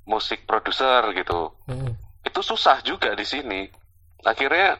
musik 0.07 0.47
produser 0.47 1.03
gitu. 1.13 1.51
Hmm. 1.67 1.99
itu 2.27 2.41
susah 2.43 2.83
juga 2.83 3.15
di 3.15 3.27
sini. 3.27 3.67
Akhirnya 4.27 4.79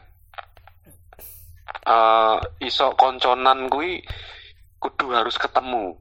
eh 1.87 2.37
iso 2.63 2.91
konconan 2.95 3.67
gue 3.71 4.03
kudu 4.79 5.15
harus 5.15 5.35
ketemu. 5.39 5.95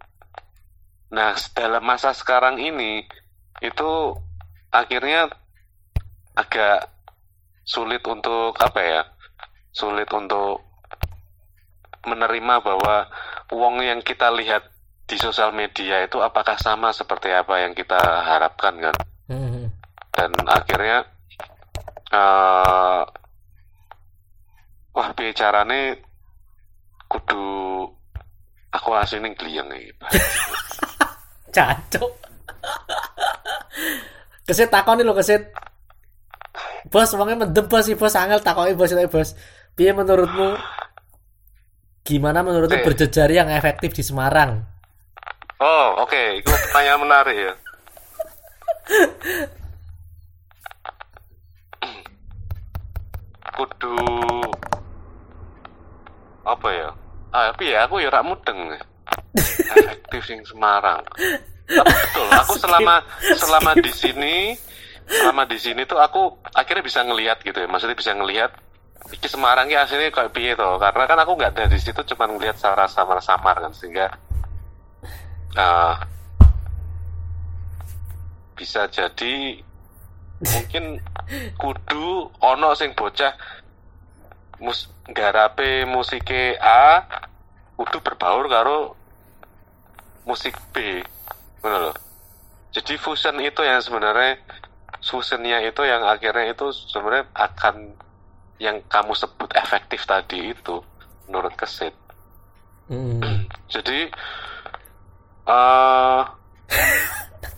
Nah 1.15 1.35
dalam 1.55 1.83
masa 1.87 2.11
sekarang 2.15 2.59
ini 2.59 3.07
itu 3.63 4.15
akhirnya 4.75 5.31
agak 6.35 6.91
sulit 7.63 8.03
untuk 8.07 8.59
apa 8.59 8.81
ya 8.83 9.03
sulit 9.71 10.11
untuk 10.11 10.66
menerima 12.07 12.55
bahwa 12.63 13.11
uang 13.53 13.83
yang 13.83 14.01
kita 14.01 14.31
lihat 14.33 14.67
di 15.07 15.15
sosial 15.19 15.51
media 15.51 16.03
itu 16.03 16.19
apakah 16.19 16.59
sama 16.59 16.91
seperti 16.91 17.31
apa 17.31 17.63
yang 17.63 17.75
kita 17.75 17.99
harapkan 18.23 18.75
kan 18.81 18.97
Hmm. 19.27 19.67
dan 20.15 20.31
akhirnya 20.47 21.03
eh 22.15 23.03
wah 24.95 25.09
bicarane 25.13 25.99
kudu 27.11 27.43
aku 28.71 28.91
asine 28.95 29.35
gliyeng 29.35 29.67
iki 29.75 29.91
Cacok. 31.57 32.11
kesit 34.47 34.69
takoni 34.71 35.03
lho 35.03 35.17
kesit. 35.17 35.43
Bos, 36.87 37.11
wonge 37.19 37.35
mendem 37.35 37.67
bos, 37.67 37.89
bos 37.99 38.15
angel 38.15 38.39
takoki 38.45 38.77
bos 38.79 38.93
bos. 39.11 39.29
Piye 39.75 39.91
menurutmu? 39.91 40.55
Gimana 42.07 42.39
menurutmu 42.47 42.79
Oke. 42.79 42.87
berjejari 42.95 43.35
yang 43.35 43.51
efektif 43.51 43.91
di 43.91 44.07
Semarang? 44.07 44.63
oh 45.59 46.07
oke. 46.07 46.39
Itu 46.39 46.55
pertanyaan 46.55 47.03
menarik 47.03 47.35
ya. 47.35 47.53
Kudu 53.59 53.99
apa 56.47 56.69
ya? 56.71 56.89
Ah, 57.35 57.51
tapi 57.51 57.75
ya 57.75 57.91
aku 57.91 57.99
ya 57.99 58.09
rak 58.15 58.23
mudeng. 58.23 58.79
Efektif 59.75 60.23
sing 60.31 60.47
Semarang. 60.47 61.03
Tapi 61.67 61.91
betul 61.91 62.29
aku 62.31 62.55
selama 62.63 63.03
selama 63.35 63.75
di 63.83 63.91
sini 63.91 64.55
selama 65.11 65.43
di 65.51 65.59
sini 65.59 65.83
tuh 65.83 65.99
aku 65.99 66.39
akhirnya 66.55 66.87
bisa 66.87 67.03
ngelihat 67.03 67.43
gitu 67.43 67.59
ya. 67.59 67.67
Maksudnya 67.67 67.99
bisa 67.99 68.15
ngelihat 68.15 68.55
iki 69.13 69.29
Semarang 69.31 69.71
ya 69.71 69.85
aslinya 69.85 70.11
kayak 70.11 70.33
piye 70.35 70.53
toh 70.59 70.81
karena 70.81 71.05
kan 71.07 71.19
aku 71.21 71.33
nggak 71.39 71.53
ada 71.55 71.71
di 71.71 71.79
situ 71.79 72.03
cuma 72.15 72.27
ngelihat 72.27 72.59
secara 72.59 72.91
samar-samar 72.91 73.57
kan 73.63 73.73
sehingga 73.77 74.11
ah, 75.55 76.01
bisa 78.57 78.89
jadi 78.89 79.61
mungkin 80.43 81.01
kudu 81.57 82.29
ono 82.41 82.77
sing 82.77 82.93
bocah 82.93 83.33
mus 84.61 84.89
garape 85.13 85.85
musike 85.85 86.57
A 86.61 87.05
kudu 87.77 88.01
berbaur 88.01 88.49
karo 88.49 88.97
musik 90.25 90.57
B. 90.73 91.05
Ngono 91.63 91.79
loh 91.89 91.97
jadi 92.77 93.01
fusion 93.01 93.41
itu 93.41 93.65
yang 93.65 93.81
sebenarnya 93.81 94.37
fusionnya 95.01 95.65
itu 95.65 95.81
yang 95.89 96.05
akhirnya 96.05 96.53
itu 96.53 96.69
sebenarnya 96.93 97.25
akan 97.33 97.97
yang 98.57 98.81
kamu 98.89 99.13
sebut 99.13 99.51
efektif 99.57 100.05
tadi 100.09 100.53
itu 100.53 100.81
menurut 101.29 101.53
kesit 101.59 101.93
Hmm. 102.87 103.19
jadi 103.75 104.07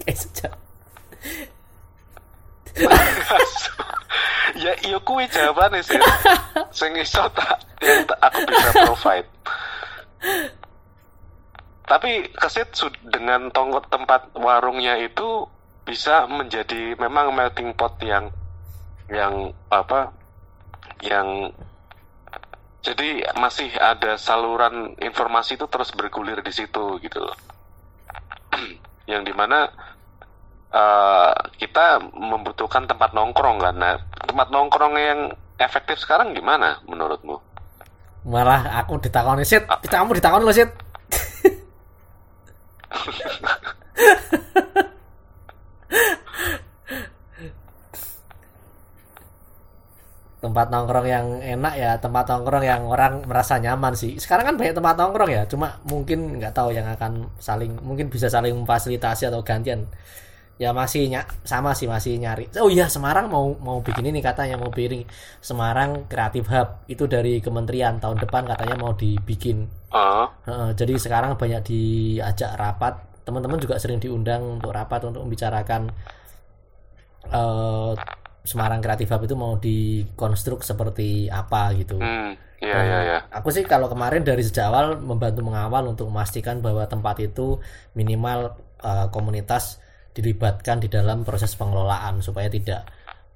sejak. 0.08 0.52
ya 4.64 4.72
iya 4.86 4.98
kuwi 5.04 5.28
jawabannya 5.28 5.84
sih 5.84 6.00
sing 6.72 6.96
iso 6.96 7.28
tak 7.36 7.60
yang 7.84 8.06
aku 8.24 8.38
bisa 8.48 8.68
provide 8.86 9.28
tapi 11.84 12.24
kesit 12.38 12.72
dengan 13.04 13.50
tongkot 13.52 13.90
tempat 13.92 14.30
warungnya 14.38 14.96
itu 14.98 15.44
bisa 15.84 16.24
menjadi 16.30 16.96
memang 16.96 17.34
melting 17.34 17.74
pot 17.76 17.92
yang 18.00 18.30
yang 19.12 19.52
apa 19.68 20.14
yang 21.02 21.52
jadi 22.82 23.26
masih 23.36 23.68
ada 23.76 24.16
saluran 24.16 24.96
informasi 25.02 25.58
itu 25.58 25.66
terus 25.66 25.92
bergulir 25.92 26.40
di 26.40 26.52
situ 26.54 26.98
gitu 27.02 27.18
loh 27.20 27.36
yang 29.10 29.26
di 29.26 29.34
mana 29.34 29.68
uh, 30.72 31.32
kita 31.56 32.00
membutuhkan 32.12 32.84
tempat 32.88 33.12
nongkrong 33.16 33.58
kan. 33.60 33.74
Nah, 33.76 33.96
tempat 34.24 34.48
nongkrong 34.52 34.94
yang 34.96 35.32
efektif 35.58 35.98
sekarang 36.00 36.36
gimana 36.36 36.80
menurutmu? 36.84 37.40
Malah 38.28 38.84
aku 38.84 39.00
ditakoni 39.00 39.44
sih, 39.46 39.56
ah. 39.64 39.80
kamu 39.80 40.20
ditakoni 40.20 40.44
lo 40.44 40.52
sih. 40.52 40.68
tempat 50.38 50.70
nongkrong 50.70 51.06
yang 51.10 51.26
enak 51.42 51.74
ya 51.74 51.90
tempat 51.98 52.30
nongkrong 52.30 52.62
yang 52.62 52.86
orang 52.86 53.26
merasa 53.26 53.58
nyaman 53.58 53.98
sih. 53.98 54.14
Sekarang 54.22 54.54
kan 54.54 54.54
banyak 54.54 54.74
tempat 54.78 54.94
nongkrong 54.94 55.30
ya 55.34 55.42
cuma 55.50 55.82
mungkin 55.82 56.38
nggak 56.38 56.54
tahu 56.54 56.70
yang 56.70 56.86
akan 56.86 57.26
saling 57.42 57.74
mungkin 57.82 58.06
bisa 58.06 58.30
saling 58.30 58.54
memfasilitasi 58.54 59.26
atau 59.26 59.42
gantian. 59.42 59.90
Ya 60.58 60.74
masih 60.74 61.06
ny 61.06 61.22
sama 61.46 61.70
sih 61.74 61.86
masih 61.86 62.18
nyari. 62.18 62.50
Oh 62.58 62.66
iya 62.66 62.90
Semarang 62.90 63.30
mau 63.30 63.54
mau 63.62 63.78
bikin 63.78 64.10
ini 64.10 64.18
katanya 64.18 64.58
mau 64.58 64.74
bikin 64.74 65.06
Semarang 65.38 66.10
Creative 66.10 66.46
Hub 66.50 66.68
itu 66.90 67.06
dari 67.06 67.38
kementerian. 67.38 68.02
Tahun 68.02 68.18
depan 68.18 68.42
katanya 68.46 68.74
mau 68.74 68.94
dibikin. 68.94 69.70
Uh. 69.94 70.26
Uh, 70.46 70.70
jadi 70.74 70.98
sekarang 70.98 71.38
banyak 71.38 71.62
diajak 71.62 72.58
rapat. 72.58 72.98
Teman-teman 73.22 73.62
juga 73.62 73.78
sering 73.78 74.02
diundang 74.02 74.58
untuk 74.58 74.74
rapat 74.74 75.06
untuk 75.06 75.22
membicarakan 75.22 75.94
uh, 77.30 77.94
Semarang 78.48 78.80
Creative 78.80 79.12
Hub 79.12 79.22
itu 79.28 79.36
mau 79.36 79.60
dikonstruk 79.60 80.64
seperti 80.64 81.28
apa 81.28 81.76
gitu. 81.76 82.00
Hmm, 82.00 82.32
iya, 82.64 82.78
iya, 82.80 82.98
iya. 83.04 83.18
Aku 83.28 83.52
sih 83.52 83.60
kalau 83.68 83.92
kemarin 83.92 84.24
dari 84.24 84.40
sejak 84.40 84.72
awal 84.72 84.96
membantu 84.96 85.44
mengawal 85.44 85.84
untuk 85.92 86.08
memastikan 86.08 86.64
bahwa 86.64 86.88
tempat 86.88 87.20
itu 87.20 87.60
minimal 87.92 88.56
uh, 88.80 89.12
komunitas 89.12 89.84
dilibatkan 90.16 90.80
di 90.80 90.88
dalam 90.88 91.28
proses 91.28 91.52
pengelolaan 91.60 92.24
supaya 92.24 92.48
tidak 92.48 92.88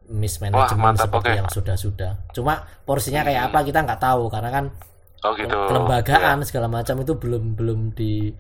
mismanagement 0.08 0.96
seperti 0.96 1.28
okay. 1.28 1.38
yang 1.44 1.48
sudah-sudah. 1.52 2.32
Cuma 2.32 2.64
porsinya 2.88 3.20
kayak 3.20 3.42
hmm. 3.44 3.48
apa 3.52 3.58
kita 3.68 3.78
nggak 3.84 4.00
tahu 4.00 4.32
karena 4.32 4.50
kan 4.50 4.64
oh, 5.28 5.32
gitu. 5.36 5.56
kelembagaan 5.68 6.40
ya. 6.40 6.46
segala 6.48 6.72
macam 6.72 6.96
itu 7.04 7.12
belum 7.20 7.44
belum 7.52 7.80
di 7.92 8.32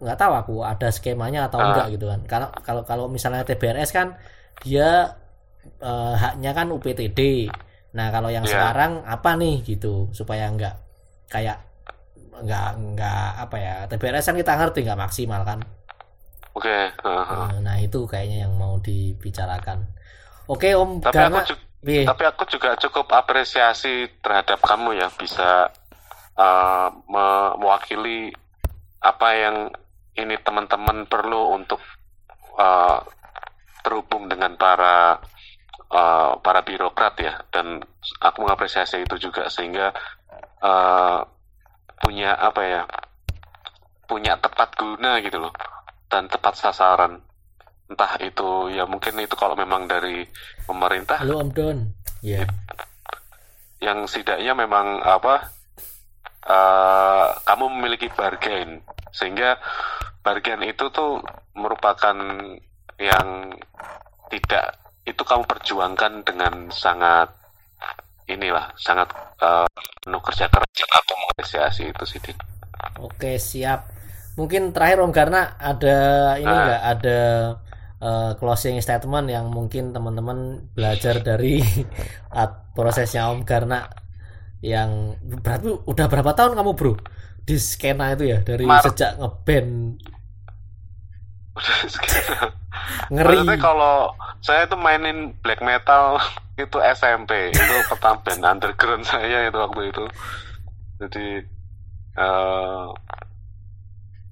nggak 0.00 0.18
tahu 0.18 0.32
aku 0.32 0.54
ada 0.64 0.88
skemanya 0.90 1.46
atau 1.46 1.62
uh. 1.62 1.66
enggak 1.70 1.86
gitu 1.94 2.10
kan. 2.10 2.20
Karena 2.26 2.46
kalau 2.66 2.82
kalau 2.82 3.04
misalnya 3.06 3.46
TBRS 3.46 3.94
kan 3.94 4.18
dia 4.60 5.19
uh, 5.82 6.14
haknya 6.16 6.50
kan 6.52 6.68
UPTD. 6.70 7.50
Nah 7.96 8.12
kalau 8.14 8.30
yang 8.30 8.46
yeah. 8.46 8.52
sekarang 8.54 9.02
apa 9.02 9.34
nih 9.34 9.62
gitu 9.66 10.08
supaya 10.14 10.46
nggak 10.50 10.74
kayak 11.30 11.62
nggak 12.40 12.70
nggak 12.96 13.28
apa 13.36 13.56
ya 13.60 13.74
TBRS 13.90 14.32
kan 14.32 14.36
kita 14.38 14.52
ngerti 14.56 14.78
nggak 14.86 15.00
maksimal 15.00 15.42
kan. 15.42 15.60
Oke. 16.54 16.66
Okay. 16.66 16.82
Uh 17.06 17.22
-huh. 17.24 17.48
Nah 17.62 17.76
itu 17.78 18.06
kayaknya 18.06 18.48
yang 18.48 18.54
mau 18.56 18.78
dibicarakan. 18.80 19.86
Oke 20.50 20.74
Om. 20.74 20.98
Tapi 20.98 21.14
Gana, 21.14 21.30
aku 21.30 21.40
juga, 21.54 21.62
tapi 22.10 22.22
aku 22.26 22.42
juga 22.50 22.70
cukup 22.74 23.06
apresiasi 23.14 24.10
terhadap 24.18 24.58
kamu 24.58 24.98
ya 24.98 25.08
bisa 25.14 25.70
uh, 26.34 26.88
mewakili 27.56 28.34
apa 29.00 29.28
yang 29.32 29.56
ini 30.18 30.36
teman-teman 30.42 31.06
perlu 31.06 31.56
untuk 31.56 31.80
uh, 32.58 33.00
terhubung 33.80 34.28
dengan 34.28 34.58
para 34.60 35.22
uh, 35.90 36.38
para 36.40 36.62
birokrat 36.62 37.14
ya. 37.20 37.34
Dan 37.50 37.82
aku 38.22 38.46
mengapresiasi 38.46 39.04
itu 39.04 39.30
juga 39.30 39.50
sehingga 39.50 39.92
uh, 40.62 41.20
punya 42.00 42.32
apa 42.38 42.62
ya 42.64 42.82
punya 44.06 44.38
tepat 44.40 44.74
guna 44.78 45.20
gitu 45.20 45.38
loh. 45.42 45.54
Dan 46.10 46.26
tepat 46.26 46.58
sasaran. 46.58 47.22
Entah 47.90 48.18
itu 48.22 48.70
ya 48.70 48.86
mungkin 48.86 49.18
itu 49.18 49.34
kalau 49.34 49.58
memang 49.58 49.90
dari 49.90 50.26
pemerintah. 50.66 51.18
Halo 51.22 51.42
Om 51.42 51.50
Don. 51.50 51.78
Ya. 52.22 52.46
Yeah. 52.46 52.48
yang 53.80 54.04
setidaknya 54.04 54.52
memang 54.52 55.00
apa 55.00 55.56
uh, 56.44 57.26
kamu 57.48 57.64
memiliki 57.80 58.12
bargain. 58.12 58.84
Sehingga 59.10 59.56
bargain 60.20 60.60
itu 60.64 60.92
tuh 60.92 61.24
merupakan 61.56 62.16
yang 63.00 63.28
tidak 64.28 64.79
itu 65.10 65.22
kamu 65.26 65.42
perjuangkan 65.44 66.22
dengan 66.22 66.70
sangat 66.70 67.34
inilah 68.30 68.70
sangat 68.78 69.10
uh, 69.42 69.66
penuh 70.06 70.22
kerja 70.22 70.46
keras 70.46 70.70
aku 70.70 71.12
mengapresiasi 71.18 71.90
itu 71.90 72.04
sih 72.06 72.20
Din. 72.22 72.38
Oke 73.02 73.36
siap. 73.42 73.90
Mungkin 74.38 74.70
terakhir 74.70 75.02
Om 75.02 75.10
karena 75.10 75.58
ada 75.58 75.98
ini 76.38 76.46
enggak 76.46 76.82
nah. 76.86 76.92
ada 76.94 77.20
uh, 77.98 78.30
closing 78.38 78.78
statement 78.78 79.26
yang 79.26 79.50
mungkin 79.50 79.90
teman-teman 79.90 80.70
belajar 80.72 81.18
dari 81.18 81.58
prosesnya 82.76 83.28
Om 83.34 83.42
karena 83.42 83.90
yang 84.62 85.18
berarti 85.20 85.72
udah 85.88 86.06
berapa 86.06 86.30
tahun 86.36 86.54
kamu 86.54 86.70
bro 86.76 86.94
di 87.42 87.56
skena 87.58 88.14
itu 88.14 88.30
ya? 88.30 88.38
Dari 88.46 88.62
Mar 88.62 88.86
sejak 88.86 89.18
ngeband 89.18 89.98
ngeri. 93.10 93.42
Maksudnya 93.42 93.58
kalau 93.58 94.14
saya 94.40 94.66
itu 94.66 94.76
mainin 94.78 95.34
black 95.42 95.60
metal 95.60 96.22
itu 96.64 96.78
SMP 96.92 97.50
itu 97.50 97.74
pertama 97.88 98.20
band 98.22 98.44
underground 98.44 99.04
saya 99.04 99.48
itu 99.48 99.58
waktu 99.58 99.82
itu. 99.90 100.04
Jadi 101.00 101.26
uh, 102.20 102.92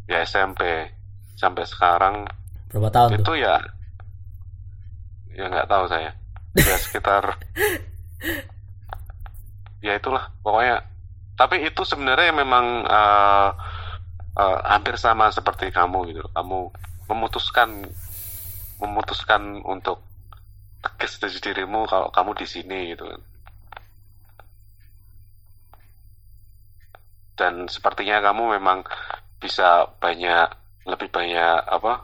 ya 0.08 0.24
SMP 0.24 0.92
sampai 1.38 1.64
sekarang 1.64 2.28
berapa 2.68 2.90
tahun 2.92 3.10
itu 3.20 3.24
tuh? 3.24 3.36
ya 3.38 3.56
ya 5.32 5.44
nggak 5.48 5.68
tahu 5.68 5.84
saya. 5.88 6.10
Ya 6.58 6.76
sekitar 6.80 7.38
ya 9.86 9.92
itulah 9.96 10.30
pokoknya. 10.42 10.84
Tapi 11.38 11.62
itu 11.62 11.86
sebenarnya 11.86 12.34
memang 12.34 12.82
uh, 12.82 13.54
uh, 14.34 14.58
hampir 14.66 14.98
sama 14.98 15.30
seperti 15.30 15.70
kamu 15.70 16.10
gitu. 16.10 16.24
Kamu 16.34 16.74
memutuskan 17.08 17.88
memutuskan 18.78 19.62
untuk 19.66 20.02
tegas 20.78 21.18
dari 21.18 21.38
dirimu 21.42 21.86
kalau 21.90 22.08
kamu 22.14 22.38
di 22.38 22.46
sini 22.46 22.94
gitu. 22.94 23.06
Dan 27.38 27.70
sepertinya 27.70 28.18
kamu 28.18 28.58
memang 28.58 28.82
bisa 29.38 29.86
banyak 30.02 30.50
lebih 30.86 31.08
banyak 31.10 31.58
apa? 31.70 32.02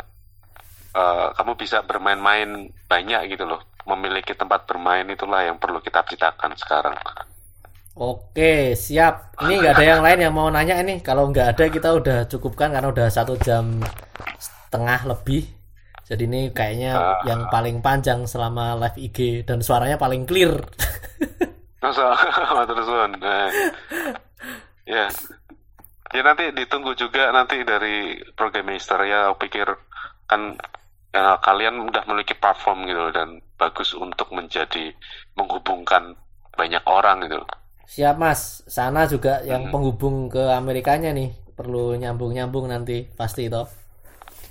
Uh, 0.94 1.34
kamu 1.34 1.58
bisa 1.58 1.82
bermain-main 1.82 2.70
banyak 2.86 3.34
gitu 3.34 3.42
loh. 3.42 3.58
Memiliki 3.84 4.32
tempat 4.38 4.64
bermain 4.70 5.04
itulah 5.10 5.42
yang 5.42 5.58
perlu 5.58 5.82
kita 5.82 6.06
ceritakan 6.06 6.54
sekarang. 6.54 6.94
Oke, 7.94 8.74
siap. 8.74 9.38
Ini 9.42 9.54
nggak 9.58 9.74
ada 9.78 9.86
yang 9.86 10.02
lain 10.02 10.18
yang 10.22 10.34
mau 10.34 10.50
nanya 10.50 10.82
ini. 10.82 10.98
Kalau 10.98 11.30
nggak 11.30 11.54
ada, 11.54 11.64
kita 11.70 11.88
udah 11.94 12.18
cukupkan 12.26 12.74
karena 12.74 12.90
udah 12.90 13.06
satu 13.06 13.38
jam 13.38 13.82
setengah 14.38 15.14
lebih. 15.14 15.46
Jadi 16.04 16.28
ini 16.28 16.40
kayaknya 16.52 16.92
uh, 17.00 17.20
yang 17.24 17.48
paling 17.48 17.80
panjang 17.80 18.28
selama 18.28 18.76
live 18.76 19.00
IG 19.00 19.48
dan 19.48 19.64
suaranya 19.64 19.96
paling 19.96 20.28
clear. 20.28 20.60
Terus 21.80 21.96
nah. 23.20 23.48
Ya. 24.84 25.08
Ya 26.14 26.22
nanti 26.22 26.52
ditunggu 26.52 26.94
juga 26.94 27.32
nanti 27.32 27.64
dari 27.64 28.20
Programmaster 28.36 29.02
ya 29.08 29.32
aku 29.32 29.48
pikir 29.48 29.66
kan 30.28 30.54
ya, 31.10 31.40
kalian 31.40 31.88
udah 31.88 32.04
memiliki 32.06 32.36
platform 32.38 32.86
gitu 32.86 33.10
dan 33.10 33.40
bagus 33.56 33.96
untuk 33.96 34.30
menjadi 34.30 34.92
menghubungkan 35.34 36.14
banyak 36.54 36.84
orang 36.86 37.26
gitu. 37.26 37.40
Siap 37.84 38.16
Mas, 38.16 38.64
sana 38.64 39.04
juga 39.04 39.44
yang 39.44 39.68
hmm. 39.68 39.72
penghubung 39.72 40.16
ke 40.32 40.40
Amerikanya 40.52 41.12
nih 41.12 41.32
perlu 41.54 41.94
nyambung-nyambung 41.94 42.66
nanti 42.66 43.06
pasti 43.14 43.46
toh 43.46 43.83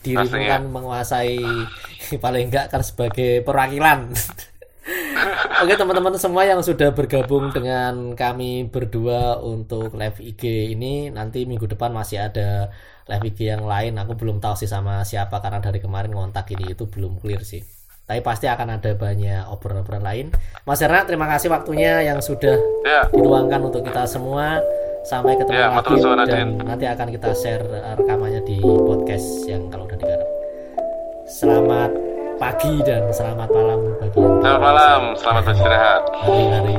dirimu 0.04 0.38
ya. 0.38 0.60
kan 0.60 0.64
menguasai 0.68 1.40
paling 2.24 2.52
enggak 2.52 2.68
kan 2.70 2.84
sebagai 2.84 3.42
perwakilan. 3.42 4.12
Oke 5.64 5.80
teman-teman 5.80 6.20
semua 6.20 6.44
yang 6.44 6.60
sudah 6.60 6.92
bergabung 6.92 7.56
dengan 7.56 8.20
kami 8.20 8.68
berdua 8.68 9.40
untuk 9.40 9.96
live 9.96 10.20
IG 10.20 10.76
ini 10.76 11.08
nanti 11.08 11.48
minggu 11.48 11.72
depan 11.72 11.96
masih 11.96 12.20
ada 12.20 12.68
live 13.08 13.32
IG 13.32 13.48
yang 13.48 13.64
lain. 13.64 13.96
Aku 13.96 14.20
belum 14.20 14.44
tahu 14.44 14.60
sih 14.60 14.68
sama 14.68 15.08
siapa 15.08 15.40
karena 15.40 15.64
dari 15.64 15.80
kemarin 15.80 16.12
ngontak 16.12 16.52
ini 16.52 16.76
itu 16.76 16.84
belum 16.92 17.16
clear 17.24 17.48
sih. 17.48 17.64
Tapi 18.04 18.20
pasti 18.20 18.52
akan 18.52 18.84
ada 18.84 18.92
banyak 19.00 19.48
obrolan-obrolan 19.48 20.04
lain. 20.04 20.28
Mas 20.68 20.84
Erna 20.84 21.08
terima 21.08 21.32
kasih 21.32 21.48
waktunya 21.48 22.04
yang 22.04 22.20
sudah 22.20 22.60
ya. 22.84 23.08
diluangkan 23.16 23.64
untuk 23.64 23.88
kita 23.88 24.04
semua 24.04 24.60
sampai 25.04 25.36
ketemu 25.36 25.60
ya, 25.60 25.68
lagi 25.76 26.32
dan 26.32 26.48
nanti 26.64 26.86
akan 26.88 27.08
kita 27.12 27.30
share 27.36 27.64
rekamannya 28.00 28.42
di 28.48 28.58
podcast 28.64 29.44
yang 29.52 29.68
kalau 29.68 29.84
udah 29.84 29.98
digarap. 30.00 30.30
Selamat 31.28 31.92
pagi 32.40 32.80
dan 32.88 33.08
selamat 33.12 33.50
malam 33.52 33.80
bagi 34.00 34.20
Selamat 34.20 34.62
malam, 34.64 35.02
selamat 35.20 35.42
beristirahat. 35.48 36.02
Hari-hari. 36.24 36.76